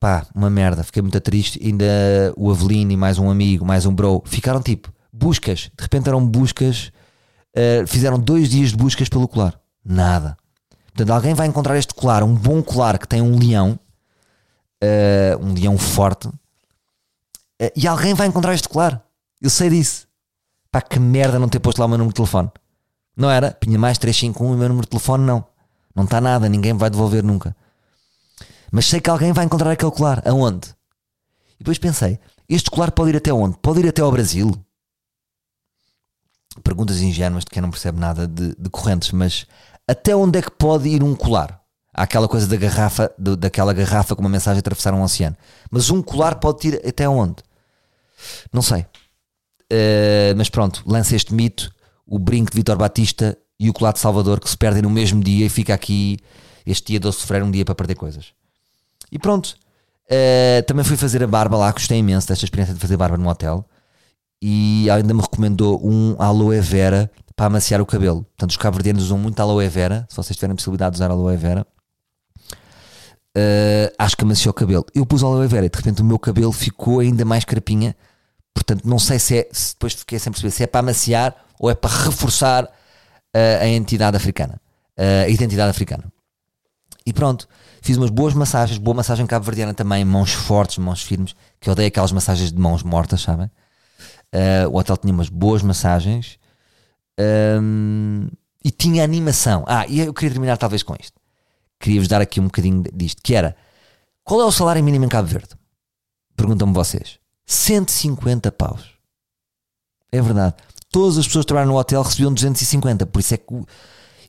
pá, 0.00 0.26
uma 0.34 0.48
merda, 0.50 0.82
fiquei 0.82 1.02
muito 1.02 1.20
triste. 1.20 1.60
Ainda 1.64 1.84
o 2.36 2.50
Avelino 2.50 2.92
e 2.92 2.96
mais 2.96 3.18
um 3.18 3.30
amigo, 3.30 3.64
mais 3.64 3.86
um 3.86 3.94
bro, 3.94 4.22
ficaram 4.26 4.60
tipo, 4.62 4.92
buscas, 5.12 5.70
de 5.76 5.82
repente 5.82 6.08
eram 6.08 6.26
buscas, 6.26 6.90
uh, 7.56 7.86
fizeram 7.86 8.18
dois 8.18 8.48
dias 8.48 8.70
de 8.70 8.76
buscas 8.76 9.08
pelo 9.08 9.28
colar. 9.28 9.58
Nada. 9.84 10.36
Portanto, 10.86 11.10
alguém 11.10 11.34
vai 11.34 11.46
encontrar 11.46 11.76
este 11.76 11.94
colar, 11.94 12.22
um 12.22 12.34
bom 12.34 12.62
colar 12.62 12.98
que 12.98 13.06
tem 13.06 13.22
um 13.22 13.38
leão, 13.38 13.78
uh, 14.82 15.44
um 15.44 15.54
leão 15.54 15.78
forte, 15.78 16.28
e 17.74 17.88
alguém 17.88 18.14
vai 18.14 18.26
encontrar 18.26 18.54
este 18.54 18.68
colar. 18.68 19.02
Eu 19.40 19.50
sei 19.50 19.68
disso. 19.70 20.06
Pá, 20.70 20.80
que 20.80 20.98
merda 20.98 21.38
não 21.38 21.48
ter 21.48 21.58
posto 21.58 21.78
lá 21.78 21.86
o 21.86 21.88
meu 21.88 21.98
número 21.98 22.12
de 22.12 22.16
telefone. 22.16 22.50
Não 23.16 23.30
era? 23.30 23.50
Pinha 23.52 23.78
mais 23.78 23.98
351 23.98 24.52
e 24.52 24.54
o 24.54 24.58
meu 24.58 24.68
número 24.68 24.86
de 24.86 24.90
telefone 24.90 25.24
não. 25.24 25.44
Não 25.94 26.04
está 26.04 26.20
nada, 26.20 26.48
ninguém 26.48 26.72
me 26.72 26.78
vai 26.78 26.88
devolver 26.88 27.24
nunca. 27.24 27.56
Mas 28.70 28.86
sei 28.86 29.00
que 29.00 29.10
alguém 29.10 29.32
vai 29.32 29.44
encontrar 29.44 29.70
aquele 29.70 29.90
colar. 29.90 30.22
Aonde? 30.26 30.68
E 31.54 31.58
depois 31.58 31.78
pensei, 31.78 32.18
este 32.48 32.70
colar 32.70 32.92
pode 32.92 33.10
ir 33.10 33.16
até 33.16 33.32
onde? 33.32 33.56
Pode 33.58 33.80
ir 33.80 33.88
até 33.88 34.02
ao 34.02 34.12
Brasil? 34.12 34.52
Perguntas 36.62 37.00
ingênuas 37.00 37.44
de 37.44 37.50
quem 37.50 37.62
não 37.62 37.70
percebe 37.70 37.98
nada 37.98 38.26
de, 38.26 38.54
de 38.56 38.70
correntes, 38.70 39.12
mas 39.12 39.46
até 39.86 40.14
onde 40.14 40.38
é 40.38 40.42
que 40.42 40.50
pode 40.50 40.88
ir 40.88 41.02
um 41.02 41.14
colar? 41.14 41.60
Há 41.94 42.02
aquela 42.02 42.28
coisa 42.28 42.46
da 42.46 42.56
garrafa, 42.56 43.12
do, 43.18 43.36
daquela 43.36 43.72
garrafa 43.72 44.14
com 44.14 44.20
uma 44.20 44.30
mensagem 44.30 44.60
atravessar 44.60 44.94
um 44.94 45.02
oceano. 45.02 45.36
Mas 45.70 45.90
um 45.90 46.00
colar 46.00 46.36
pode 46.36 46.68
ir 46.68 46.86
até 46.86 47.08
onde? 47.08 47.36
Não 48.52 48.62
sei. 48.62 48.82
Uh, 49.70 50.34
mas 50.36 50.48
pronto, 50.48 50.82
lança 50.86 51.16
este 51.16 51.34
mito: 51.34 51.72
o 52.06 52.18
brinco 52.18 52.50
de 52.50 52.56
Vitor 52.56 52.76
Batista 52.76 53.36
e 53.58 53.68
o 53.68 53.72
colar 53.72 53.92
de 53.92 53.98
Salvador 53.98 54.40
que 54.40 54.48
se 54.48 54.56
perdem 54.56 54.82
no 54.82 54.90
mesmo 54.90 55.22
dia 55.22 55.46
e 55.46 55.48
fica 55.48 55.74
aqui 55.74 56.18
este 56.64 56.92
dia 56.92 57.00
12 57.00 57.18
de 57.18 57.22
fevereiro, 57.22 57.46
um 57.46 57.50
dia 57.50 57.64
para 57.64 57.74
perder 57.74 57.96
coisas. 57.96 58.32
E 59.10 59.18
pronto, 59.18 59.56
uh, 60.10 60.62
também 60.66 60.84
fui 60.84 60.96
fazer 60.96 61.22
a 61.22 61.26
barba 61.26 61.56
lá, 61.56 61.70
gostei 61.72 61.98
imenso 61.98 62.28
desta 62.28 62.44
experiência 62.44 62.74
de 62.74 62.80
fazer 62.80 62.96
barba 62.96 63.16
no 63.16 63.28
hotel. 63.28 63.64
E 64.40 64.88
ainda 64.90 65.12
me 65.12 65.20
recomendou 65.20 65.80
um 65.84 66.14
aloe 66.18 66.60
vera 66.60 67.10
para 67.34 67.46
amaciar 67.46 67.80
o 67.80 67.86
cabelo. 67.86 68.24
Portanto, 68.24 68.50
os 68.50 68.56
cabo-verdianos 68.56 69.04
usam 69.04 69.18
muito 69.18 69.40
aloe 69.40 69.68
vera. 69.68 70.06
Se 70.08 70.16
vocês 70.16 70.36
tiverem 70.36 70.52
a 70.52 70.56
possibilidade 70.56 70.92
de 70.92 70.96
usar 70.98 71.10
aloe 71.10 71.36
vera, 71.36 71.66
uh, 73.36 73.94
acho 73.98 74.16
que 74.16 74.24
amaciou 74.24 74.50
o 74.50 74.54
cabelo. 74.54 74.84
Eu 74.94 75.04
pus 75.06 75.22
aloe 75.22 75.46
vera 75.46 75.66
e 75.66 75.68
de 75.68 75.76
repente 75.76 76.02
o 76.02 76.04
meu 76.04 76.18
cabelo 76.18 76.52
ficou 76.52 77.00
ainda 77.00 77.24
mais 77.24 77.44
carapinha. 77.44 77.96
Portanto, 78.54 78.84
não 78.84 78.98
sei 78.98 79.18
se 79.18 79.38
é, 79.38 79.48
se 79.52 79.74
depois 79.74 79.94
fiquei 79.94 80.18
sem 80.18 80.32
perceber 80.32 80.50
se 80.50 80.62
é 80.62 80.66
para 80.66 80.80
amaciar 80.80 81.34
ou 81.58 81.70
é 81.70 81.74
para 81.74 81.90
reforçar 81.90 82.64
uh, 82.64 83.62
a 83.62 83.66
entidade 83.66 84.16
africana, 84.16 84.60
a 85.24 85.28
identidade 85.28 85.70
africana. 85.70 86.04
E 87.06 87.12
pronto, 87.12 87.48
fiz 87.88 87.96
umas 87.96 88.10
boas 88.10 88.34
massagens, 88.34 88.76
boa 88.76 88.94
massagem 88.94 89.26
cabo-verdiana 89.26 89.72
também, 89.72 90.04
mãos 90.04 90.34
fortes, 90.34 90.76
mãos 90.76 91.02
firmes, 91.02 91.34
que 91.58 91.70
eu 91.70 91.72
odeio 91.72 91.88
aquelas 91.88 92.12
massagens 92.12 92.52
de 92.52 92.58
mãos 92.58 92.82
mortas, 92.82 93.22
sabem? 93.22 93.50
Uh, 94.26 94.68
o 94.70 94.76
hotel 94.76 94.94
tinha 94.98 95.10
umas 95.10 95.30
boas 95.30 95.62
massagens 95.62 96.38
um, 97.18 98.28
e 98.62 98.70
tinha 98.70 99.02
animação. 99.02 99.64
Ah, 99.66 99.86
e 99.86 100.00
eu 100.00 100.12
queria 100.12 100.32
terminar 100.32 100.58
talvez 100.58 100.82
com 100.82 100.94
isto. 101.00 101.18
Queria-vos 101.80 102.08
dar 102.08 102.20
aqui 102.20 102.38
um 102.38 102.44
bocadinho 102.44 102.84
disto, 102.92 103.22
que 103.22 103.34
era 103.34 103.56
qual 104.22 104.42
é 104.42 104.44
o 104.44 104.52
salário 104.52 104.84
mínimo 104.84 105.06
em 105.06 105.08
Cabo 105.08 105.26
Verde? 105.26 105.54
Perguntam-me 106.36 106.74
vocês. 106.74 107.18
150 107.46 108.52
paus. 108.52 108.82
É 110.12 110.20
verdade. 110.20 110.56
Todas 110.90 111.16
as 111.16 111.26
pessoas 111.26 111.46
que 111.46 111.48
trabalham 111.48 111.72
no 111.72 111.78
hotel 111.78 112.02
recebiam 112.02 112.34
250. 112.34 113.06
Por 113.06 113.20
isso 113.20 113.32
é 113.32 113.38
que 113.38 113.64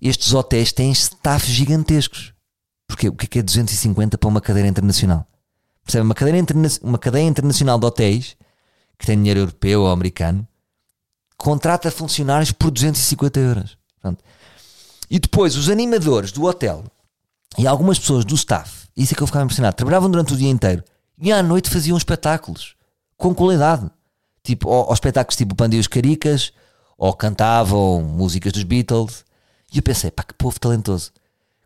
estes 0.01 0.34
hotéis 0.34 0.72
têm 0.72 0.93
staff 0.93 1.45
gigantescos. 1.51 2.38
Porque 2.89 3.07
o 3.07 3.13
que 3.13 3.37
é, 3.37 3.43
250 3.43 4.15
é 4.15 4.17
para 4.17 4.27
uma 4.27 4.41
cadeira 4.41 4.67
internacional? 4.67 5.23
Percebe? 5.85 6.03
Uma 6.03 6.15
cadeira, 6.15 6.39
interna 6.39 6.67
uma 6.81 6.97
cadeia 6.97 7.27
internacional 7.27 7.77
de 7.77 7.85
hotéis 7.85 8.35
que 8.97 9.05
tem 9.05 9.15
dinheiro 9.15 9.41
europeu 9.41 9.83
ou 9.83 9.91
americano 9.91 10.45
contrata 11.37 11.91
funcionários 11.91 12.51
por 12.51 12.71
250 12.71 13.39
euros. 13.39 13.77
Pronto. 14.01 14.23
E 15.07 15.19
depois 15.19 15.55
os 15.55 15.69
animadores 15.69 16.31
do 16.31 16.43
hotel 16.45 16.83
e 17.59 17.67
algumas 17.67 17.99
pessoas 17.99 18.25
do 18.25 18.33
staff, 18.33 18.87
isso 18.97 19.13
é 19.13 19.15
que 19.15 19.21
eu 19.21 19.27
ficava 19.27 19.45
impressionado, 19.45 19.75
trabalhavam 19.75 20.09
durante 20.09 20.33
o 20.33 20.37
dia 20.37 20.49
inteiro 20.49 20.83
e 21.21 21.31
à 21.31 21.43
noite 21.43 21.69
faziam 21.69 21.95
espetáculos 21.95 22.75
com 23.15 23.35
qualidade. 23.35 23.87
Tipo, 24.43 24.67
ou, 24.67 24.87
ou 24.87 24.93
espetáculos 24.93 25.35
tipo 25.35 25.53
Panda 25.53 25.77
Caricas, 25.87 26.51
ou 26.97 27.13
cantavam 27.13 28.01
músicas 28.01 28.51
dos 28.51 28.63
Beatles. 28.63 29.23
E 29.71 29.77
eu 29.77 29.83
pensei, 29.83 30.09
pá, 30.09 30.23
que 30.23 30.33
povo 30.33 30.59
talentoso. 30.59 31.11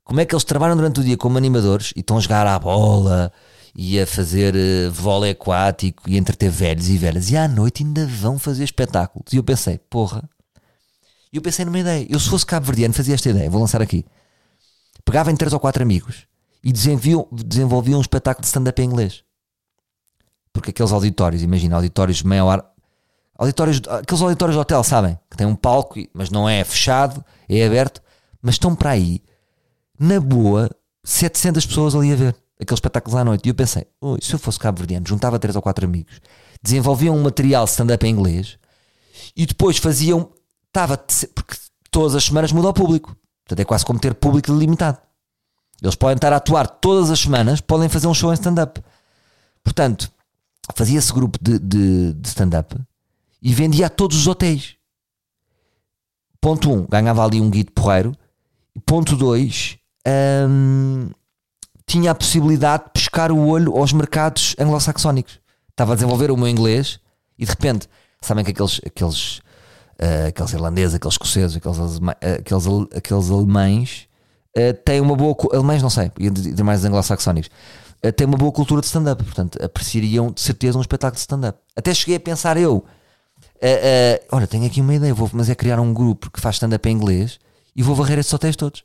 Como 0.03 0.19
é 0.19 0.25
que 0.25 0.35
eles 0.35 0.43
trabalham 0.43 0.75
durante 0.75 0.99
o 0.99 1.03
dia 1.03 1.17
como 1.17 1.37
animadores 1.37 1.93
e 1.95 2.01
estão 2.01 2.17
a 2.17 2.19
jogar 2.19 2.45
à 2.45 2.59
bola 2.59 3.31
e 3.75 3.99
a 3.99 4.05
fazer 4.05 4.53
uh, 4.53 4.91
vôlei 4.91 5.31
aquático 5.31 6.09
e 6.09 6.17
entreter 6.17 6.49
velhos 6.49 6.89
e 6.89 6.97
velhas 6.97 7.31
e 7.31 7.37
à 7.37 7.47
noite 7.47 7.83
ainda 7.83 8.05
vão 8.05 8.37
fazer 8.37 8.63
espetáculos. 8.63 9.31
E 9.33 9.37
eu 9.37 9.43
pensei, 9.43 9.77
porra. 9.77 10.29
E 11.31 11.37
eu 11.37 11.41
pensei 11.41 11.65
numa 11.65 11.79
ideia. 11.79 12.05
Eu, 12.09 12.19
se 12.19 12.29
fosse 12.29 12.45
cabo-verdiano, 12.45 12.93
fazia 12.93 13.15
esta 13.15 13.29
ideia. 13.29 13.49
Vou 13.49 13.59
lançar 13.59 13.81
aqui. 13.81 14.05
Pegava 15.03 15.31
em 15.31 15.35
três 15.35 15.53
ou 15.53 15.59
quatro 15.59 15.81
amigos 15.81 16.27
e 16.63 16.71
desenvolviam 16.71 17.97
um 17.97 18.01
espetáculo 18.01 18.41
de 18.41 18.47
stand-up 18.47 18.79
em 18.81 18.85
inglês. 18.85 19.23
Porque 20.53 20.69
aqueles 20.69 20.91
auditórios, 20.91 21.41
imagina, 21.41 21.75
auditórios 21.75 22.17
de 22.17 22.27
meia 22.27 22.45
hora. 22.45 22.63
Auditórios, 23.35 23.81
aqueles 23.89 24.21
auditórios 24.21 24.55
de 24.55 24.61
hotel, 24.61 24.83
sabem? 24.83 25.17
Que 25.29 25.35
tem 25.35 25.47
um 25.47 25.55
palco, 25.55 25.95
mas 26.13 26.29
não 26.29 26.47
é 26.47 26.63
fechado, 26.63 27.25
é 27.49 27.65
aberto. 27.65 28.01
Mas 28.41 28.55
estão 28.55 28.75
para 28.75 28.91
aí 28.91 29.21
na 30.03 30.19
boa, 30.19 30.69
700 31.05 31.65
pessoas 31.65 31.95
ali 31.95 32.11
a 32.11 32.15
ver 32.15 32.35
aqueles 32.59 32.77
espetáculos 32.77 33.15
à 33.15 33.23
noite. 33.23 33.45
E 33.45 33.49
eu 33.49 33.55
pensei, 33.55 33.87
oh, 34.01 34.17
se 34.21 34.33
eu 34.33 34.39
fosse 34.39 34.59
cabo-verdiano, 34.59 35.07
juntava 35.07 35.39
três 35.39 35.55
ou 35.55 35.61
quatro 35.61 35.85
amigos, 35.85 36.19
desenvolviam 36.61 37.15
um 37.15 37.23
material 37.23 37.63
stand-up 37.65 38.05
em 38.05 38.09
inglês 38.09 38.57
e 39.35 39.45
depois 39.45 39.77
faziam. 39.77 40.29
Estava. 40.67 40.97
Porque 40.97 41.55
todas 41.89 42.15
as 42.15 42.25
semanas 42.25 42.51
muda 42.51 42.69
o 42.69 42.73
público. 42.73 43.15
Portanto, 43.45 43.59
é 43.59 43.65
quase 43.65 43.85
como 43.85 43.99
ter 43.99 44.13
público 44.13 44.51
limitado. 44.51 44.97
Eles 45.81 45.95
podem 45.95 46.15
estar 46.15 46.33
a 46.33 46.37
atuar 46.37 46.67
todas 46.67 47.09
as 47.09 47.19
semanas, 47.19 47.61
podem 47.61 47.87
fazer 47.87 48.07
um 48.07 48.13
show 48.13 48.31
em 48.31 48.33
stand-up. 48.33 48.81
Portanto, 49.63 50.11
fazia 50.75 50.99
esse 50.99 51.13
grupo 51.13 51.37
de, 51.41 51.59
de, 51.59 52.13
de 52.13 52.27
stand-up 52.27 52.75
e 53.41 53.53
vendia 53.53 53.87
a 53.87 53.89
todos 53.89 54.17
os 54.17 54.27
hotéis. 54.27 54.75
Ponto 56.41 56.69
1, 56.69 56.73
um, 56.73 56.87
ganhava 56.87 57.23
ali 57.23 57.39
um 57.39 57.49
guido 57.49 57.71
porreiro. 57.71 58.15
Ponto 58.85 59.15
2, 59.15 59.77
hum, 60.49 61.09
tinha 61.85 62.11
a 62.11 62.15
possibilidade 62.15 62.85
de 62.85 62.91
pescar 62.91 63.31
o 63.31 63.47
olho 63.47 63.77
aos 63.77 63.93
mercados 63.93 64.55
anglo-saxónicos. 64.59 65.39
Estava 65.69 65.93
a 65.93 65.95
desenvolver 65.95 66.31
o 66.31 66.37
meu 66.37 66.47
inglês 66.47 66.99
e 67.37 67.45
de 67.45 67.51
repente, 67.51 67.89
sabem 68.21 68.43
que 68.43 68.51
aqueles, 68.51 68.79
aqueles, 68.85 69.37
uh, 69.99 70.27
aqueles 70.29 70.53
irlandeses, 70.53 70.95
aqueles 70.95 71.13
escoceses, 71.13 71.57
aqueles, 71.57 71.77
aqueles, 72.39 72.65
aqueles 72.95 73.29
alemães 73.29 74.07
uh, 74.57 74.73
têm 74.85 75.01
uma 75.01 75.15
boa. 75.15 75.35
Alemães, 75.53 75.81
não 75.81 75.89
sei, 75.89 76.11
e 76.19 76.63
mais 76.63 76.85
anglo-saxónicos. 76.85 77.49
Uh, 78.05 78.11
têm 78.11 78.27
uma 78.27 78.37
boa 78.37 78.51
cultura 78.51 78.81
de 78.81 78.87
stand-up, 78.87 79.23
portanto, 79.23 79.63
apreciariam 79.63 80.31
de 80.31 80.41
certeza 80.41 80.77
um 80.77 80.81
espetáculo 80.81 81.15
de 81.15 81.21
stand-up. 81.21 81.59
Até 81.75 81.93
cheguei 81.93 82.15
a 82.15 82.19
pensar 82.19 82.57
eu. 82.57 82.85
Uh, 83.55 84.19
olha, 84.31 84.45
tenho 84.45 84.65
aqui 84.65 84.81
uma 84.81 84.93
ideia, 84.93 85.13
vou, 85.13 85.29
mas 85.33 85.49
é 85.49 85.55
criar 85.55 85.79
um 85.79 85.93
grupo 85.93 86.29
que 86.29 86.39
faz 86.39 86.55
stand-up 86.55 86.87
em 86.87 86.91
inglês 86.91 87.39
e 87.75 87.81
vou 87.81 87.95
varrer 87.95 88.19
esses 88.19 88.33
hotéis 88.33 88.55
todos. 88.55 88.83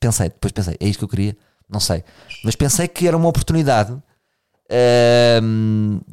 Pensei, 0.00 0.28
depois 0.28 0.52
pensei, 0.52 0.76
é 0.78 0.86
isto 0.86 0.98
que 0.98 1.04
eu 1.04 1.08
queria, 1.08 1.36
não 1.68 1.80
sei. 1.80 2.04
Mas 2.44 2.54
pensei 2.54 2.86
que 2.86 3.06
era 3.06 3.16
uma 3.16 3.28
oportunidade 3.28 3.92
uh, 3.92 4.02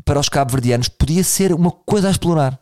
para 0.03 0.19
os 0.19 0.29
cabo-verdianos, 0.29 0.89
podia 0.89 1.23
ser 1.23 1.53
uma 1.53 1.71
coisa 1.71 2.07
a 2.07 2.11
explorar. 2.11 2.59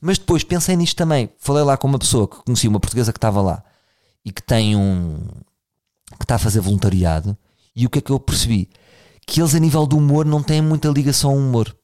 Mas 0.00 0.18
depois 0.18 0.42
pensei 0.42 0.76
nisto 0.76 0.96
também. 0.96 1.30
Falei 1.38 1.62
lá 1.62 1.76
com 1.76 1.86
uma 1.86 1.98
pessoa 1.98 2.26
que 2.26 2.42
conhecia, 2.44 2.68
uma 2.68 2.80
portuguesa 2.80 3.12
que 3.12 3.18
estava 3.18 3.40
lá 3.40 3.62
e 4.24 4.32
que 4.32 4.42
tem 4.42 4.76
um. 4.76 5.18
que 6.18 6.24
está 6.24 6.34
a 6.34 6.38
fazer 6.38 6.60
voluntariado. 6.60 7.36
E 7.74 7.86
o 7.86 7.90
que 7.90 8.00
é 8.00 8.02
que 8.02 8.10
eu 8.10 8.18
percebi? 8.18 8.68
Que 9.24 9.40
eles, 9.40 9.54
a 9.54 9.60
nível 9.60 9.86
do 9.86 9.96
humor, 9.96 10.26
não 10.26 10.42
têm 10.42 10.60
muita 10.60 10.88
ligação 10.88 11.30
ao 11.30 11.36
humor. 11.36 11.74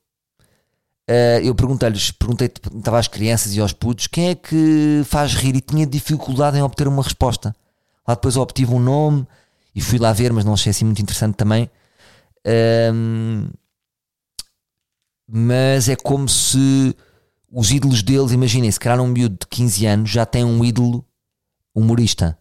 Uh, 1.08 1.40
eu 1.42 1.54
perguntei-lhes, 1.54 2.10
perguntei, 2.10 2.50
estava 2.76 2.98
às 2.98 3.08
crianças 3.08 3.54
e 3.54 3.60
aos 3.60 3.72
putos, 3.72 4.08
quem 4.08 4.28
é 4.28 4.34
que 4.34 5.02
faz 5.06 5.32
rir 5.32 5.56
e 5.56 5.60
tinha 5.60 5.86
dificuldade 5.86 6.58
em 6.58 6.62
obter 6.62 6.86
uma 6.86 7.02
resposta. 7.02 7.56
Lá 8.08 8.14
depois 8.14 8.38
obtive 8.38 8.72
um 8.72 8.78
nome 8.78 9.26
e 9.74 9.82
fui 9.82 9.98
lá 9.98 10.14
ver, 10.14 10.32
mas 10.32 10.42
não 10.42 10.54
achei 10.54 10.70
assim 10.70 10.86
muito 10.86 11.02
interessante 11.02 11.34
também. 11.34 11.70
Um, 12.94 13.50
mas 15.30 15.90
é 15.90 15.96
como 15.96 16.26
se 16.26 16.96
os 17.52 17.70
ídolos 17.70 18.02
deles, 18.02 18.32
imaginem, 18.32 18.70
se 18.70 18.80
calhar 18.80 18.98
um 18.98 19.08
miúdo 19.08 19.36
de 19.38 19.46
15 19.46 19.84
anos 19.84 20.10
já 20.10 20.24
tem 20.24 20.42
um 20.42 20.64
ídolo 20.64 21.04
humorista. 21.74 22.38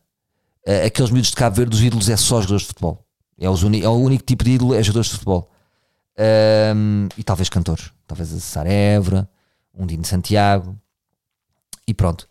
Uh, 0.66 0.86
aqueles 0.86 1.12
miúdos 1.12 1.32
de 1.32 1.36
Cabo 1.36 1.58
Verde, 1.58 1.76
os 1.76 1.84
ídolos 1.84 2.08
é 2.08 2.16
só 2.16 2.38
jogadores 2.38 2.62
de 2.62 2.68
futebol. 2.68 3.06
É, 3.38 3.50
os 3.50 3.62
é 3.62 3.90
o 3.90 3.96
único 3.96 4.24
tipo 4.24 4.46
de 4.46 4.52
ídolo, 4.52 4.74
é 4.74 4.82
jogadores 4.82 5.08
de 5.08 5.14
futebol. 5.16 5.52
Um, 6.18 7.10
e 7.18 7.24
talvez 7.26 7.50
cantores, 7.50 7.92
talvez 8.08 8.34
a 8.34 8.40
Sara 8.40 8.72
Évora, 8.72 9.30
um 9.78 9.86
Dino 9.86 10.06
Santiago, 10.06 10.80
e 11.86 11.94
pronto. 11.94 12.28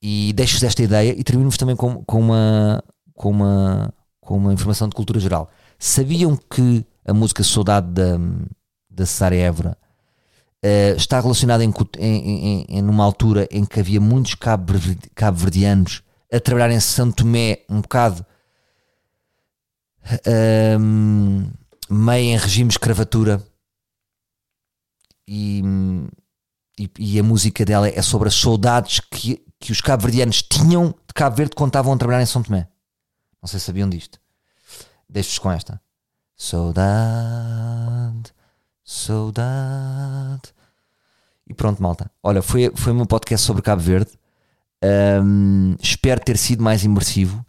E 0.00 0.32
deixo-vos 0.32 0.62
esta 0.62 0.82
ideia 0.82 1.14
e 1.16 1.24
termino-vos 1.24 1.56
também 1.56 1.74
com, 1.74 2.04
com, 2.04 2.20
uma, 2.20 2.82
com, 3.14 3.30
uma, 3.30 3.92
com 4.20 4.36
uma 4.36 4.52
informação 4.52 4.88
de 4.88 4.94
cultura 4.94 5.18
geral. 5.18 5.50
Sabiam 5.78 6.36
que 6.36 6.84
a 7.04 7.12
música 7.12 7.42
Saudade 7.42 7.88
da, 7.88 8.18
da 8.88 9.06
Sara 9.06 9.34
Évora 9.34 9.76
uh, 10.64 10.96
está 10.96 11.20
relacionada 11.20 11.64
em, 11.64 11.72
em, 11.98 12.66
em, 12.68 12.82
numa 12.82 13.04
altura 13.04 13.48
em 13.50 13.64
que 13.64 13.80
havia 13.80 14.00
muitos 14.00 14.34
cabo-verdianos 14.34 16.02
a 16.32 16.38
trabalhar 16.38 16.70
em 16.70 16.80
Santo 16.80 17.24
Tomé 17.24 17.60
um 17.68 17.80
bocado. 17.80 18.24
Um, 20.80 21.50
meio 21.90 22.34
em 22.34 22.36
regime 22.36 22.70
escravatura 22.70 23.42
e, 25.26 25.62
e, 26.78 26.90
e, 26.98 27.18
a 27.18 27.22
música 27.22 27.62
dela 27.64 27.88
é 27.88 28.00
sobre 28.00 28.28
as 28.28 28.34
saudades 28.34 29.00
que, 29.00 29.44
que 29.58 29.72
os 29.72 29.80
cabo-verdianos 29.80 30.42
tinham 30.42 30.88
de 31.06 31.14
Cabo 31.14 31.36
Verde 31.36 31.54
quando 31.56 31.70
estavam 31.70 31.92
a 31.92 31.96
trabalhar 31.96 32.22
em 32.22 32.26
São 32.26 32.42
Tomé. 32.42 32.68
Não 33.42 33.48
sei 33.48 33.58
se 33.58 33.66
sabiam 33.66 33.88
disto. 33.88 34.20
Deixo-vos 35.08 35.38
com 35.38 35.50
esta. 35.50 35.80
Saudade, 36.36 38.32
saudade. 38.84 40.54
E 41.46 41.54
pronto, 41.54 41.82
malta. 41.82 42.10
Olha, 42.22 42.42
foi, 42.42 42.70
foi 42.74 42.92
o 42.92 42.96
meu 42.96 43.06
podcast 43.06 43.44
sobre 43.46 43.62
Cabo 43.62 43.82
Verde. 43.82 44.12
Um, 45.22 45.74
espero 45.82 46.20
ter 46.20 46.36
sido 46.36 46.62
mais 46.62 46.84
imersivo. 46.84 47.44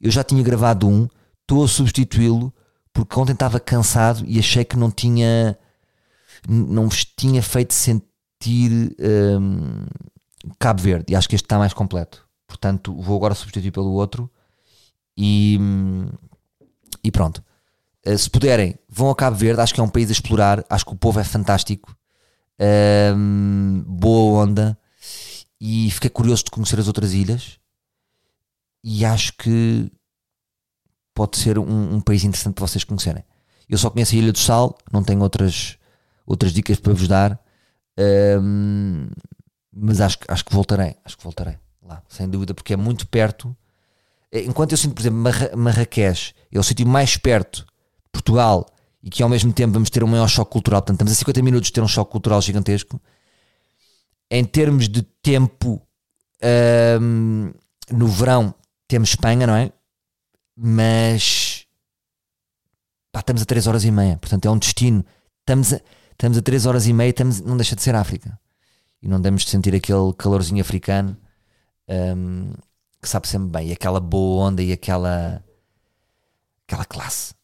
Eu 0.00 0.10
já 0.10 0.22
tinha 0.22 0.42
gravado 0.42 0.88
um, 0.88 1.08
estou 1.42 1.64
a 1.64 1.68
substituí-lo 1.68 2.54
porque 2.92 3.18
ontem 3.18 3.32
estava 3.32 3.58
cansado 3.58 4.24
e 4.26 4.38
achei 4.38 4.64
que 4.64 4.76
não 4.76 4.90
tinha 4.90 5.58
não 6.48 6.88
vos 6.88 7.04
tinha 7.04 7.42
feito 7.42 7.74
sentir 7.74 8.94
um, 9.00 9.86
Cabo 10.58 10.82
Verde 10.82 11.12
e 11.12 11.16
acho 11.16 11.28
que 11.28 11.34
este 11.34 11.44
está 11.44 11.58
mais 11.58 11.72
completo. 11.72 12.26
Portanto 12.46 12.94
vou 13.00 13.16
agora 13.16 13.34
substituir 13.34 13.70
pelo 13.70 13.92
outro 13.92 14.30
e, 15.16 15.58
e 17.02 17.10
pronto. 17.10 17.42
Uh, 18.06 18.16
se 18.16 18.30
puderem 18.30 18.78
vão 18.88 19.10
a 19.10 19.16
Cabo 19.16 19.36
Verde 19.36 19.60
acho 19.60 19.74
que 19.74 19.80
é 19.80 19.82
um 19.82 19.88
país 19.88 20.08
a 20.08 20.12
explorar 20.12 20.64
acho 20.68 20.84
que 20.84 20.92
o 20.92 20.96
povo 20.96 21.20
é 21.20 21.24
fantástico. 21.24 21.96
Um, 22.60 23.84
boa 23.86 24.44
onda. 24.44 24.78
E 25.60 25.90
fiquei 25.90 26.10
curioso 26.10 26.44
de 26.44 26.50
conhecer 26.50 26.78
as 26.78 26.86
outras 26.86 27.12
ilhas. 27.12 27.58
E 28.82 29.04
acho 29.04 29.32
que 29.36 29.90
pode 31.14 31.36
ser 31.36 31.58
um, 31.58 31.96
um 31.96 32.00
país 32.00 32.22
interessante 32.22 32.54
para 32.54 32.66
vocês 32.66 32.84
conhecerem. 32.84 33.24
Eu 33.68 33.76
só 33.76 33.90
conheço 33.90 34.14
a 34.14 34.18
Ilha 34.18 34.32
do 34.32 34.38
Sal, 34.38 34.78
não 34.92 35.02
tenho 35.02 35.20
outras, 35.20 35.76
outras 36.24 36.52
dicas 36.52 36.78
para 36.78 36.94
vos 36.94 37.08
dar, 37.08 37.38
um, 38.40 39.08
mas 39.80 40.00
acho, 40.00 40.18
acho 40.26 40.44
que 40.44 40.52
voltarei, 40.52 40.96
acho 41.04 41.16
que 41.16 41.24
voltarei 41.24 41.56
lá, 41.82 42.02
sem 42.08 42.28
dúvida, 42.28 42.54
porque 42.54 42.74
é 42.74 42.76
muito 42.76 43.06
perto. 43.08 43.56
Eh, 44.30 44.42
enquanto 44.42 44.72
eu 44.72 44.78
sinto, 44.78 44.94
por 44.94 45.00
exemplo, 45.00 45.18
Marra 45.18 45.50
Marrakech 45.56 46.34
é 46.52 46.58
o 46.58 46.62
sítio 46.62 46.86
mais 46.86 47.16
perto 47.16 47.60
de 47.60 48.10
Portugal 48.12 48.66
e 49.02 49.10
que 49.10 49.22
ao 49.22 49.28
mesmo 49.28 49.52
tempo 49.52 49.72
vamos 49.72 49.90
ter 49.90 50.04
um 50.04 50.06
maior 50.06 50.28
choque 50.28 50.50
cultural, 50.50 50.82
portanto, 50.82 50.96
estamos 50.96 51.12
a 51.12 51.16
50 51.16 51.42
minutos 51.42 51.68
de 51.68 51.72
ter 51.72 51.80
um 51.80 51.88
choque 51.88 52.10
cultural 52.10 52.42
gigantesco. 52.42 53.00
Em 54.30 54.44
termos 54.44 54.88
de 54.88 55.02
tempo, 55.22 55.80
um, 57.00 57.52
no 57.90 58.06
verão 58.08 58.54
temos 58.86 59.10
Espanha, 59.10 59.46
não 59.46 59.56
é? 59.56 59.72
Mas 60.56 61.66
pá, 63.12 63.20
estamos 63.20 63.42
a 63.42 63.44
3 63.46 63.66
horas 63.66 63.84
e 63.84 63.90
meia, 63.90 64.18
portanto 64.18 64.46
é 64.46 64.50
um 64.50 64.58
destino. 64.58 65.04
Estamos 65.40 65.72
a, 65.72 65.80
estamos 66.12 66.36
a 66.36 66.42
3 66.42 66.66
horas 66.66 66.86
e 66.86 66.92
meia, 66.92 67.10
estamos, 67.10 67.40
não 67.40 67.56
deixa 67.56 67.74
de 67.74 67.82
ser 67.82 67.94
África. 67.94 68.38
E 69.02 69.08
não 69.08 69.20
devemos 69.20 69.44
de 69.44 69.50
sentir 69.50 69.74
aquele 69.74 70.12
calorzinho 70.14 70.60
africano 70.60 71.16
um, 71.88 72.52
que 73.00 73.08
sabe 73.08 73.28
sempre 73.28 73.48
bem, 73.48 73.68
e 73.68 73.72
aquela 73.72 74.00
boa 74.00 74.48
onda 74.48 74.62
e 74.62 74.72
aquela, 74.72 75.42
aquela 76.66 76.84
classe. 76.84 77.34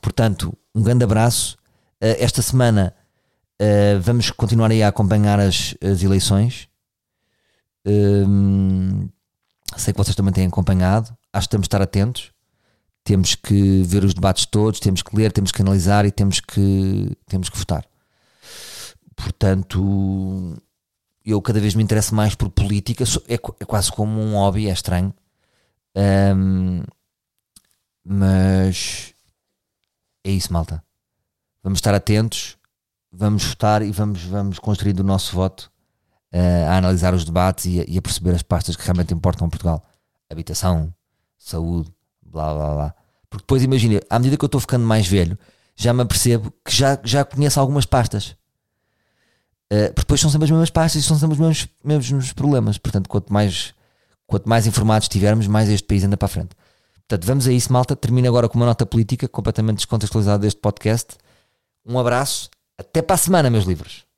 Portanto, 0.00 0.56
um 0.74 0.82
grande 0.82 1.04
abraço. 1.04 1.56
Uh, 2.00 2.16
esta 2.18 2.40
semana 2.40 2.94
uh, 3.60 4.00
vamos 4.00 4.30
continuar 4.30 4.70
a 4.70 4.88
acompanhar 4.88 5.40
as, 5.40 5.74
as 5.82 6.02
eleições. 6.02 6.68
Um, 7.84 9.08
sei 9.76 9.92
que 9.92 9.98
vocês 9.98 10.14
também 10.14 10.32
têm 10.32 10.46
acompanhado. 10.46 11.16
Acho 11.32 11.48
que 11.48 11.50
temos 11.50 11.64
de 11.64 11.68
estar 11.68 11.82
atentos. 11.82 12.32
Temos 13.02 13.34
que 13.34 13.82
ver 13.82 14.04
os 14.04 14.14
debates 14.14 14.44
todos, 14.44 14.78
temos 14.78 15.02
que 15.02 15.16
ler, 15.16 15.32
temos 15.32 15.50
que 15.50 15.62
analisar 15.62 16.04
e 16.04 16.10
temos 16.10 16.38
que, 16.38 17.16
temos 17.26 17.48
que 17.48 17.58
votar. 17.58 17.84
Portanto, 19.22 20.56
eu 21.24 21.40
cada 21.42 21.60
vez 21.60 21.74
me 21.74 21.82
interesso 21.82 22.14
mais 22.14 22.34
por 22.34 22.50
política. 22.50 23.04
É, 23.28 23.34
é 23.34 23.64
quase 23.64 23.92
como 23.92 24.20
um 24.20 24.34
hobby, 24.34 24.68
é 24.68 24.72
estranho. 24.72 25.14
Um, 25.94 26.82
mas 28.04 29.14
é 30.24 30.30
isso, 30.30 30.52
malta. 30.52 30.82
Vamos 31.62 31.78
estar 31.78 31.94
atentos, 31.94 32.56
vamos 33.12 33.44
votar 33.44 33.82
e 33.82 33.92
vamos, 33.92 34.22
vamos 34.22 34.58
construir 34.58 34.98
o 34.98 35.04
nosso 35.04 35.34
voto 35.34 35.70
uh, 36.32 36.68
a 36.68 36.78
analisar 36.78 37.12
os 37.12 37.24
debates 37.24 37.66
e 37.66 37.80
a, 37.80 37.84
e 37.86 37.98
a, 37.98 38.02
perceber 38.02 38.34
as 38.34 38.42
pastas 38.42 38.76
que 38.76 38.82
realmente 38.82 39.12
importam 39.12 39.46
a 39.46 39.50
Portugal. 39.50 39.84
Habitação, 40.30 40.94
saúde, 41.36 41.92
blá 42.22 42.54
blá 42.54 42.74
blá. 42.74 42.94
Porque 43.28 43.42
depois 43.42 43.62
imagina, 43.62 44.00
à 44.08 44.18
medida 44.18 44.36
que 44.36 44.44
eu 44.44 44.46
estou 44.46 44.60
ficando 44.60 44.86
mais 44.86 45.06
velho, 45.06 45.38
já 45.76 45.92
me 45.92 46.02
apercebo 46.02 46.52
que 46.64 46.74
já, 46.74 46.98
já 47.04 47.24
conheço 47.24 47.60
algumas 47.60 47.84
pastas. 47.84 48.36
Uh, 49.72 49.86
porque 49.94 50.00
depois 50.00 50.20
são 50.20 50.30
sempre 50.30 50.46
as 50.46 50.50
mesmas 50.50 50.70
pastas 50.70 51.02
e 51.02 51.06
são 51.06 51.16
sempre 51.16 51.34
os 51.34 51.38
mesmos, 51.38 51.68
mesmos 51.84 52.32
problemas. 52.32 52.76
Portanto, 52.76 53.08
quanto 53.08 53.32
mais, 53.32 53.72
quanto 54.26 54.48
mais 54.48 54.66
informados 54.66 55.04
estivermos, 55.04 55.46
mais 55.46 55.68
este 55.68 55.86
país 55.86 56.02
anda 56.02 56.16
para 56.16 56.26
a 56.26 56.28
frente. 56.28 56.56
Portanto, 57.08 57.26
vamos 57.26 57.46
a 57.46 57.52
isso, 57.52 57.72
malta. 57.72 57.94
Termino 57.94 58.28
agora 58.28 58.48
com 58.48 58.56
uma 58.58 58.66
nota 58.66 58.84
política 58.84 59.28
completamente 59.28 59.76
descontextualizada 59.76 60.38
deste 60.38 60.60
podcast. 60.60 61.16
Um 61.86 61.98
abraço. 61.98 62.50
Até 62.78 63.02
para 63.02 63.14
a 63.14 63.18
semana, 63.18 63.50
meus 63.50 63.64
livros. 63.64 64.09